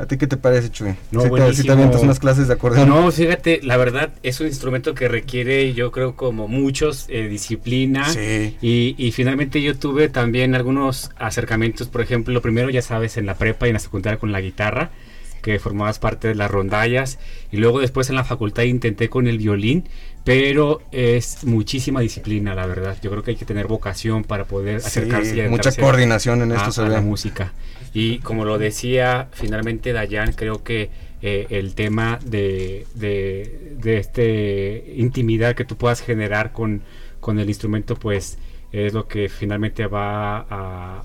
¿A 0.00 0.06
ti 0.06 0.16
qué 0.16 0.26
te 0.26 0.38
parece, 0.38 0.70
Chuy? 0.70 0.94
No, 1.10 1.20
¿Sí 1.20 1.28
te, 1.30 1.54
sí 1.56 1.62
te 1.64 1.72
avientas 1.72 2.02
unas 2.02 2.18
clases 2.18 2.48
de 2.48 2.54
acordeón? 2.54 2.88
No, 2.88 3.12
fíjate, 3.12 3.60
la 3.62 3.76
verdad 3.76 4.14
es 4.22 4.40
un 4.40 4.46
instrumento 4.46 4.94
que 4.94 5.08
requiere, 5.08 5.74
yo 5.74 5.92
creo, 5.92 6.16
como 6.16 6.48
muchos, 6.48 7.04
eh, 7.10 7.28
disciplina. 7.28 8.08
Sí. 8.08 8.56
Y, 8.62 8.94
y 8.96 9.12
finalmente 9.12 9.60
yo 9.60 9.76
tuve 9.76 10.08
también 10.08 10.54
algunos 10.54 11.10
acercamientos, 11.18 11.88
por 11.88 12.00
ejemplo, 12.00 12.32
lo 12.32 12.40
primero, 12.40 12.70
ya 12.70 12.80
sabes, 12.80 13.18
en 13.18 13.26
la 13.26 13.34
prepa 13.34 13.66
y 13.66 13.70
en 13.70 13.74
la 13.74 13.78
secundaria 13.78 14.18
con 14.18 14.32
la 14.32 14.40
guitarra, 14.40 14.90
que 15.40 15.58
formabas 15.58 15.98
parte 15.98 16.28
de 16.28 16.34
las 16.34 16.50
rondallas. 16.50 17.18
Y 17.52 17.56
luego 17.58 17.80
después 17.80 18.08
en 18.10 18.16
la 18.16 18.24
facultad 18.24 18.62
intenté 18.64 19.08
con 19.08 19.26
el 19.26 19.38
violín, 19.38 19.84
pero 20.24 20.82
es 20.92 21.44
muchísima 21.44 22.00
disciplina, 22.00 22.54
la 22.54 22.66
verdad. 22.66 22.96
Yo 23.02 23.10
creo 23.10 23.22
que 23.22 23.32
hay 23.32 23.36
que 23.36 23.44
tener 23.44 23.66
vocación 23.66 24.24
para 24.24 24.44
poder 24.44 24.80
Sí, 24.80 24.86
acercarse 24.86 25.36
y 25.44 25.48
mucha 25.48 25.72
coordinación 25.74 26.42
en 26.42 26.52
a- 26.52 26.56
esto 26.56 26.72
se 26.72 26.80
a 26.82 26.88
la 26.88 26.96
ve. 27.00 27.04
música. 27.06 27.52
Y 27.92 28.18
como 28.18 28.44
lo 28.44 28.58
decía 28.58 29.28
finalmente 29.32 29.92
Dayan, 29.92 30.32
creo 30.32 30.62
que 30.62 30.90
eh, 31.22 31.46
el 31.50 31.74
tema 31.74 32.18
de, 32.24 32.86
de, 32.94 33.74
de 33.78 33.98
este 33.98 34.94
intimidad 34.96 35.54
que 35.54 35.64
tú 35.64 35.76
puedas 35.76 36.00
generar 36.00 36.52
con, 36.52 36.82
con 37.20 37.38
el 37.38 37.48
instrumento, 37.48 37.96
pues 37.96 38.38
es 38.72 38.92
lo 38.92 39.08
que 39.08 39.28
finalmente 39.28 39.86
va 39.86 40.38
a, 40.38 40.44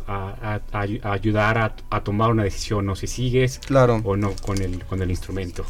a- 0.08 0.36
a- 0.42 0.62
a 0.72 0.86
ayu- 0.86 1.04
a 1.04 1.12
ayudar 1.14 1.58
a, 1.90 2.02
tomar 2.04 2.30
una 2.32 2.44
decisión, 2.44 2.88
o 2.90 2.96
si 2.96 3.08
sigues 3.08 3.60
Claro. 3.60 4.02
o 4.04 4.16
no 4.16 4.34
con 4.46 4.62
el, 4.62 4.84
con 4.86 5.02
el 5.02 5.10
instrumento. 5.10 5.66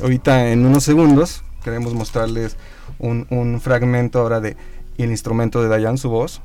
Ahorita 0.00 0.50
en 0.50 0.64
unos 0.66 0.84
segundos 0.84 1.42
queremos 1.62 1.94
mostrarles 1.94 2.56
un, 2.98 3.26
un 3.30 3.60
fragmento 3.60 4.18
ahora 4.20 4.40
de 4.40 4.56
el 4.98 5.10
instrumento 5.10 5.62
de 5.62 5.68
Dayan, 5.68 5.98
su 5.98 6.10
voz, 6.10 6.40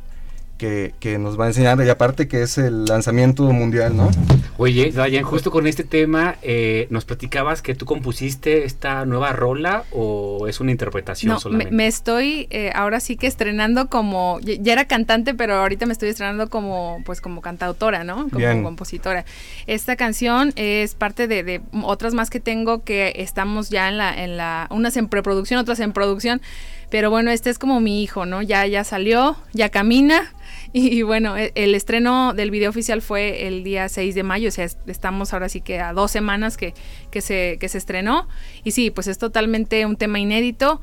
que, 0.59 0.93
que 0.99 1.17
nos 1.17 1.39
va 1.39 1.45
a 1.45 1.47
enseñar, 1.47 1.83
y 1.83 1.89
aparte 1.89 2.27
que 2.27 2.43
es 2.43 2.59
el 2.59 2.85
lanzamiento 2.85 3.43
mundial, 3.43 3.97
¿no? 3.97 4.11
Oye, 4.57 4.91
Dayan, 4.91 5.23
justo 5.23 5.49
con 5.49 5.65
este 5.65 5.83
tema, 5.83 6.35
eh, 6.43 6.85
¿nos 6.91 7.05
platicabas 7.05 7.61
que 7.61 7.73
tú 7.73 7.85
compusiste 7.85 8.65
esta 8.65 9.05
nueva 9.05 9.31
rola 9.31 9.85
o 9.91 10.47
es 10.47 10.59
una 10.59 10.71
interpretación 10.71 11.29
no, 11.29 11.35
me, 11.35 11.41
solamente? 11.41 11.73
me 11.73 11.87
estoy 11.87 12.47
eh, 12.49 12.71
ahora 12.75 12.99
sí 12.99 13.15
que 13.15 13.25
estrenando 13.25 13.87
como, 13.87 14.39
ya 14.41 14.55
ya 14.59 14.73
era 14.73 14.85
cantante, 14.85 15.33
pero 15.33 15.55
ahorita 15.55 15.85
me 15.85 15.93
estoy 15.93 16.09
estrenando 16.09 16.49
como, 16.49 17.01
pues 17.05 17.21
como 17.21 17.41
cantautora, 17.41 18.03
¿no? 18.03 18.27
Como 18.29 18.37
Bien. 18.37 18.61
compositora. 18.61 19.23
Esta 19.65 19.95
canción 19.95 20.51
es 20.57 20.93
parte 20.93 21.27
de, 21.27 21.43
de 21.43 21.61
otras 21.81 22.13
más 22.13 22.29
que 22.29 22.41
tengo 22.41 22.83
que 22.83 23.13
estamos 23.15 23.69
ya 23.69 23.87
en 23.87 23.97
la, 23.97 24.13
en 24.23 24.35
la, 24.35 24.67
unas 24.69 24.97
en 24.97 25.07
preproducción, 25.07 25.59
otras 25.59 25.79
en 25.79 25.93
producción. 25.93 26.41
Pero 26.89 27.09
bueno, 27.09 27.31
este 27.31 27.49
es 27.49 27.59
como 27.59 27.79
mi 27.79 28.03
hijo, 28.03 28.25
¿no? 28.25 28.41
Ya, 28.41 28.65
ya 28.65 28.83
salió, 28.83 29.37
ya 29.53 29.69
camina. 29.69 30.33
Y, 30.73 31.01
bueno, 31.01 31.35
e- 31.37 31.51
el 31.55 31.73
estreno 31.75 32.33
del 32.33 32.51
video 32.51 32.69
oficial 32.69 33.01
fue 33.01 33.47
el 33.47 33.63
día 33.63 33.89
6 33.89 34.13
de 34.15 34.23
mayo, 34.23 34.49
o 34.49 34.51
sea, 34.51 34.65
es- 34.65 34.77
estamos 34.87 35.33
ahora 35.33 35.49
sí 35.49 35.61
que 35.61 35.79
a 35.79 35.93
dos 35.93 36.11
semanas 36.11 36.57
que, 36.57 36.73
que, 37.11 37.21
se, 37.21 37.57
que 37.59 37.69
se 37.69 37.77
estrenó. 37.77 38.27
Y 38.63 38.71
sí, 38.71 38.91
pues 38.91 39.07
es 39.07 39.17
totalmente 39.17 39.85
un 39.85 39.95
tema 39.95 40.19
inédito. 40.19 40.81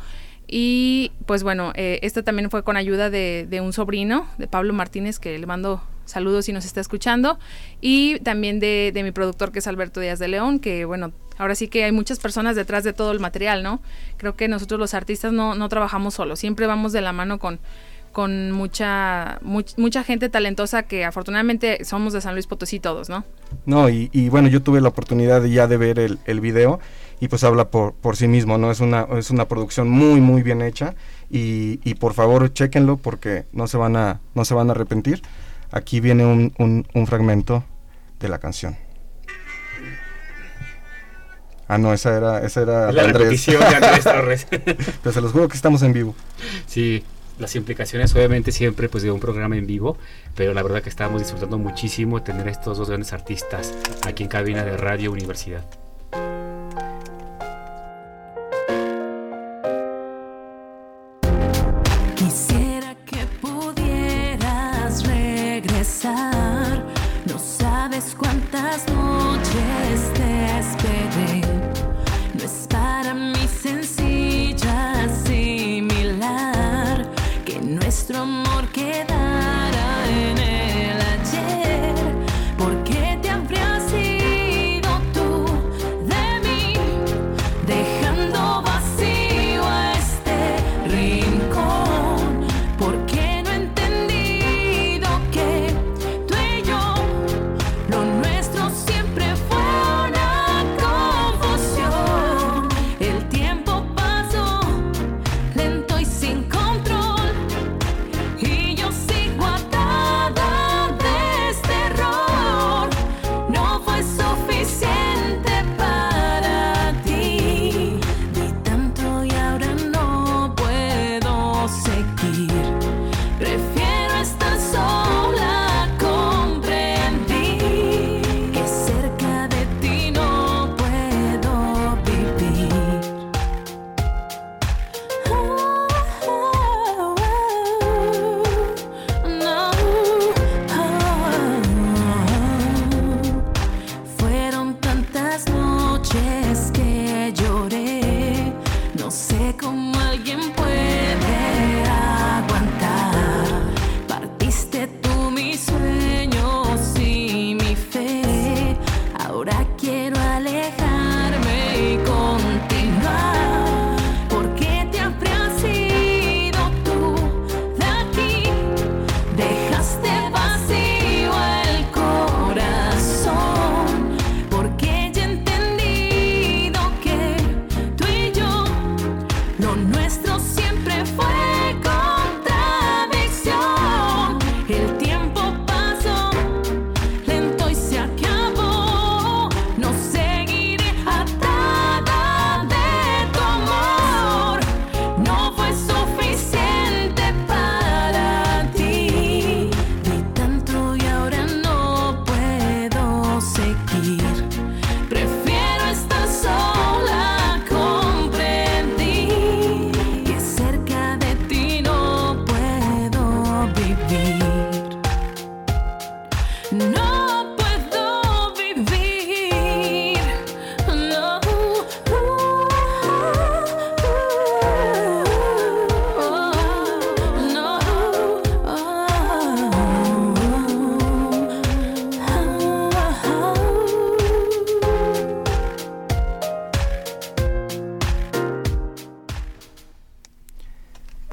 Y 0.49 1.13
pues 1.27 1.43
bueno, 1.43 1.73
eh, 1.75 1.99
esto 2.03 2.23
también 2.23 2.51
fue 2.51 2.63
con 2.63 2.77
ayuda 2.77 3.11
de, 3.11 3.47
de 3.49 3.61
un 3.61 3.73
sobrino, 3.73 4.29
de 4.39 4.47
Pablo 4.47 4.73
Martínez, 4.73 5.19
que 5.19 5.37
le 5.39 5.47
mando 5.47 5.83
saludos 6.05 6.45
si 6.45 6.53
nos 6.53 6.65
está 6.65 6.81
escuchando, 6.81 7.37
y 7.81 8.21
también 8.21 8.61
de, 8.61 8.93
de 8.95 9.03
mi 9.03 9.11
productor 9.11 9.51
que 9.51 9.59
es 9.59 9.67
Alberto 9.67 9.99
Díaz 9.99 10.21
de 10.21 10.29
León, 10.29 10.61
que 10.61 10.85
bueno, 10.85 11.11
ahora 11.37 11.57
sí 11.57 11.67
que 11.67 11.83
hay 11.83 11.91
muchas 11.91 12.21
personas 12.21 12.55
detrás 12.55 12.85
de 12.85 12.93
todo 12.93 13.11
el 13.11 13.19
material, 13.19 13.65
¿no? 13.65 13.83
Creo 14.17 14.37
que 14.37 14.47
nosotros 14.47 14.79
los 14.79 14.95
artistas 14.95 15.33
no, 15.33 15.57
no 15.57 15.69
trabajamos 15.69 16.15
solos, 16.15 16.39
siempre 16.39 16.69
vamos 16.69 16.93
de 16.93 17.01
la 17.01 17.13
mano 17.13 17.41
con, 17.41 17.59
con 18.17 18.51
mucha, 18.51 19.39
much- 19.43 19.75
mucha 19.77 20.03
gente 20.03 20.31
talentosa 20.31 20.85
que 20.85 21.05
afortunadamente 21.05 21.85
somos 21.85 22.15
de 22.15 22.23
San 22.23 22.33
Luis 22.33 22.47
Potosí 22.47 22.81
todos, 22.81 23.11
¿no? 23.11 23.27
No, 23.67 23.91
y, 23.91 24.09
y 24.11 24.31
bueno, 24.31 24.49
yo 24.49 24.63
tuve 24.63 24.81
la 24.81 24.89
oportunidad 24.89 25.43
de 25.43 25.51
ya 25.51 25.67
de 25.67 25.77
ver 25.77 25.99
el, 25.99 26.19
el 26.25 26.41
video 26.41 26.81
y 27.21 27.29
pues 27.29 27.45
habla 27.45 27.69
por, 27.71 27.93
por 27.93 28.17
sí 28.17 28.27
mismo, 28.27 28.57
¿no? 28.57 28.71
Es 28.71 28.81
una, 28.81 29.07
es 29.19 29.29
una 29.31 29.47
producción 29.49 29.91
muy, 29.91 30.23
muy 30.23 30.43
bien 30.43 30.63
hecha 30.63 30.95
y, 31.29 31.79
y 31.85 31.97
por 31.97 32.15
favor 32.15 32.51
chequenlo 32.55 32.97
porque 32.97 33.45
no 33.53 33.67
se 33.67 33.77
van 33.77 33.97
a, 33.97 34.21
no 34.35 34.47
se 34.47 34.55
van 34.55 34.71
a 34.71 34.73
arrepentir. 34.73 35.21
Aquí 35.71 36.01
viene 36.01 36.25
un, 36.25 36.55
un, 36.59 36.87
un 36.95 37.07
fragmento 37.07 37.65
de 38.19 38.31
la 38.31 38.39
canción. 38.39 38.79
Ah, 41.69 41.77
no, 41.79 41.93
esa 41.93 42.17
era, 42.17 42.41
esa 42.47 42.63
era 42.63 42.93
la 42.93 43.03
Andrés. 43.03 43.13
repetición 43.13 43.61
de 43.61 43.75
Andrés 43.77 44.05
Torres. 44.05 44.47
Pero 45.03 45.13
se 45.13 45.21
los 45.21 45.33
juro 45.33 45.49
que 45.49 45.57
estamos 45.57 45.83
en 45.83 45.93
vivo. 45.93 46.15
Sí, 46.67 47.05
las 47.39 47.55
implicaciones 47.57 48.15
obviamente 48.15 48.53
siempre 48.53 48.89
pues 48.89 49.03
de 49.03 49.11
un 49.11 49.21
programa 49.21 49.57
en 49.57 49.67
vivo, 49.67 49.99
pero 50.35 50.55
la 50.55 50.63
verdad 50.63 50.83
que 50.83 50.89
estábamos 50.89 51.23
disfrutando 51.23 51.59
muchísimo 51.59 52.23
tener 52.23 52.49
estos 52.49 52.79
dos 52.79 52.89
grandes 52.89 53.13
artistas 53.13 53.75
aquí 54.07 54.23
en 54.23 54.29
cabina 54.29 54.65
de 54.65 54.77
Radio 54.77 55.13
Universidad. 55.13 55.65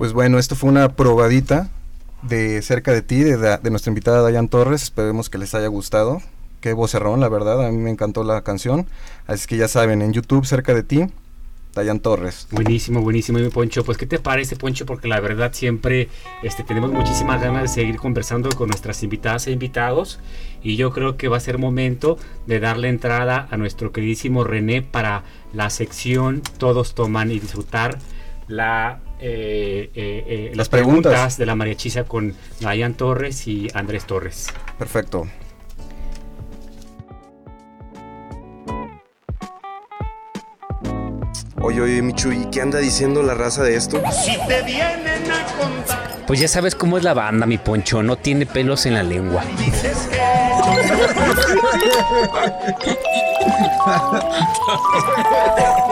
Pues 0.04 0.12
bueno, 0.12 0.38
esto 0.38 0.58
fue 0.58 0.70
una 0.70 0.98
probadita 0.98 1.70
de 2.24 2.62
cerca 2.62 2.92
de 2.92 3.02
ti, 3.02 3.24
de, 3.24 3.70
nuestra 3.70 3.90
invitada 3.90 4.22
Dayan 4.22 4.50
Torres. 4.50 4.84
Esperemos 4.84 5.30
que 5.30 5.38
les 5.38 5.56
haya 5.56 5.68
gustado. 5.68 6.22
Qué 6.60 6.74
vocerrón, 6.74 7.22
la 7.22 7.30
verdad. 7.30 7.66
A 7.66 7.72
mí 7.72 7.78
me 7.78 7.90
encantó 7.90 8.26
la 8.26 8.42
canción. 8.42 8.86
Así 9.28 9.48
que 9.48 9.56
ya 9.56 9.70
saben, 9.70 10.02
en 10.02 10.12
YouTube, 10.12 10.46
cerca 10.46 10.74
de 10.74 10.84
ti, 10.84 11.06
Dayan 11.74 12.02
Torres. 12.02 12.50
Buenísimo, 12.52 13.00
buenísimo, 13.00 13.40
mi 13.40 13.48
Poncho. 13.48 13.86
Pues, 13.86 13.98
¿qué 13.98 14.06
te 14.06 14.20
parece, 14.20 14.58
Poncho? 14.58 14.86
Porque 14.86 15.08
la 15.08 15.22
verdad 15.22 15.54
siempre 15.54 16.10
este, 16.42 16.66
tenemos 16.66 16.92
muchísimas 16.92 17.42
ganas 17.42 17.62
de 17.62 17.68
seguir 17.70 17.96
conversando 17.96 18.50
con 18.50 18.68
nuestras 18.68 19.04
invitadas 19.04 19.48
e 19.48 19.52
invitados. 19.52 20.20
Y 20.62 20.76
yo 20.76 20.92
creo 20.92 21.16
que 21.16 21.30
va 21.30 21.38
a 21.38 21.40
ser 21.40 21.60
momento 21.60 22.18
de 22.46 22.60
darle 22.60 22.90
entrada 22.90 23.48
a 23.50 23.56
nuestro 23.56 23.94
queridísimo 23.94 24.44
René 24.44 24.82
para 24.82 25.24
la 25.54 25.70
sección 25.70 26.42
Todos 26.58 26.94
toman 26.94 27.32
y 27.32 27.40
disfrutar 27.40 28.00
la, 28.50 29.00
eh, 29.26 29.90
eh, 29.96 30.26
eh, 30.28 30.52
las 30.54 30.68
preguntas. 30.68 31.12
preguntas 31.12 31.38
de 31.38 31.46
la 31.46 31.56
mariachisa 31.56 32.04
con 32.04 32.36
Dayan 32.60 32.94
Torres 32.96 33.48
y 33.48 33.70
Andrés 33.74 34.06
Torres. 34.06 34.48
Perfecto. 34.78 35.28
Oye, 41.62 41.80
oye, 41.82 42.02
Michu, 42.02 42.32
¿y 42.34 42.46
qué 42.52 42.62
anda 42.62 42.80
diciendo 42.80 43.24
la 43.24 43.34
raza 43.34 43.64
de 43.64 43.76
esto? 43.78 44.02
Si 44.12 44.38
te 44.48 44.62
vienen 44.64 45.32
a 45.32 45.46
contar, 45.58 46.26
Pues 46.28 46.42
ya 46.42 46.50
sabes 46.50 46.76
cómo 46.76 46.98
es 46.98 47.04
la 47.06 47.14
banda, 47.14 47.46
mi 47.46 47.58
poncho, 47.58 48.04
no 48.04 48.18
tiene 48.18 48.46
pelos 48.46 48.86
en 48.86 48.96
la 48.96 49.04
lengua. 49.04 49.44
dices 49.58 50.10
que. 50.12 50.20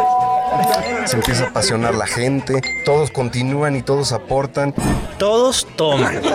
Se 1.06 1.16
empieza 1.16 1.46
a 1.46 1.50
apasionar 1.50 1.96
la 1.96 2.08
gente, 2.08 2.62
todos 2.86 3.12
continúan 3.12 3.76
y 3.76 3.82
todos 3.82 4.12
aportan. 4.12 4.74
Todos 5.18 5.68
toman. 5.76 6.22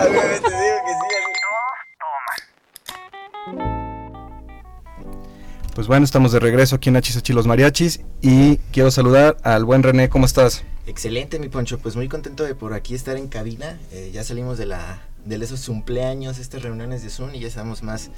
Pues 5.77 5.85
bueno, 5.85 6.05
estamos 6.05 6.31
de 6.31 6.39
regreso 6.39 6.77
aquí 6.77 6.89
en 6.89 6.95
Hachisachi 6.95 7.33
Los 7.33 7.45
Mariachis 7.45 8.01
y 8.19 8.57
quiero 8.71 8.89
saludar 8.89 9.37
al 9.43 9.63
buen 9.63 9.83
René, 9.83 10.09
¿cómo 10.09 10.25
estás? 10.25 10.63
Excelente, 10.87 11.37
mi 11.37 11.49
Poncho, 11.49 11.77
pues 11.77 11.95
muy 11.95 12.09
contento 12.09 12.45
de 12.45 12.55
por 12.55 12.73
aquí 12.73 12.95
estar 12.95 13.15
en 13.15 13.27
cabina. 13.27 13.77
Eh, 13.91 14.09
ya 14.11 14.23
salimos 14.23 14.57
de 14.57 14.65
la 14.65 15.03
de 15.25 15.35
esos 15.35 15.63
cumpleaños, 15.67 16.39
estas 16.39 16.63
reuniones 16.63 17.03
de 17.03 17.11
Zoom 17.11 17.35
y 17.35 17.41
ya 17.41 17.47
estamos 17.47 17.83
más 17.83 18.09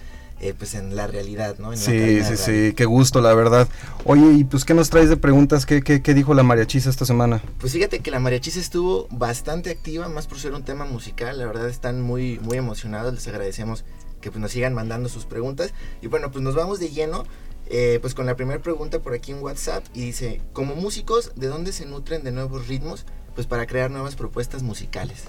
eh, 0.41 0.53
pues 0.57 0.73
en 0.75 0.95
la 0.95 1.07
realidad, 1.07 1.57
¿no? 1.59 1.73
En 1.73 1.77
Sí, 1.79 2.21
sí, 2.23 2.37
sí, 2.37 2.73
qué 2.75 2.85
gusto, 2.85 3.21
la 3.21 3.33
verdad. 3.33 3.67
Oye, 4.05 4.31
y 4.37 4.43
pues, 4.43 4.65
¿qué 4.65 4.73
nos 4.73 4.89
traes 4.89 5.09
de 5.09 5.17
preguntas? 5.17 5.65
¿Qué, 5.65 5.81
qué, 5.81 6.01
qué 6.01 6.13
dijo 6.13 6.33
la 6.33 6.43
mariachisa 6.43 6.89
esta 6.89 7.05
semana? 7.05 7.41
Pues 7.59 7.73
fíjate 7.73 7.99
que 7.99 8.11
la 8.11 8.19
mariachisa 8.19 8.59
estuvo 8.59 9.07
bastante 9.11 9.69
activa, 9.69 10.07
más 10.09 10.27
por 10.27 10.39
ser 10.39 10.53
un 10.53 10.63
tema 10.63 10.85
musical. 10.85 11.37
La 11.37 11.45
verdad 11.45 11.67
están 11.69 12.01
muy, 12.01 12.39
muy 12.39 12.57
emocionados. 12.57 13.13
Les 13.13 13.27
agradecemos 13.27 13.83
que 14.21 14.31
pues, 14.31 14.41
nos 14.41 14.51
sigan 14.51 14.73
mandando 14.73 15.09
sus 15.09 15.25
preguntas. 15.25 15.73
Y 16.01 16.07
bueno, 16.07 16.31
pues 16.31 16.43
nos 16.43 16.55
vamos 16.55 16.79
de 16.79 16.89
lleno. 16.89 17.25
eh, 17.71 17.99
pues 18.01 18.15
con 18.15 18.25
la 18.25 18.35
primera 18.35 18.59
pregunta 18.61 18.99
por 18.99 19.13
aquí 19.13 19.31
en 19.31 19.43
WhatsApp 19.43 19.83
y 19.93 20.01
dice, 20.01 20.41
como 20.53 20.75
músicos, 20.75 21.33
¿de 21.35 21.47
dónde 21.47 21.71
se 21.71 21.85
nutren 21.85 22.23
de 22.23 22.31
nuevos 22.31 22.67
ritmos? 22.67 23.05
Pues 23.35 23.45
para 23.45 23.67
crear 23.67 23.91
nuevas 23.91 24.15
propuestas 24.15 24.63
musicales. 24.63 25.25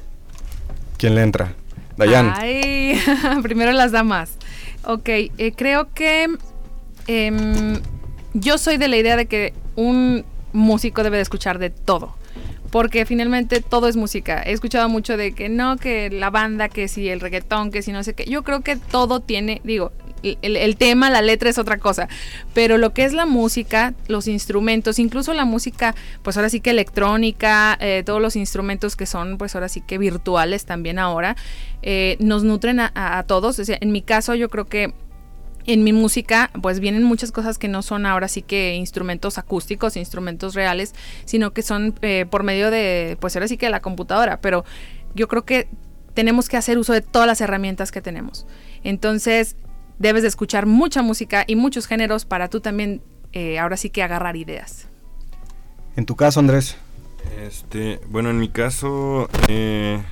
¿Quién 0.97 1.15
le 1.15 1.23
entra? 1.23 1.55
Dayan. 1.97 2.33
Ay, 2.37 2.99
primero 3.43 3.73
las 3.73 3.93
damas. 3.93 4.31
Ok, 4.85 5.09
eh, 5.09 5.53
creo 5.57 5.93
que 5.93 6.29
em, 7.07 7.81
yo 8.35 8.59
soy 8.59 8.77
de 8.77 8.89
la 8.89 8.97
idea 8.97 9.17
de 9.17 9.27
que 9.27 9.53
un 9.77 10.25
músico 10.53 11.03
debe 11.03 11.17
de 11.17 11.23
escuchar 11.23 11.59
de 11.59 11.71
todo. 11.71 12.15
Porque 12.71 13.05
finalmente 13.05 13.61
todo 13.61 13.89
es 13.89 13.97
música. 13.97 14.43
He 14.45 14.53
escuchado 14.53 14.89
mucho 14.89 15.17
de 15.17 15.33
que 15.33 15.49
no, 15.49 15.77
que 15.77 16.09
la 16.09 16.31
banda, 16.31 16.69
que 16.69 16.87
si 16.87 17.09
el 17.09 17.21
reggaetón, 17.21 17.73
que 17.73 17.83
si 17.83 17.91
no 17.91 18.05
sé 18.05 18.15
qué. 18.15 18.25
Yo 18.27 18.45
creo 18.45 18.61
que 18.61 18.77
todo 18.77 19.21
tiene, 19.21 19.61
digo, 19.65 19.91
el, 20.23 20.77
tema, 20.77 21.11
la 21.11 21.23
letra 21.23 21.51
es 21.51 21.59
otra 21.59 21.79
cosa. 21.79 22.09
Pero 22.55 22.79
lo 22.79 22.93
que 22.93 23.05
es 23.05 23.13
la 23.13 23.27
música, 23.27 23.95
los 24.09 24.27
instrumentos, 24.29 24.99
incluso 24.99 25.33
la 25.35 25.45
música, 25.45 25.95
pues 26.23 26.37
ahora 26.37 26.49
sí 26.51 26.61
que 26.61 26.71
electrónica, 26.71 27.77
eh, 27.81 28.03
todos 28.05 28.21
los 28.21 28.37
instrumentos 28.37 28.97
que 28.97 29.07
son, 29.07 29.39
pues 29.39 29.55
ahora 29.55 29.69
sí 29.69 29.81
que 29.81 29.99
virtuales 29.99 30.65
también 30.65 30.99
ahora, 30.99 31.37
eh, 31.83 32.17
nos 32.21 32.45
nutren 32.45 32.81
a, 32.81 32.93
a- 32.95 33.23
todos. 33.25 33.59
En 33.69 33.93
mi 33.93 34.03
caso 34.03 34.35
yo 34.35 34.49
creo 34.49 34.67
que 34.67 34.93
en 35.67 35.85
mi 35.85 35.93
música 35.93 36.51
pues 36.63 36.81
vienen 36.81 37.03
muchas 37.03 37.33
cosas 37.33 37.59
que 37.59 37.69
no 37.69 37.83
son 37.83 38.07
ahora 38.07 38.29
sí 38.29 38.41
que 38.43 38.75
instrumentos 38.75 39.37
acústicos, 39.39 39.97
instrumentos 39.97 40.55
reales, 40.55 40.95
sino 41.27 41.53
que 41.53 41.63
son 41.63 41.95
eh, 42.03 42.27
por 42.29 42.43
medio 42.43 42.71
de 42.71 43.19
pues 43.21 43.37
ahora 43.37 43.47
sí 43.47 43.57
que 43.59 43.69
la 43.71 43.81
computadora, 43.81 44.41
pero 44.41 44.65
yo 45.15 45.29
creo 45.29 45.45
que 45.45 45.69
tenemos 46.15 46.49
que 46.49 46.57
hacer 46.57 46.79
uso 46.79 46.93
de 46.93 47.03
todas 47.03 47.27
las 47.29 47.41
herramientas 47.41 47.93
que 47.93 48.01
tenemos. 48.01 48.47
Entonces 48.85 49.55
debes 50.01 50.23
de 50.23 50.29
escuchar 50.29 50.67
mucha 50.67 51.03
música 51.03 51.45
y 51.47 51.55
muchos 51.55 51.87
géneros 51.87 52.25
para 52.25 52.49
tú 52.49 52.61
también 52.61 53.03
eh, 53.33 53.61
ahora 53.61 53.77
sí 53.77 53.91
que 53.91 54.03
agarrar 54.03 54.35
ideas. 54.35 54.89
En 55.95 56.07
tu 56.07 56.17
caso, 56.17 56.41
Andrés. 56.41 56.77
Este, 57.39 58.01
bueno, 58.09 58.31
en 58.31 58.39
mi 58.39 58.49
caso, 58.49 59.29
eh, 59.49 60.03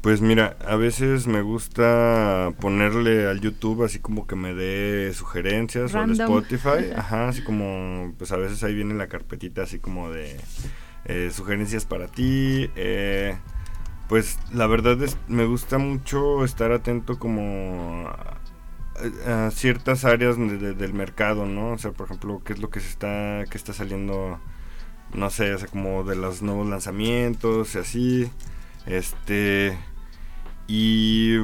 pues 0.00 0.20
mira, 0.20 0.56
a 0.64 0.76
veces 0.76 1.26
me 1.26 1.42
gusta 1.42 2.52
ponerle 2.60 3.26
al 3.26 3.40
YouTube 3.40 3.82
así 3.82 3.98
como 3.98 4.26
que 4.26 4.36
me 4.36 4.54
dé 4.54 5.12
sugerencias 5.12 5.92
o 5.92 5.98
al. 5.98 6.12
Spotify, 6.12 6.92
ajá, 6.96 7.28
así 7.28 7.42
como, 7.42 8.14
pues 8.16 8.30
a 8.30 8.36
veces 8.36 8.62
ahí 8.62 8.74
viene 8.74 8.94
la 8.94 9.08
carpetita 9.08 9.62
así 9.62 9.80
como 9.80 10.10
de 10.10 10.36
eh, 11.04 11.30
sugerencias 11.32 11.84
para 11.84 12.06
ti, 12.06 12.70
eh, 12.76 13.36
pues 14.08 14.38
la 14.52 14.68
verdad 14.68 15.02
es, 15.02 15.18
me 15.26 15.46
gusta 15.46 15.78
mucho 15.78 16.44
estar 16.44 16.70
atento 16.72 17.18
como 17.18 18.08
a, 19.26 19.46
a 19.46 19.50
ciertas 19.50 20.04
áreas 20.04 20.36
de- 20.38 20.58
de- 20.58 20.74
del 20.74 20.94
mercado, 20.94 21.46
¿no? 21.46 21.72
O 21.72 21.78
sea, 21.78 21.92
por 21.92 22.06
ejemplo, 22.06 22.42
qué 22.44 22.52
es 22.54 22.58
lo 22.60 22.70
que 22.70 22.80
se 22.80 22.88
está, 22.88 23.44
que 23.50 23.56
está 23.58 23.72
saliendo 23.72 24.40
no 25.14 25.30
sé, 25.30 25.54
o 25.54 25.58
sea, 25.58 25.68
como 25.68 26.04
de 26.04 26.16
los 26.16 26.42
nuevos 26.42 26.68
lanzamientos 26.68 27.74
y 27.74 27.78
así. 27.78 28.30
Este 28.86 29.78
y 30.68 31.38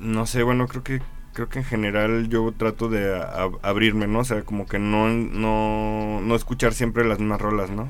no 0.00 0.26
sé, 0.26 0.42
bueno, 0.42 0.66
creo 0.68 0.82
que 0.84 1.02
creo 1.34 1.48
que 1.48 1.60
en 1.60 1.64
general 1.64 2.28
yo 2.28 2.52
trato 2.56 2.88
de 2.88 3.14
abrirme, 3.62 4.06
¿no? 4.08 4.20
O 4.20 4.24
sea, 4.24 4.42
como 4.42 4.66
que 4.66 4.78
no 4.78 5.08
no 5.08 6.20
no 6.22 6.34
escuchar 6.34 6.74
siempre 6.74 7.04
las 7.06 7.18
mismas 7.20 7.40
rolas, 7.40 7.70
¿no? 7.70 7.84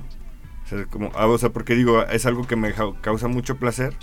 O 0.64 0.68
sea, 0.68 0.86
como 0.86 1.10
ah, 1.14 1.26
o 1.26 1.38
sea, 1.38 1.50
porque 1.50 1.74
digo, 1.74 2.02
es 2.04 2.26
algo 2.26 2.46
que 2.46 2.56
me 2.56 2.74
causa 3.02 3.28
mucho 3.28 3.58
placer, 3.58 3.94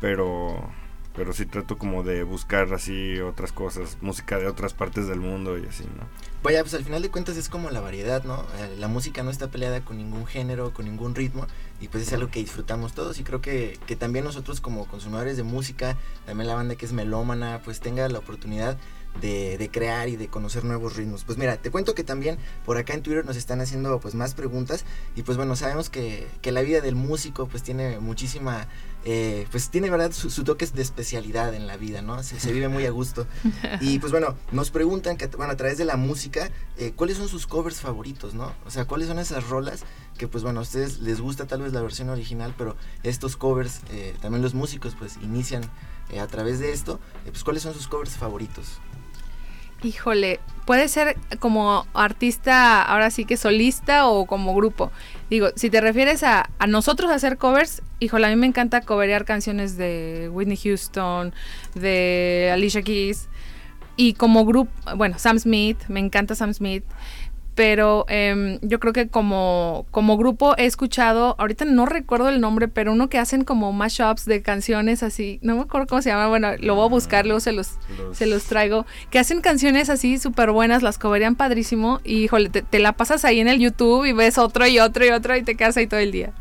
pero 0.00 0.70
pero 1.16 1.32
sí 1.32 1.46
trato 1.46 1.78
como 1.78 2.02
de 2.02 2.22
buscar 2.22 2.72
así 2.74 3.18
otras 3.20 3.50
cosas, 3.50 3.96
música 4.02 4.38
de 4.38 4.46
otras 4.46 4.74
partes 4.74 5.08
del 5.08 5.20
mundo 5.20 5.58
y 5.58 5.66
así, 5.66 5.84
¿no? 5.84 6.04
Vaya, 6.42 6.60
pues 6.62 6.74
al 6.74 6.84
final 6.84 7.02
de 7.02 7.10
cuentas 7.10 7.36
es 7.36 7.48
como 7.48 7.70
la 7.70 7.80
variedad, 7.80 8.22
¿no? 8.22 8.44
Eh, 8.58 8.76
La 8.78 8.86
música 8.86 9.22
no 9.22 9.30
está 9.30 9.48
peleada 9.48 9.80
con 9.80 9.96
ningún 9.96 10.26
género, 10.26 10.72
con 10.72 10.84
ningún 10.84 11.14
ritmo, 11.14 11.46
y 11.80 11.88
pues 11.88 12.06
es 12.06 12.12
algo 12.12 12.30
que 12.30 12.38
disfrutamos 12.40 12.92
todos, 12.92 13.18
y 13.18 13.24
creo 13.24 13.40
que, 13.40 13.78
que 13.86 13.96
también 13.96 14.24
nosotros 14.24 14.60
como 14.60 14.86
consumidores 14.86 15.36
de 15.36 15.42
música, 15.42 15.96
también 16.26 16.46
la 16.46 16.54
banda 16.54 16.76
que 16.76 16.84
es 16.84 16.92
melómana, 16.92 17.62
pues 17.64 17.80
tenga 17.80 18.08
la 18.08 18.18
oportunidad 18.18 18.76
de, 19.20 19.56
de 19.56 19.70
crear 19.70 20.10
y 20.10 20.16
de 20.16 20.28
conocer 20.28 20.64
nuevos 20.64 20.94
ritmos. 20.94 21.24
Pues 21.24 21.38
mira, 21.38 21.56
te 21.56 21.70
cuento 21.70 21.94
que 21.94 22.04
también 22.04 22.36
por 22.66 22.76
acá 22.76 22.92
en 22.92 23.02
Twitter 23.02 23.24
nos 23.24 23.38
están 23.38 23.62
haciendo 23.62 23.98
pues 23.98 24.14
más 24.14 24.34
preguntas, 24.34 24.84
y 25.16 25.22
pues 25.22 25.38
bueno, 25.38 25.56
sabemos 25.56 25.88
que, 25.88 26.28
que 26.42 26.52
la 26.52 26.60
vida 26.60 26.82
del 26.82 26.94
músico 26.94 27.48
pues 27.48 27.62
tiene 27.62 27.98
muchísima... 27.98 28.68
eh, 29.08 29.46
pues 29.52 29.70
tiene 29.70 29.88
verdad 29.88 30.10
su, 30.10 30.30
su 30.30 30.42
toque 30.42 30.66
de 30.66 30.82
especialidad 30.82 31.54
en 31.54 31.68
la 31.68 31.76
vida, 31.76 32.02
¿no? 32.02 32.20
Se, 32.24 32.40
se 32.40 32.52
vive 32.52 32.66
muy 32.66 32.86
a 32.86 32.90
gusto. 32.90 33.26
Y 33.80 34.00
pues 34.00 34.10
bueno, 34.10 34.34
nos 34.50 34.70
preguntan 34.70 35.16
que, 35.16 35.28
bueno, 35.28 35.52
a 35.52 35.56
través 35.56 35.78
de 35.78 35.84
la 35.84 35.96
música, 35.96 36.50
eh, 36.76 36.92
¿cuáles 36.96 37.16
son 37.16 37.28
sus 37.28 37.46
covers 37.46 37.80
favoritos, 37.80 38.34
no? 38.34 38.52
O 38.66 38.70
sea, 38.70 38.84
¿cuáles 38.86 39.06
son 39.06 39.20
esas 39.20 39.48
rolas 39.48 39.84
que 40.18 40.26
pues 40.26 40.42
bueno, 40.42 40.58
a 40.58 40.62
ustedes 40.62 40.98
les 40.98 41.20
gusta 41.20 41.46
tal 41.46 41.62
vez 41.62 41.72
la 41.72 41.82
versión 41.82 42.08
original, 42.08 42.52
pero 42.58 42.74
estos 43.04 43.36
covers, 43.36 43.82
eh, 43.90 44.16
también 44.20 44.42
los 44.42 44.54
músicos 44.54 44.96
pues 44.98 45.18
inician 45.22 45.62
eh, 46.10 46.18
a 46.18 46.26
través 46.26 46.58
de 46.58 46.72
esto, 46.72 46.98
pues 47.26 47.44
¿cuáles 47.44 47.62
son 47.62 47.74
sus 47.74 47.86
covers 47.86 48.16
favoritos? 48.16 48.80
Híjole, 49.82 50.40
puede 50.64 50.88
ser 50.88 51.16
como 51.38 51.86
artista, 51.94 52.82
ahora 52.82 53.10
sí 53.10 53.24
que 53.24 53.36
solista 53.36 54.08
o 54.08 54.26
como 54.26 54.54
grupo. 54.54 54.90
Digo, 55.30 55.48
si 55.56 55.70
te 55.70 55.80
refieres 55.80 56.22
a, 56.22 56.50
a 56.58 56.66
nosotros 56.66 57.10
hacer 57.10 57.36
covers, 57.36 57.82
híjole, 57.98 58.26
a 58.26 58.30
mí 58.30 58.36
me 58.36 58.46
encanta 58.46 58.80
coverear 58.80 59.24
canciones 59.24 59.76
de 59.76 60.30
Whitney 60.32 60.56
Houston, 60.56 61.34
de 61.74 62.50
Alicia 62.52 62.82
Keys. 62.82 63.28
Y 63.96 64.12
como 64.12 64.44
grupo, 64.44 64.70
bueno, 64.96 65.18
Sam 65.18 65.38
Smith, 65.38 65.78
me 65.88 66.00
encanta 66.00 66.34
Sam 66.34 66.52
Smith. 66.52 66.84
Pero 67.56 68.04
em, 68.08 68.58
yo 68.60 68.78
creo 68.78 68.92
que 68.92 69.08
como, 69.08 69.86
como 69.90 70.16
grupo 70.18 70.54
he 70.58 70.66
escuchado, 70.66 71.34
ahorita 71.38 71.64
no 71.64 71.86
recuerdo 71.86 72.28
el 72.28 72.38
nombre, 72.40 72.68
pero 72.68 72.92
uno 72.92 73.08
que 73.08 73.18
hacen 73.18 73.44
como 73.44 73.72
mashups 73.72 74.26
de 74.26 74.42
canciones 74.42 75.02
así, 75.02 75.38
no 75.42 75.56
me 75.56 75.62
acuerdo 75.62 75.86
cómo 75.88 76.02
se 76.02 76.10
llama, 76.10 76.28
bueno, 76.28 76.50
lo 76.60 76.74
voy 76.74 76.84
a 76.84 76.88
buscar, 76.90 77.24
luego 77.24 77.40
se 77.40 77.52
los, 77.52 77.70
se 78.12 78.26
los 78.26 78.44
traigo, 78.44 78.84
que 79.10 79.18
hacen 79.18 79.40
canciones 79.40 79.88
así 79.88 80.18
súper 80.18 80.50
buenas, 80.52 80.82
las 80.82 80.98
coverían 80.98 81.34
padrísimo, 81.34 82.00
y 82.04 82.24
híjole, 82.24 82.50
te, 82.50 82.60
te 82.60 82.78
la 82.78 82.92
pasas 82.92 83.24
ahí 83.24 83.40
en 83.40 83.48
el 83.48 83.58
YouTube 83.58 84.04
y 84.04 84.12
ves 84.12 84.36
otro 84.36 84.66
y 84.66 84.78
otro 84.78 85.06
y 85.06 85.08
otro 85.08 85.34
y 85.34 85.42
te 85.42 85.54
quedas 85.56 85.78
ahí 85.78 85.86
todo 85.86 86.00
el 86.00 86.12
día. 86.12 86.32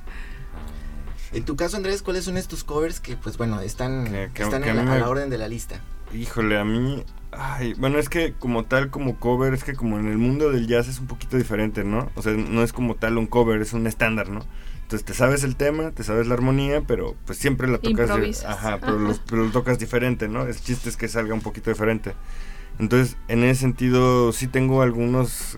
En 1.31 1.43
tu 1.45 1.55
caso, 1.55 1.77
Andrés, 1.77 2.01
¿cuáles 2.01 2.25
son 2.25 2.35
estos 2.37 2.63
covers 2.65 2.99
que 2.99 3.15
pues 3.15 3.37
bueno, 3.37 3.61
están, 3.61 4.05
que- 4.33 4.43
están 4.43 4.63
que 4.63 4.69
a 4.69 4.73
la, 4.73 4.81
a 4.93 4.97
la 4.97 5.09
orden 5.09 5.29
de 5.29 5.37
la 5.37 5.47
lista? 5.47 5.79
Híjole, 6.13 6.59
a 6.59 6.63
mí. 6.65 7.03
Ay, 7.37 7.73
bueno, 7.73 7.97
es 7.99 8.07
que 8.09 8.33
como 8.33 8.63
tal, 8.65 8.89
como 8.89 9.19
cover, 9.19 9.53
es 9.53 9.63
que 9.63 9.73
como 9.73 9.99
en 9.99 10.07
el 10.07 10.17
mundo 10.17 10.51
del 10.51 10.67
jazz 10.67 10.87
es 10.87 10.99
un 10.99 11.07
poquito 11.07 11.37
diferente, 11.37 11.83
¿no? 11.83 12.09
O 12.15 12.21
sea, 12.21 12.33
no 12.33 12.63
es 12.63 12.71
como 12.71 12.95
tal 12.95 13.17
un 13.17 13.27
cover, 13.27 13.61
es 13.61 13.73
un 13.73 13.87
estándar, 13.87 14.29
¿no? 14.29 14.41
Entonces 14.83 15.03
te 15.05 15.13
sabes 15.13 15.43
el 15.43 15.55
tema, 15.55 15.91
te 15.91 16.03
sabes 16.03 16.27
la 16.27 16.35
armonía, 16.35 16.81
pero 16.81 17.15
pues 17.25 17.37
siempre 17.39 17.67
la 17.67 17.77
tocas. 17.79 18.07
Improvisas. 18.09 18.45
ajá, 18.45 18.77
pero, 18.79 18.99
los- 18.99 19.19
pero 19.19 19.43
lo 19.45 19.51
tocas 19.51 19.79
diferente, 19.79 20.27
¿no? 20.27 20.43
El 20.45 20.55
chiste 20.55 20.87
es 20.89 20.95
que 20.97 21.07
salga 21.07 21.33
un 21.33 21.41
poquito 21.41 21.69
diferente. 21.71 22.13
Entonces, 22.79 23.17
en 23.27 23.43
ese 23.43 23.61
sentido, 23.61 24.31
sí 24.31 24.47
tengo 24.47 24.81
algunos 24.81 25.57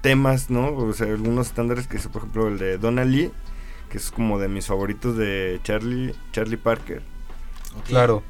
temas, 0.00 0.50
¿no? 0.50 0.74
O 0.74 0.92
sea, 0.92 1.06
algunos 1.08 1.48
estándares 1.48 1.86
que 1.86 1.96
es, 1.96 2.06
por 2.08 2.22
ejemplo, 2.22 2.48
el 2.48 2.58
de 2.58 2.78
Donna 2.78 3.04
Lee, 3.04 3.30
que 3.90 3.98
es 3.98 4.10
como 4.10 4.38
de 4.38 4.48
mis 4.48 4.66
favoritos 4.66 5.16
de 5.16 5.60
Charlie, 5.62 6.14
Charlie 6.32 6.56
Parker. 6.56 7.02
Claro. 7.86 8.22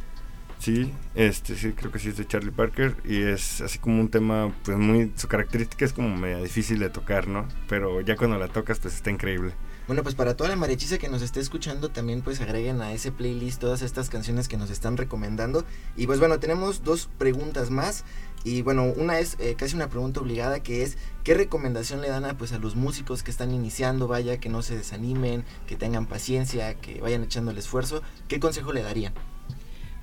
Sí, 0.65 0.91
este 1.15 1.57
sí, 1.57 1.73
creo 1.73 1.93
que 1.93 1.99
sí 1.99 2.09
es 2.09 2.17
de 2.17 2.27
Charlie 2.27 2.51
Parker 2.51 2.97
y 3.05 3.21
es 3.21 3.61
así 3.61 3.79
como 3.79 4.01
un 4.01 4.09
tema, 4.09 4.51
pues 4.65 4.79
muy, 4.79 5.13
su 5.15 5.29
característica 5.29 5.85
es 5.85 5.93
como 5.93 6.17
media 6.17 6.39
difícil 6.39 6.79
de 6.79 6.89
tocar, 6.89 7.29
¿no? 7.29 7.47
Pero 7.69 8.01
ya 8.01 8.17
cuando 8.17 8.39
la 8.39 8.49
tocas, 8.49 8.79
pues 8.79 8.95
está 8.95 9.11
increíble. 9.11 9.53
Bueno, 9.87 10.03
pues 10.03 10.15
para 10.15 10.39
toda 10.39 10.49
la 10.49 10.57
mariachiza 10.57 10.97
que 10.97 11.11
nos 11.11 11.21
esté 11.21 11.41
escuchando, 11.41 11.91
también 11.91 12.23
pues 12.23 12.41
agreguen 12.41 12.81
a 12.81 12.95
ese 12.95 13.13
playlist 13.13 13.61
todas 13.61 13.83
estas 13.83 14.09
canciones 14.09 14.49
que 14.49 14.57
nos 14.57 14.71
están 14.71 14.97
recomendando. 14.97 15.67
Y 15.99 16.07
pues 16.07 16.19
bueno, 16.19 16.41
tenemos 16.41 16.83
dos 16.83 17.11
preguntas 17.19 17.69
más. 17.69 18.07
Y 18.43 18.63
bueno, 18.63 18.85
una 18.85 19.19
es 19.19 19.37
eh, 19.41 19.57
casi 19.59 19.77
una 19.77 19.91
pregunta 19.91 20.21
obligada 20.21 20.63
que 20.63 20.83
es 20.83 20.97
¿qué 21.25 21.35
recomendación 21.35 22.01
le 22.01 22.09
dan 22.09 22.25
a, 22.25 22.39
pues, 22.39 22.55
a 22.55 22.59
los 22.59 22.75
músicos 22.75 23.23
que 23.23 23.31
están 23.31 23.53
iniciando, 23.53 24.09
vaya, 24.09 24.41
que 24.41 24.49
no 24.49 24.63
se 24.63 24.79
desanimen, 24.79 25.45
que 25.67 25.77
tengan 25.77 26.07
paciencia, 26.07 26.73
que 26.81 27.03
vayan 27.03 27.23
echando 27.23 27.51
el 27.51 27.59
esfuerzo? 27.59 28.03
¿Qué 28.29 28.41
consejo 28.41 28.73
le 28.73 28.83
darían? 28.83 29.13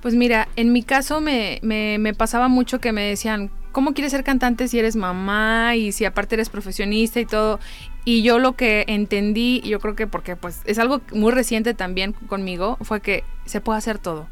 Pues 0.01 0.15
mira, 0.15 0.47
en 0.55 0.73
mi 0.73 0.83
caso 0.83 1.21
me, 1.21 1.59
me, 1.61 1.97
me 1.99 2.13
pasaba 2.13 2.47
mucho 2.47 2.79
que 2.79 2.91
me 2.91 3.03
decían, 3.03 3.51
¿cómo 3.71 3.93
quieres 3.93 4.11
ser 4.11 4.23
cantante 4.23 4.67
si 4.67 4.79
eres 4.79 4.95
mamá 4.95 5.75
y 5.75 5.91
si 5.91 6.05
aparte 6.05 6.35
eres 6.35 6.49
profesionista 6.49 7.19
y 7.19 7.25
todo? 7.25 7.59
Y 8.03 8.23
yo 8.23 8.39
lo 8.39 8.53
que 8.53 8.83
entendí, 8.87 9.61
yo 9.61 9.79
creo 9.79 9.95
que 9.95 10.07
porque 10.07 10.35
pues 10.35 10.61
es 10.65 10.79
algo 10.79 11.01
muy 11.13 11.31
reciente 11.31 11.75
también 11.75 12.13
conmigo, 12.13 12.77
fue 12.81 12.99
que 13.01 13.23
se 13.45 13.61
puede 13.61 13.77
hacer 13.77 13.99
todo. 13.99 14.27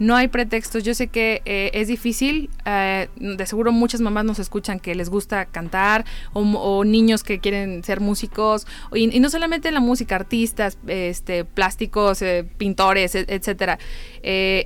No 0.00 0.16
hay 0.16 0.26
pretextos. 0.26 0.82
Yo 0.82 0.94
sé 0.94 1.06
que 1.06 1.42
eh, 1.44 1.70
es 1.74 1.86
difícil. 1.86 2.50
eh, 2.64 3.08
de 3.16 3.46
seguro 3.46 3.70
muchas 3.70 4.00
mamás 4.00 4.24
nos 4.24 4.40
escuchan 4.40 4.80
que 4.80 4.94
les 4.96 5.08
gusta 5.10 5.44
cantar 5.44 6.04
o, 6.32 6.40
o 6.40 6.84
niños 6.84 7.22
que 7.22 7.38
quieren 7.38 7.84
ser 7.84 8.00
músicos. 8.00 8.66
Y, 8.92 9.14
y 9.16 9.20
no 9.20 9.30
solamente 9.30 9.70
la 9.70 9.78
música, 9.80 10.16
artistas, 10.16 10.78
este, 10.88 11.44
plásticos, 11.44 12.22
eh, 12.22 12.44
pintores, 12.58 13.14
e- 13.14 13.26
etcétera. 13.28 13.78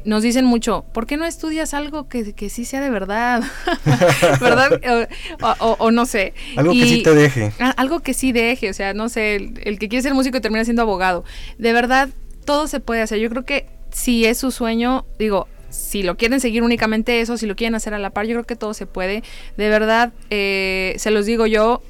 Nos 0.06 0.22
dicen 0.22 0.44
mucho, 0.46 0.84
¿por 0.94 1.06
qué 1.06 1.16
no 1.16 1.26
estudias 1.26 1.74
algo 1.74 2.08
que, 2.08 2.32
que 2.32 2.48
sí 2.48 2.64
sea 2.64 2.80
de 2.80 2.90
verdad? 2.90 3.42
¿Verdad? 4.40 4.80
O, 5.42 5.48
o- 5.58 5.76
o 5.78 5.90
no 5.90 6.06
sé. 6.06 6.32
Algo 6.56 6.72
que 6.72 6.86
sí 6.86 7.02
te 7.02 7.14
deje. 7.14 7.52
Algo 7.76 8.00
que 8.00 8.14
sí 8.14 8.32
deje, 8.32 8.70
o 8.70 8.72
sea, 8.74 8.94
no 8.94 9.08
sé, 9.08 9.34
el, 9.36 9.60
el 9.64 9.78
que 9.78 9.88
quiere 9.88 10.02
ser 10.02 10.14
músico 10.14 10.40
termina 10.40 10.64
siendo 10.64 10.82
abogado. 10.82 11.24
De 11.58 11.72
verdad, 11.72 12.08
todo 12.44 12.66
se 12.68 12.78
puede 12.80 13.02
hacer. 13.02 13.18
Yo 13.18 13.28
creo 13.30 13.44
que 13.44 13.66
si 13.94 14.26
es 14.26 14.38
su 14.38 14.50
sueño, 14.50 15.06
digo, 15.20 15.46
si 15.70 16.02
lo 16.02 16.16
quieren 16.16 16.40
seguir 16.40 16.64
únicamente 16.64 17.20
eso, 17.20 17.36
si 17.36 17.46
lo 17.46 17.54
quieren 17.54 17.76
hacer 17.76 17.94
a 17.94 17.98
la 18.00 18.10
par, 18.10 18.26
yo 18.26 18.34
creo 18.34 18.44
que 18.44 18.56
todo 18.56 18.74
se 18.74 18.86
puede. 18.86 19.22
De 19.56 19.68
verdad, 19.68 20.12
eh, 20.30 20.94
se 20.98 21.10
los 21.10 21.26
digo 21.26 21.46
yo. 21.46 21.80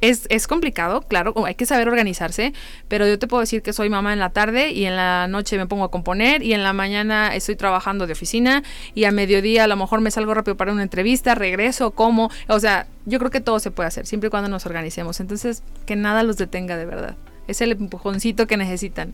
Es, 0.00 0.24
es 0.30 0.46
complicado, 0.46 1.02
claro, 1.02 1.34
hay 1.44 1.54
que 1.56 1.66
saber 1.66 1.86
organizarse, 1.86 2.54
pero 2.88 3.06
yo 3.06 3.18
te 3.18 3.26
puedo 3.26 3.42
decir 3.42 3.60
que 3.60 3.74
soy 3.74 3.90
mamá 3.90 4.14
en 4.14 4.18
la 4.18 4.30
tarde 4.30 4.70
y 4.70 4.86
en 4.86 4.96
la 4.96 5.28
noche 5.28 5.58
me 5.58 5.66
pongo 5.66 5.84
a 5.84 5.90
componer 5.90 6.42
y 6.42 6.54
en 6.54 6.62
la 6.62 6.72
mañana 6.72 7.36
estoy 7.36 7.54
trabajando 7.54 8.06
de 8.06 8.14
oficina 8.14 8.62
y 8.94 9.04
a 9.04 9.10
mediodía 9.10 9.64
a 9.64 9.66
lo 9.66 9.76
mejor 9.76 10.00
me 10.00 10.10
salgo 10.10 10.32
rápido 10.32 10.56
para 10.56 10.72
una 10.72 10.82
entrevista, 10.82 11.34
regreso, 11.34 11.90
como, 11.90 12.30
o 12.48 12.58
sea, 12.58 12.86
yo 13.04 13.18
creo 13.18 13.30
que 13.30 13.42
todo 13.42 13.60
se 13.60 13.70
puede 13.70 13.88
hacer, 13.88 14.06
siempre 14.06 14.28
y 14.28 14.30
cuando 14.30 14.48
nos 14.48 14.64
organicemos. 14.64 15.20
Entonces, 15.20 15.62
que 15.84 15.96
nada 15.96 16.22
los 16.22 16.38
detenga 16.38 16.78
de 16.78 16.86
verdad. 16.86 17.16
Es 17.46 17.60
el 17.60 17.72
empujoncito 17.72 18.46
que 18.46 18.56
necesitan. 18.56 19.12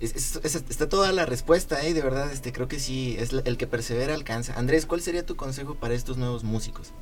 Es- 0.00 0.16
es- 0.16 0.40
es- 0.42 0.64
está 0.70 0.88
toda 0.88 1.12
la 1.12 1.26
respuesta, 1.26 1.84
¿eh? 1.86 1.92
De 1.94 2.00
verdad, 2.02 2.32
este, 2.32 2.52
creo 2.52 2.68
que 2.68 2.78
sí, 2.78 3.16
es 3.18 3.32
el 3.32 3.56
que 3.56 3.66
persevera 3.66 4.14
alcanza. 4.14 4.54
Andrés, 4.58 4.86
¿cuál 4.86 5.00
sería 5.02 5.26
tu 5.26 5.36
consejo 5.36 5.74
para 5.74 5.94
estos 5.94 6.16
nuevos 6.16 6.42
músicos? 6.44 6.92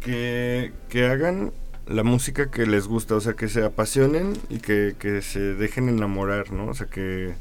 Que, 0.00 0.72
que 0.88 1.06
hagan 1.06 1.52
la 1.86 2.02
música 2.02 2.50
que 2.50 2.66
les 2.66 2.86
gusta, 2.86 3.14
o 3.14 3.20
sea, 3.20 3.34
que 3.34 3.48
se 3.48 3.62
apasionen 3.64 4.34
y 4.48 4.58
que, 4.58 4.96
que 4.98 5.20
se 5.22 5.40
dejen 5.40 5.88
enamorar, 5.88 6.52
¿no? 6.52 6.68
O 6.68 6.74
sea, 6.74 6.86
que, 6.86 7.34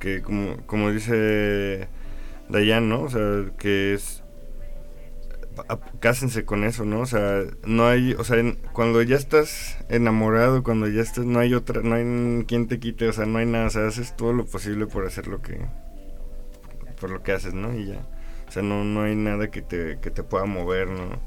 que 0.00 0.22
como, 0.22 0.56
como 0.66 0.90
dice 0.90 1.88
Dayan, 2.48 2.88
¿no? 2.88 3.02
O 3.02 3.10
sea, 3.10 3.44
que 3.58 3.94
es... 3.94 4.22
Cásense 6.00 6.44
con 6.44 6.64
eso, 6.64 6.84
¿no? 6.84 7.00
O 7.00 7.06
sea, 7.06 7.42
no 7.64 7.86
hay, 7.86 8.14
o 8.14 8.24
sea, 8.24 8.38
en- 8.38 8.58
cuando 8.72 9.02
ya 9.02 9.16
estás 9.16 9.78
enamorado, 9.88 10.62
cuando 10.62 10.88
ya 10.88 11.00
estás, 11.02 11.24
no 11.24 11.38
hay 11.38 11.54
otra, 11.54 11.82
no 11.82 11.94
hay 11.94 12.44
quien 12.46 12.66
te 12.68 12.78
quite, 12.80 13.08
o 13.08 13.12
sea, 13.12 13.26
no 13.26 13.38
hay 13.38 13.46
nada, 13.46 13.66
o 13.66 13.70
sea, 13.70 13.86
haces 13.86 14.16
todo 14.16 14.32
lo 14.32 14.44
posible 14.46 14.86
por 14.86 15.06
hacer 15.06 15.26
lo 15.28 15.40
que, 15.42 15.60
por 17.00 17.10
lo 17.10 17.22
que 17.22 17.32
haces, 17.32 17.54
¿no? 17.54 17.74
Y 17.74 17.86
ya, 17.86 18.06
o 18.48 18.50
sea, 18.52 18.62
no, 18.62 18.84
no 18.84 19.02
hay 19.02 19.14
nada 19.16 19.50
que 19.50 19.62
te, 19.62 19.98
que 20.00 20.10
te 20.10 20.22
pueda 20.22 20.44
mover, 20.44 20.88
¿no? 20.88 21.20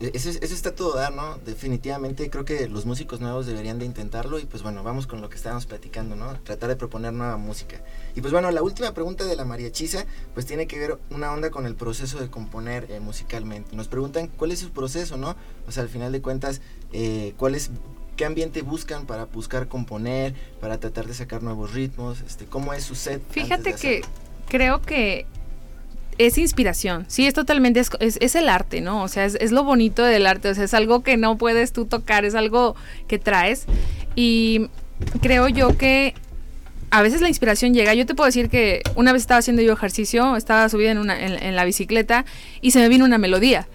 Eso, 0.00 0.30
es- 0.30 0.38
eso 0.42 0.54
está 0.54 0.74
todo 0.76 0.94
dar, 0.94 1.12
¿no? 1.12 1.38
Definitivamente 1.44 2.30
creo 2.30 2.44
que 2.44 2.68
los 2.68 2.86
músicos 2.86 3.20
nuevos 3.20 3.46
deberían 3.46 3.80
de 3.80 3.84
intentarlo 3.84 4.38
y 4.38 4.44
pues 4.46 4.62
bueno, 4.62 4.84
vamos 4.84 5.08
con 5.08 5.20
lo 5.20 5.28
que 5.28 5.34
estábamos 5.36 5.66
platicando, 5.66 6.14
¿no? 6.14 6.32
Tratar 6.44 6.68
de 6.68 6.76
proponer 6.76 7.12
nueva 7.12 7.36
música. 7.36 7.80
Y 8.14 8.20
pues 8.20 8.32
bueno, 8.32 8.50
la 8.52 8.62
última 8.62 8.92
pregunta 8.94 9.24
de 9.24 9.34
la 9.34 9.44
mariachiza 9.44 10.04
pues 10.34 10.46
tiene 10.46 10.68
que 10.68 10.78
ver 10.78 10.98
una 11.10 11.32
onda 11.32 11.50
con 11.50 11.66
el 11.66 11.74
proceso 11.74 12.20
de 12.20 12.30
componer 12.30 12.86
eh, 12.90 13.00
musicalmente. 13.00 13.74
Nos 13.74 13.88
preguntan 13.88 14.28
cuál 14.28 14.52
es 14.52 14.60
su 14.60 14.70
proceso, 14.70 15.16
¿no? 15.16 15.34
O 15.66 15.72
sea, 15.72 15.82
al 15.82 15.88
final 15.88 16.12
de 16.12 16.22
cuentas, 16.22 16.60
eh, 16.92 17.34
cuál 17.36 17.54
es... 17.56 17.70
¿Qué 18.16 18.24
ambiente 18.24 18.62
buscan 18.62 19.06
para 19.06 19.26
buscar 19.26 19.68
componer, 19.68 20.34
para 20.60 20.80
tratar 20.80 21.06
de 21.06 21.14
sacar 21.14 21.40
nuevos 21.44 21.72
ritmos? 21.72 22.20
Este, 22.22 22.46
¿Cómo 22.46 22.72
es 22.72 22.82
su 22.82 22.96
set? 22.96 23.22
Fíjate 23.30 23.74
que 23.74 24.02
creo 24.48 24.82
que 24.82 25.24
es 26.18 26.36
inspiración, 26.38 27.04
sí, 27.08 27.26
es 27.26 27.34
totalmente, 27.34 27.80
es, 27.80 27.90
es- 28.00 28.34
el 28.34 28.48
arte, 28.48 28.80
¿no? 28.80 29.02
O 29.02 29.08
sea, 29.08 29.24
es, 29.24 29.36
es 29.40 29.52
lo 29.52 29.64
bonito 29.64 30.02
del 30.04 30.26
arte, 30.26 30.48
o 30.50 30.54
sea, 30.54 30.64
es 30.64 30.74
algo 30.74 31.02
que 31.02 31.16
no 31.16 31.38
puedes 31.38 31.72
tú 31.72 31.84
tocar, 31.86 32.24
es 32.24 32.34
algo 32.34 32.74
que 33.06 33.18
traes. 33.18 33.66
Y 34.16 34.68
creo 35.22 35.48
yo 35.48 35.76
que 35.78 36.14
a 36.90 37.02
veces 37.02 37.20
la 37.20 37.28
inspiración 37.28 37.72
llega. 37.74 37.94
Yo 37.94 38.04
te 38.06 38.14
puedo 38.14 38.26
decir 38.26 38.48
que 38.48 38.82
una 38.96 39.12
vez 39.12 39.22
estaba 39.22 39.38
haciendo 39.38 39.62
yo 39.62 39.72
ejercicio, 39.72 40.36
estaba 40.36 40.68
subida 40.68 40.90
en, 40.90 40.98
una, 40.98 41.20
en, 41.20 41.40
en 41.42 41.54
la 41.54 41.64
bicicleta 41.64 42.24
y 42.60 42.72
se 42.72 42.80
me 42.80 42.88
vino 42.88 43.04
una 43.04 43.18
melodía. 43.18 43.68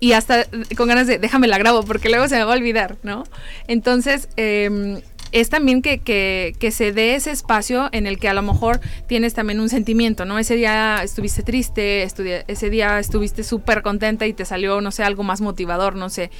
Y 0.00 0.12
hasta 0.12 0.46
con 0.76 0.88
ganas 0.88 1.06
de, 1.06 1.18
déjame 1.18 1.46
la 1.48 1.58
grabo 1.58 1.82
porque 1.82 2.08
luego 2.08 2.28
se 2.28 2.36
me 2.36 2.44
va 2.44 2.52
a 2.52 2.56
olvidar, 2.56 2.96
¿no? 3.02 3.24
Entonces, 3.66 4.28
eh, 4.36 5.00
es 5.32 5.50
también 5.50 5.82
que, 5.82 5.98
que, 5.98 6.54
que 6.58 6.70
se 6.70 6.92
dé 6.92 7.14
ese 7.14 7.30
espacio 7.30 7.88
en 7.92 8.06
el 8.06 8.18
que 8.18 8.28
a 8.28 8.34
lo 8.34 8.42
mejor 8.42 8.80
tienes 9.06 9.34
también 9.34 9.60
un 9.60 9.68
sentimiento, 9.68 10.24
¿no? 10.24 10.38
Ese 10.38 10.56
día 10.56 11.00
estuviste 11.02 11.42
triste, 11.42 12.02
ese 12.02 12.70
día 12.70 12.98
estuviste 12.98 13.44
súper 13.44 13.82
contenta 13.82 14.26
y 14.26 14.32
te 14.32 14.44
salió, 14.44 14.80
no 14.80 14.90
sé, 14.90 15.02
algo 15.02 15.22
más 15.22 15.40
motivador, 15.40 15.96
no 15.96 16.10
sé. 16.10 16.30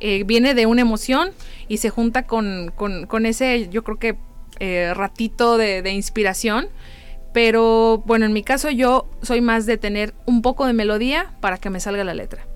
Eh, 0.00 0.24
viene 0.24 0.54
de 0.54 0.66
una 0.66 0.82
emoción 0.82 1.30
y 1.68 1.78
se 1.78 1.90
junta 1.90 2.26
con, 2.26 2.72
con, 2.74 3.06
con 3.06 3.26
ese, 3.26 3.68
yo 3.70 3.84
creo 3.84 3.98
que, 3.98 4.16
eh, 4.60 4.92
ratito 4.94 5.58
de, 5.58 5.82
de 5.82 5.90
inspiración. 5.90 6.68
Pero 7.34 8.02
bueno, 8.06 8.24
en 8.24 8.32
mi 8.32 8.42
caso 8.42 8.70
yo 8.70 9.08
soy 9.22 9.42
más 9.42 9.66
de 9.66 9.76
tener 9.76 10.14
un 10.24 10.40
poco 10.40 10.66
de 10.66 10.72
melodía 10.72 11.34
para 11.40 11.58
que 11.58 11.68
me 11.70 11.78
salga 11.78 12.02
la 12.02 12.14
letra. 12.14 12.46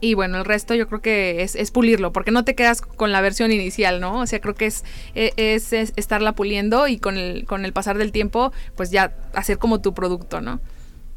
Y 0.00 0.14
bueno, 0.14 0.38
el 0.38 0.44
resto 0.44 0.74
yo 0.74 0.88
creo 0.88 1.00
que 1.00 1.42
es, 1.42 1.54
es 1.56 1.70
pulirlo, 1.70 2.12
porque 2.12 2.30
no 2.30 2.44
te 2.44 2.54
quedas 2.54 2.80
con 2.80 3.12
la 3.12 3.20
versión 3.20 3.50
inicial, 3.52 4.00
¿no? 4.00 4.20
O 4.20 4.26
sea, 4.26 4.40
creo 4.40 4.54
que 4.54 4.66
es, 4.66 4.84
e- 5.14 5.32
es, 5.36 5.72
es 5.72 5.92
estarla 5.96 6.32
puliendo 6.32 6.86
y 6.88 6.98
con 6.98 7.16
el, 7.16 7.46
con 7.46 7.64
el 7.64 7.72
pasar 7.72 7.96
del 7.98 8.12
tiempo, 8.12 8.52
pues 8.76 8.90
ya 8.90 9.12
hacer 9.34 9.58
como 9.58 9.80
tu 9.80 9.94
producto, 9.94 10.40
¿no? 10.40 10.60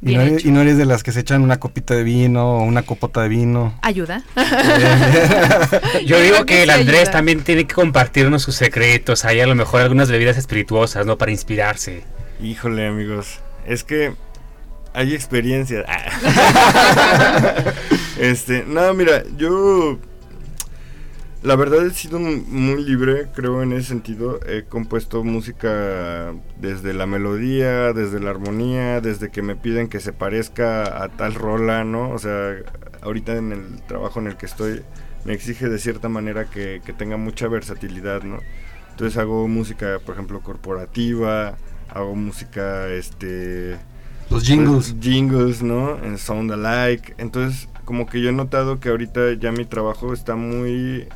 Y 0.01 0.15
no, 0.15 0.21
eres, 0.21 0.45
y 0.45 0.51
no 0.51 0.61
eres 0.61 0.77
de 0.77 0.86
las 0.86 1.03
que 1.03 1.11
se 1.11 1.19
echan 1.19 1.41
una 1.41 1.59
copita 1.59 1.93
de 1.93 2.03
vino 2.03 2.59
o 2.59 2.63
una 2.63 2.84
copota 2.84 3.21
de 3.21 3.27
vino. 3.27 3.77
Ayuda. 3.82 4.23
Yo 6.05 6.21
digo 6.21 6.45
que 6.45 6.63
el 6.63 6.69
Andrés 6.69 6.99
ayuda. 7.01 7.11
también 7.11 7.41
tiene 7.43 7.65
que 7.67 7.75
compartirnos 7.75 8.41
sus 8.43 8.55
secretos. 8.55 9.25
Hay 9.25 9.41
a 9.41 9.47
lo 9.47 9.55
mejor 9.55 9.82
algunas 9.82 10.09
bebidas 10.09 10.38
espirituosas, 10.38 11.05
¿no? 11.05 11.17
Para 11.17 11.32
inspirarse. 11.32 12.03
Híjole, 12.41 12.88
amigos. 12.88 13.39
Es 13.67 13.84
que 13.84 14.13
hay 15.00 15.16
experiencias. 15.16 15.86
Ah. 15.88 17.74
este, 18.20 18.66
no, 18.68 18.93
mira, 18.93 19.24
yo. 19.38 19.97
La 21.41 21.56
verdad 21.56 21.86
he 21.86 21.91
sido 21.91 22.20
muy 22.20 22.84
libre, 22.84 23.28
creo, 23.34 23.64
en 23.64 23.72
ese 23.72 23.88
sentido. 23.88 24.41
He 24.45 24.64
compuesto 24.64 25.24
música 25.24 26.34
desde 26.58 26.93
la 26.93 27.06
melodía, 27.06 27.93
desde 27.93 28.20
la 28.20 28.32
armonía, 28.32 29.00
desde 29.00 29.30
que 29.30 29.41
me 29.41 29.56
piden 29.56 29.88
que 29.88 30.02
se 30.02 30.12
parezca 30.12 31.02
a 31.02 31.08
tal 31.08 31.34
rola, 31.34 31.86
¿no? 31.86 32.10
O 32.10 32.20
sea, 32.20 32.58
ahorita 33.02 33.38
en 33.38 33.54
el 33.54 33.82
trabajo 33.88 34.20
en 34.20 34.28
el 34.28 34.36
que 34.36 34.47
estoy, 34.47 34.82
me 35.24 35.34
exige 35.34 35.70
de 35.70 35.80
cierta 35.80 36.10
manera 36.10 36.50
que, 36.50 36.82
que 36.86 36.91
tenga 36.91 37.16
mucha 37.16 37.47
versatilidad, 37.47 38.24
¿no? 38.24 38.41
Entonces 38.91 39.18
hago 39.18 39.47
música, 39.47 40.00
por 40.06 40.16
ejemplo, 40.16 40.41
corporativa, 40.41 41.56
hago 41.88 42.16
música, 42.16 42.89
este... 42.89 43.78
Los 44.30 44.43
jingles. 44.43 44.93
pues, 44.93 44.95
jingles, 45.01 45.61
¿no? 45.63 45.97
En 46.03 46.17
Sound 46.17 46.51
Alike. 46.51 47.15
Entonces, 47.17 47.67
como 47.86 48.05
que 48.05 48.21
yo 48.21 48.30
he 48.30 48.34
notado 48.34 48.80
que 48.80 48.89
ahorita 48.89 49.34
ya 49.34 49.51
mi 49.51 49.65
trabajo 49.65 50.13
está 50.13 50.36
muy... 50.36 51.07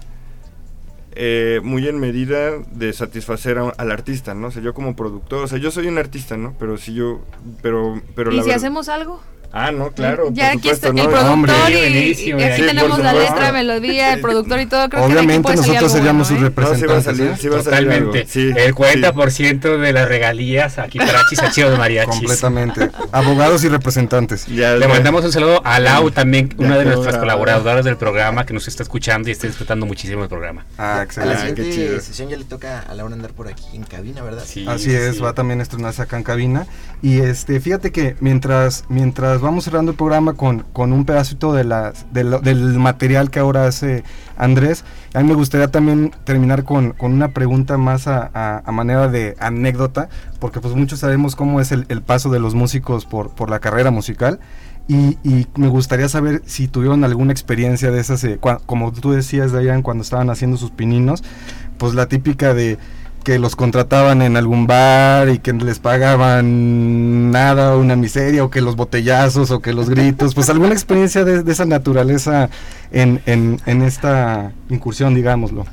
eh, 1.15 1.61
muy 1.63 1.87
en 1.87 1.99
medida 1.99 2.51
de 2.71 2.91
satisfacer 2.93 3.59
a- 3.59 3.69
al 3.77 3.91
artista, 3.91 4.33
¿no? 4.33 4.47
O 4.47 4.51
sea, 4.51 4.63
yo 4.63 4.73
como 4.73 4.95
productor, 4.95 5.43
o 5.43 5.47
sea, 5.47 5.59
yo 5.59 5.69
soy 5.69 5.87
un 5.87 5.99
artista, 5.99 6.37
¿no? 6.37 6.55
Pero 6.57 6.77
si 6.77 6.95
yo, 6.95 7.21
pero, 7.61 8.01
pero 8.15 8.31
¿Y 8.31 8.37
la 8.37 8.41
si 8.43 8.49
verdad- 8.49 8.57
hacemos 8.63 8.89
algo? 8.89 9.21
Ah, 9.55 9.71
no, 9.71 9.91
claro. 9.91 10.29
Ya 10.33 10.49
por 10.49 10.57
aquí 10.57 10.69
está 10.69 10.87
supuesto, 10.87 11.09
el 11.11 11.25
¿no? 11.25 11.31
productor 11.31 11.31
Hombre. 11.31 11.53
y, 11.69 12.03
aquí 12.03 12.15
sí, 12.15 12.61
tenemos 12.65 12.97
la 12.97 13.13
letra, 13.13 13.51
melodía, 13.51 14.13
el 14.13 14.19
productor 14.21 14.59
y 14.61 14.65
todo. 14.65 14.89
Creo 14.89 15.03
Obviamente 15.05 15.55
nosotros 15.55 15.77
algo 15.77 15.89
seríamos 15.89 16.27
sus 16.27 16.37
bueno, 16.39 16.47
¿eh? 16.49 16.53
No, 16.57 16.75
sí 16.75 16.85
va 16.85 16.93
a 16.93 16.97
representantes. 16.97 17.05
salir, 17.05 17.37
sí 17.37 17.47
va 17.49 17.59
a 17.59 17.63
salir 17.63 17.77
algo. 17.91 18.11
Totalmente. 18.11 18.31
Sí, 18.31 18.51
el 18.57 18.73
40% 18.73 19.77
de 19.77 19.93
las 19.93 20.07
regalías 20.07 20.79
aquí 20.79 20.97
para 20.97 21.19
Chisachiro 21.29 21.69
de 21.69 21.77
Mariachis. 21.77 22.15
Completamente. 22.15 22.89
Abogados 23.11 23.63
y 23.63 23.69
representantes. 23.69 24.47
Ya, 24.47 24.73
Le 24.75 24.87
mandamos 24.87 25.23
un 25.23 25.31
saludo 25.31 25.61
a 25.63 25.79
Lau, 25.79 26.09
también 26.09 26.49
Ya 26.49 26.65
una 26.65 26.77
de 26.79 26.85
nuestras 26.85 27.17
colaboradoras 27.17 27.85
del 27.85 27.97
programa 27.97 28.45
que 28.47 28.53
nos 28.55 28.67
está 28.67 28.81
escuchando 28.81 29.29
y 29.29 29.33
está 29.33 29.45
disfrutando 29.45 29.85
muchísimo 29.85 30.23
el 30.23 30.29
programa. 30.29 30.65
Ah, 30.79 30.93
A 30.93 30.97
la 30.97 31.03
excelente. 31.03 31.33
Ah, 31.61 31.71
siguiente 31.71 32.01
sesión 32.01 32.29
ya 32.29 32.37
le 32.37 32.45
toca 32.45 32.79
a 32.79 32.93
Laura 32.95 33.13
andar 33.13 33.33
por 33.33 33.47
aquí 33.47 33.63
en 33.75 33.83
cabina, 33.83 34.23
¿verdad? 34.23 34.43
Sí, 34.47 34.65
Así 34.67 34.85
sí, 34.89 34.95
es, 34.95 35.15
sí. 35.17 35.21
va 35.21 35.33
también 35.33 35.59
a 35.59 35.63
estrenarse 35.63 36.01
acá 36.01 36.17
en 36.17 36.23
cabina. 36.23 36.65
Y 37.03 37.19
este, 37.19 37.59
fíjate 37.59 37.91
que 37.91 38.15
mientras, 38.19 38.85
mientras 38.89 39.42
vamos 39.43 39.65
cerrando 39.65 39.91
el 39.91 39.97
programa 39.97 40.33
con, 40.33 40.59
con 40.73 40.93
un 40.93 41.05
pedacito 41.05 41.53
de 41.53 41.63
del 42.11 42.79
material 42.79 43.29
que 43.29 43.39
ahora 43.39 43.67
hace 43.67 44.03
Andrés, 44.37 44.83
a 45.13 45.21
mí 45.21 45.27
me 45.27 45.35
gustaría 45.35 45.67
también 45.67 46.11
terminar 46.23 46.63
con, 46.63 46.93
con 46.93 47.13
una 47.13 47.29
pregunta 47.29 47.77
más 47.77 48.07
a, 48.07 48.63
manera 48.71 49.07
de 49.07 49.35
anécdota, 49.39 50.09
porque 50.39 50.59
pues 50.59 50.73
muchos 50.73 50.99
sabemos 50.99 51.35
cómo 51.35 51.61
es 51.61 51.71
el, 51.71 51.85
paso 52.01 52.29
de 52.29 52.39
los 52.39 52.55
músicos 52.55 53.05
por, 53.05 53.29
por 53.31 53.49
la 53.49 53.59
carrera 53.59 53.91
musical. 53.91 54.39
Y, 54.87 55.17
me 55.55 55.67
gustaría 55.69 56.09
saber 56.09 56.41
si 56.45 56.67
tuvieron 56.67 57.03
alguna 57.05 57.31
experiencia 57.31 57.89
de 57.89 58.01
esas, 58.01 58.23
eh, 58.25 58.39
como 58.65 58.91
tú 58.91 59.11
decías, 59.11 59.51
Dayan, 59.53 59.81
cuando 59.81 60.03
estaban 60.03 60.29
haciendo 60.29 60.57
sus 60.57 60.71
pininos, 60.71 61.23
pues 61.77 61.93
la 61.93 62.07
típica 62.07 62.53
de 62.53 62.77
que 63.23 63.39
los 63.39 63.55
contrataban 63.55 64.21
en 64.21 64.37
algún 64.37 64.67
bar 64.67 65.29
y 65.29 65.39
que 65.39 65.53
les 65.53 65.79
pagaban 65.79 67.31
nada, 67.31 67.75
una 67.77 67.95
miseria, 67.95 68.43
o 68.43 68.49
que 68.49 68.61
los 68.61 68.75
botellazos, 68.75 69.51
o 69.51 69.61
que 69.61 69.73
los 69.73 69.89
gritos, 69.89 70.35
pues 70.35 70.49
alguna 70.49 70.73
experiencia 70.73 71.23
de, 71.23 71.43
de 71.43 71.51
esa 71.51 71.65
naturaleza 71.65 72.49
en, 72.91 73.21
en, 73.25 73.59
en 73.65 73.81
esta 73.81 74.51
incursión, 74.69 75.15
digámoslo. 75.15 75.65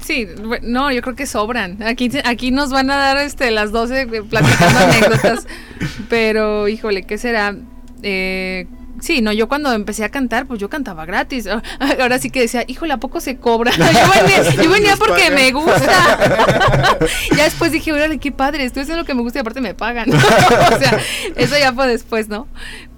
Sí, 0.00 0.28
no, 0.62 0.92
yo 0.92 1.00
creo 1.00 1.16
que 1.16 1.26
sobran. 1.26 1.82
Aquí, 1.82 2.10
aquí 2.24 2.50
nos 2.50 2.70
van 2.70 2.90
a 2.90 2.96
dar 2.96 3.16
este 3.18 3.50
las 3.50 3.72
12 3.72 4.02
eh, 4.02 4.06
platicando 4.28 4.78
anécdotas. 4.84 5.46
Pero, 6.10 6.68
híjole, 6.68 7.04
¿qué 7.04 7.16
será? 7.16 7.56
Eh, 8.02 8.66
sí, 9.00 9.20
no, 9.22 9.32
yo 9.32 9.48
cuando 9.48 9.72
empecé 9.72 10.04
a 10.04 10.08
cantar, 10.08 10.46
pues 10.46 10.60
yo 10.60 10.68
cantaba 10.68 11.04
gratis. 11.06 11.46
Ahora 12.00 12.18
sí 12.18 12.30
que 12.30 12.40
decía, 12.40 12.64
híjole, 12.66 12.92
¿a 12.94 12.98
poco 12.98 13.20
se 13.20 13.36
cobra? 13.36 13.72
Yo 13.76 13.78
venía, 14.22 14.62
yo 14.64 14.70
venía 14.70 14.96
porque 14.96 15.30
me 15.30 15.50
gusta. 15.52 16.98
ya 17.36 17.44
después 17.44 17.72
dije, 17.72 17.92
órale, 17.92 18.18
qué 18.18 18.32
padre, 18.32 18.64
estoy 18.64 18.82
haciendo 18.82 19.02
lo 19.02 19.06
que 19.06 19.14
me 19.14 19.22
gusta 19.22 19.38
y 19.38 19.40
aparte 19.40 19.60
me 19.60 19.74
pagan. 19.74 20.10
o 20.12 20.78
sea, 20.78 20.98
eso 21.36 21.58
ya 21.58 21.72
fue 21.72 21.86
después, 21.88 22.28
¿no? 22.28 22.46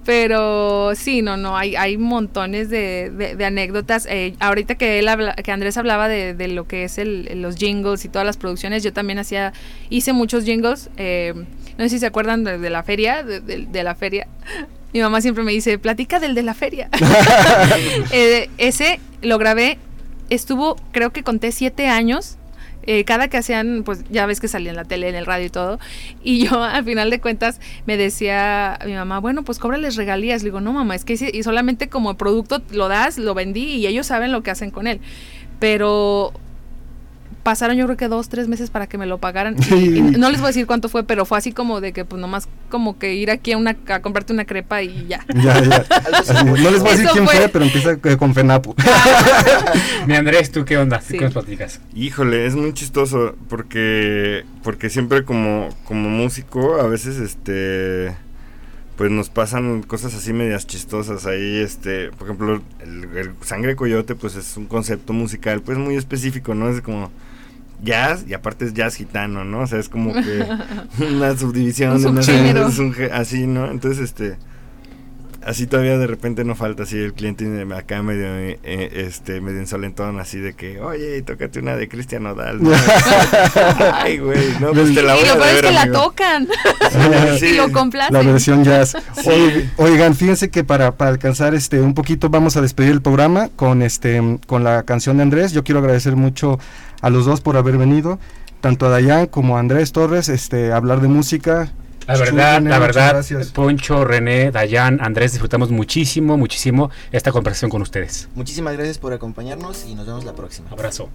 Pero 0.05 0.93
sí, 0.95 1.21
no, 1.21 1.35
no, 1.35 1.57
hay, 1.57 1.75
hay 1.75 1.97
montones 1.97 2.69
de, 2.69 3.11
de- 3.13 3.35
de 3.35 3.45
anécdotas. 3.45 4.05
Eh, 4.09 4.35
ahorita 4.39 4.75
que 4.75 4.99
él 4.99 5.07
habla, 5.09 5.33
que 5.35 5.51
Andrés 5.51 5.75
hablaba 5.77 6.07
de, 6.07 6.33
de 6.33 6.47
lo 6.47 6.65
que 6.65 6.85
es 6.85 6.97
el, 6.97 7.41
los 7.41 7.57
jingles 7.57 8.05
y 8.05 8.09
todas 8.09 8.25
las 8.25 8.37
producciones, 8.37 8.83
yo 8.83 8.93
también 8.93 9.19
hacía, 9.19 9.51
hice 9.89 10.13
muchos 10.13 10.45
jingles. 10.45 10.89
eh, 10.97 11.33
no 11.77 11.83
sé 11.83 11.89
si 11.89 11.99
se 11.99 12.05
acuerdan 12.07 12.43
de, 12.43 12.69
la 12.71 12.81
feria, 12.83 13.21
de 13.23 13.83
la 13.83 13.93
feria. 13.95 14.27
Mi 14.97 15.03
mamá 15.03 15.21
siempre 15.21 15.43
me 15.43 15.51
dice, 15.51 15.77
platica 15.77 16.19
del 16.19 16.33
de 16.33 16.41
la 16.41 16.55
feria. 16.55 16.89
Eh, 18.11 18.49
ese 18.57 18.99
lo 19.21 19.37
grabé, 19.37 19.77
estuvo, 20.31 20.75
creo 20.91 21.11
que 21.11 21.21
conté 21.21 21.51
siete 21.51 21.87
años. 21.87 22.37
eh, 22.87 23.03
cada 23.03 23.27
que 23.27 23.37
hacían, 23.37 23.83
pues 23.85 24.05
ya 24.09 24.25
ves 24.25 24.39
que 24.39 24.47
salía 24.47 24.71
en 24.71 24.75
la 24.75 24.85
tele, 24.85 25.07
en 25.07 25.13
el 25.15 25.27
radio 25.27 25.45
y 25.45 25.49
todo. 25.51 25.77
Y 26.23 26.47
yo, 26.47 26.63
al 26.63 26.83
final 26.83 27.11
de 27.11 27.21
cuentas, 27.21 27.59
me 27.85 27.95
decía 27.95 28.79
mi 28.87 28.93
mamá, 28.93 29.19
bueno, 29.19 29.43
pues 29.43 29.59
cóbrales 29.59 29.97
regalías. 29.97 30.41
Le 30.41 30.47
digo, 30.47 30.61
no, 30.61 30.73
mamá, 30.73 30.95
es 30.95 31.05
que 31.05 31.13
y 31.31 31.43
solamente 31.43 31.89
como 31.89 32.17
producto 32.17 32.63
lo 32.71 32.87
das, 32.87 33.19
lo 33.19 33.35
vendí 33.35 33.75
y 33.75 33.85
ellos 33.85 34.07
saben 34.07 34.31
lo 34.31 34.41
que 34.41 34.49
hacen 34.49 34.71
con 34.71 34.87
él. 34.87 34.99
Pero 35.59 36.33
pasaron 37.47 37.77
yo 37.77 37.85
creo 37.85 37.95
que 37.95 38.09
dos, 38.09 38.27
tres 38.27 38.49
meses 38.49 38.69
para 38.69 38.87
que 38.87 38.97
me 38.97 39.05
lo 39.05 39.19
pagaran. 39.19 39.55
Y, 39.77 39.99
y 39.99 40.01
no 40.01 40.29
les 40.29 40.41
voy 40.41 40.47
a 40.47 40.49
decir 40.49 40.65
cuánto 40.67 40.89
fue, 40.89 41.05
pero 41.05 41.23
fue 41.23 41.37
así 41.37 41.53
como 41.53 41.79
de 41.79 41.93
que 41.93 42.03
pues 42.03 42.19
nomás 42.19 42.49
como 42.67 42.99
que 42.99 43.13
ir 43.13 43.31
aquí 43.31 43.53
a, 43.53 43.57
una, 43.57 43.77
a 43.87 44.01
comprarte 44.01 44.33
una 44.33 44.43
crepa 44.43 44.81
y 44.81 45.05
ya. 45.07 45.25
Ya, 45.33 45.63
ya. 45.63 45.85
Así, 46.13 46.33
no 46.43 46.55
les 46.55 46.81
voy 46.81 46.89
a 46.89 46.91
decir 46.91 47.05
Eso 47.05 47.13
quién 47.13 47.25
fue. 47.25 47.35
fue, 47.37 47.47
pero 47.47 47.63
empieza 47.63 47.91
eh, 47.91 48.17
con 48.17 48.33
Fenapu. 48.33 48.75
Mi 50.07 50.15
Andrés, 50.15 50.51
¿tú 50.51 50.65
qué 50.65 50.77
onda? 50.77 50.99
Sí. 50.99 51.17
¿Qué 51.17 51.23
nos 51.23 51.33
platicas? 51.33 51.79
Híjole, 51.95 52.47
es 52.47 52.55
muy 52.55 52.73
chistoso 52.73 53.37
porque 53.47 54.43
porque 54.63 54.89
siempre 54.89 55.23
como 55.23 55.69
como 55.85 56.09
músico 56.09 56.81
a 56.81 56.87
veces 56.87 57.15
este 57.17 58.13
pues 58.97 59.09
nos 59.09 59.29
pasan 59.29 59.83
cosas 59.83 60.13
así 60.15 60.33
medias 60.33 60.67
chistosas 60.67 61.25
ahí 61.25 61.57
este, 61.57 62.09
por 62.09 62.27
ejemplo, 62.27 62.61
el, 62.81 63.17
el 63.17 63.31
Sangre 63.41 63.77
Coyote 63.77 64.15
pues 64.15 64.35
es 64.35 64.57
un 64.57 64.65
concepto 64.65 65.13
musical 65.13 65.61
pues 65.61 65.77
muy 65.77 65.95
específico, 65.95 66.53
¿no? 66.53 66.67
Es 66.67 66.81
como 66.81 67.09
jazz 67.83 68.25
y 68.27 68.33
aparte 68.33 68.65
es 68.65 68.73
jazz 68.73 68.95
gitano, 68.95 69.43
¿no? 69.43 69.59
O 69.61 69.67
sea, 69.67 69.79
es 69.79 69.89
como 69.89 70.13
que 70.13 70.45
una 71.15 71.37
subdivisión 71.37 71.93
Un 71.95 72.01
de 72.01 72.07
una- 72.09 72.21
es 72.67 72.79
un 72.79 72.95
así, 73.13 73.47
¿no? 73.47 73.69
Entonces 73.69 74.03
este 74.03 74.37
así 75.47 75.65
todavía 75.67 75.97
de 75.97 76.07
repente 76.07 76.43
no 76.43 76.55
falta 76.55 76.83
así 76.83 76.97
el 76.97 77.13
cliente 77.13 77.45
acá 77.75 78.03
medio 78.03 78.27
eh, 78.37 78.59
este 78.63 79.41
medio 79.41 79.59
insolentón 79.59 80.19
así 80.19 80.39
de 80.39 80.53
que 80.53 80.79
oye 80.79 81.21
tócate 81.21 81.59
una 81.59 81.75
de 81.75 81.87
Cristian 81.87 82.23
Nodal 82.23 82.61
¿no? 82.61 82.71
ay 83.93 84.19
güey 84.19 84.59
no 84.59 84.71
pues 84.73 84.93
te 84.93 85.01
la 85.01 85.15
voy 85.15 85.23
y 85.23 85.27
a 85.27 85.35
lo 85.35 85.41
peor 85.41 85.55
es 85.55 85.61
que 85.61 85.71
la 85.71 85.91
tocan. 85.91 86.47
Sí. 87.39 87.47
y 87.47 87.55
lo 87.55 87.71
complacen. 87.71 88.13
La 88.13 88.21
versión 88.21 88.63
jazz. 88.63 88.95
Oigan, 89.77 90.15
fíjense 90.15 90.49
que 90.49 90.63
para, 90.63 90.95
para 90.95 91.11
alcanzar 91.11 91.53
este 91.53 91.81
un 91.81 91.93
poquito 91.93 92.29
vamos 92.29 92.57
a 92.57 92.61
despedir 92.61 92.91
el 92.91 93.01
programa 93.01 93.49
con 93.55 93.81
este 93.81 94.39
con 94.47 94.63
la 94.63 94.83
canción 94.83 95.17
de 95.17 95.23
Andrés. 95.23 95.51
Yo 95.51 95.63
quiero 95.63 95.79
agradecer 95.79 96.15
mucho 96.15 96.59
a 97.01 97.09
los 97.09 97.25
dos 97.25 97.41
por 97.41 97.57
haber 97.57 97.77
venido, 97.77 98.19
tanto 98.61 98.87
a 98.87 98.89
Dayan 98.89 99.27
como 99.27 99.57
a 99.57 99.59
Andrés 99.59 99.91
Torres, 99.91 100.29
este 100.29 100.71
hablar 100.71 101.01
de 101.01 101.07
música. 101.07 101.71
La 102.07 102.15
verdad, 102.17 102.57
René, 102.59 102.69
la 102.69 102.79
verdad, 102.79 103.09
gracias. 103.09 103.51
Poncho, 103.51 104.05
René, 104.05 104.49
Dayan, 104.49 104.99
Andrés, 105.01 105.33
disfrutamos 105.33 105.71
muchísimo, 105.71 106.37
muchísimo 106.37 106.89
esta 107.11 107.33
conversación 107.33 107.69
con 107.69 107.81
ustedes. 107.81 108.29
Muchísimas 108.33 108.75
gracias 108.75 108.97
por 108.97 109.11
acompañarnos 109.11 109.85
y 109.85 109.93
nos 109.93 110.07
vemos 110.07 110.23
la 110.23 110.33
próxima. 110.33 110.69
Abrazo. 110.71 111.09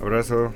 abrazo 0.00 0.52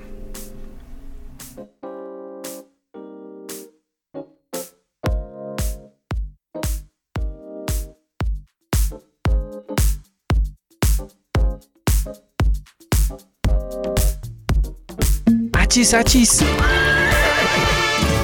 Achis, 15.52 15.94
achis. 15.94 16.93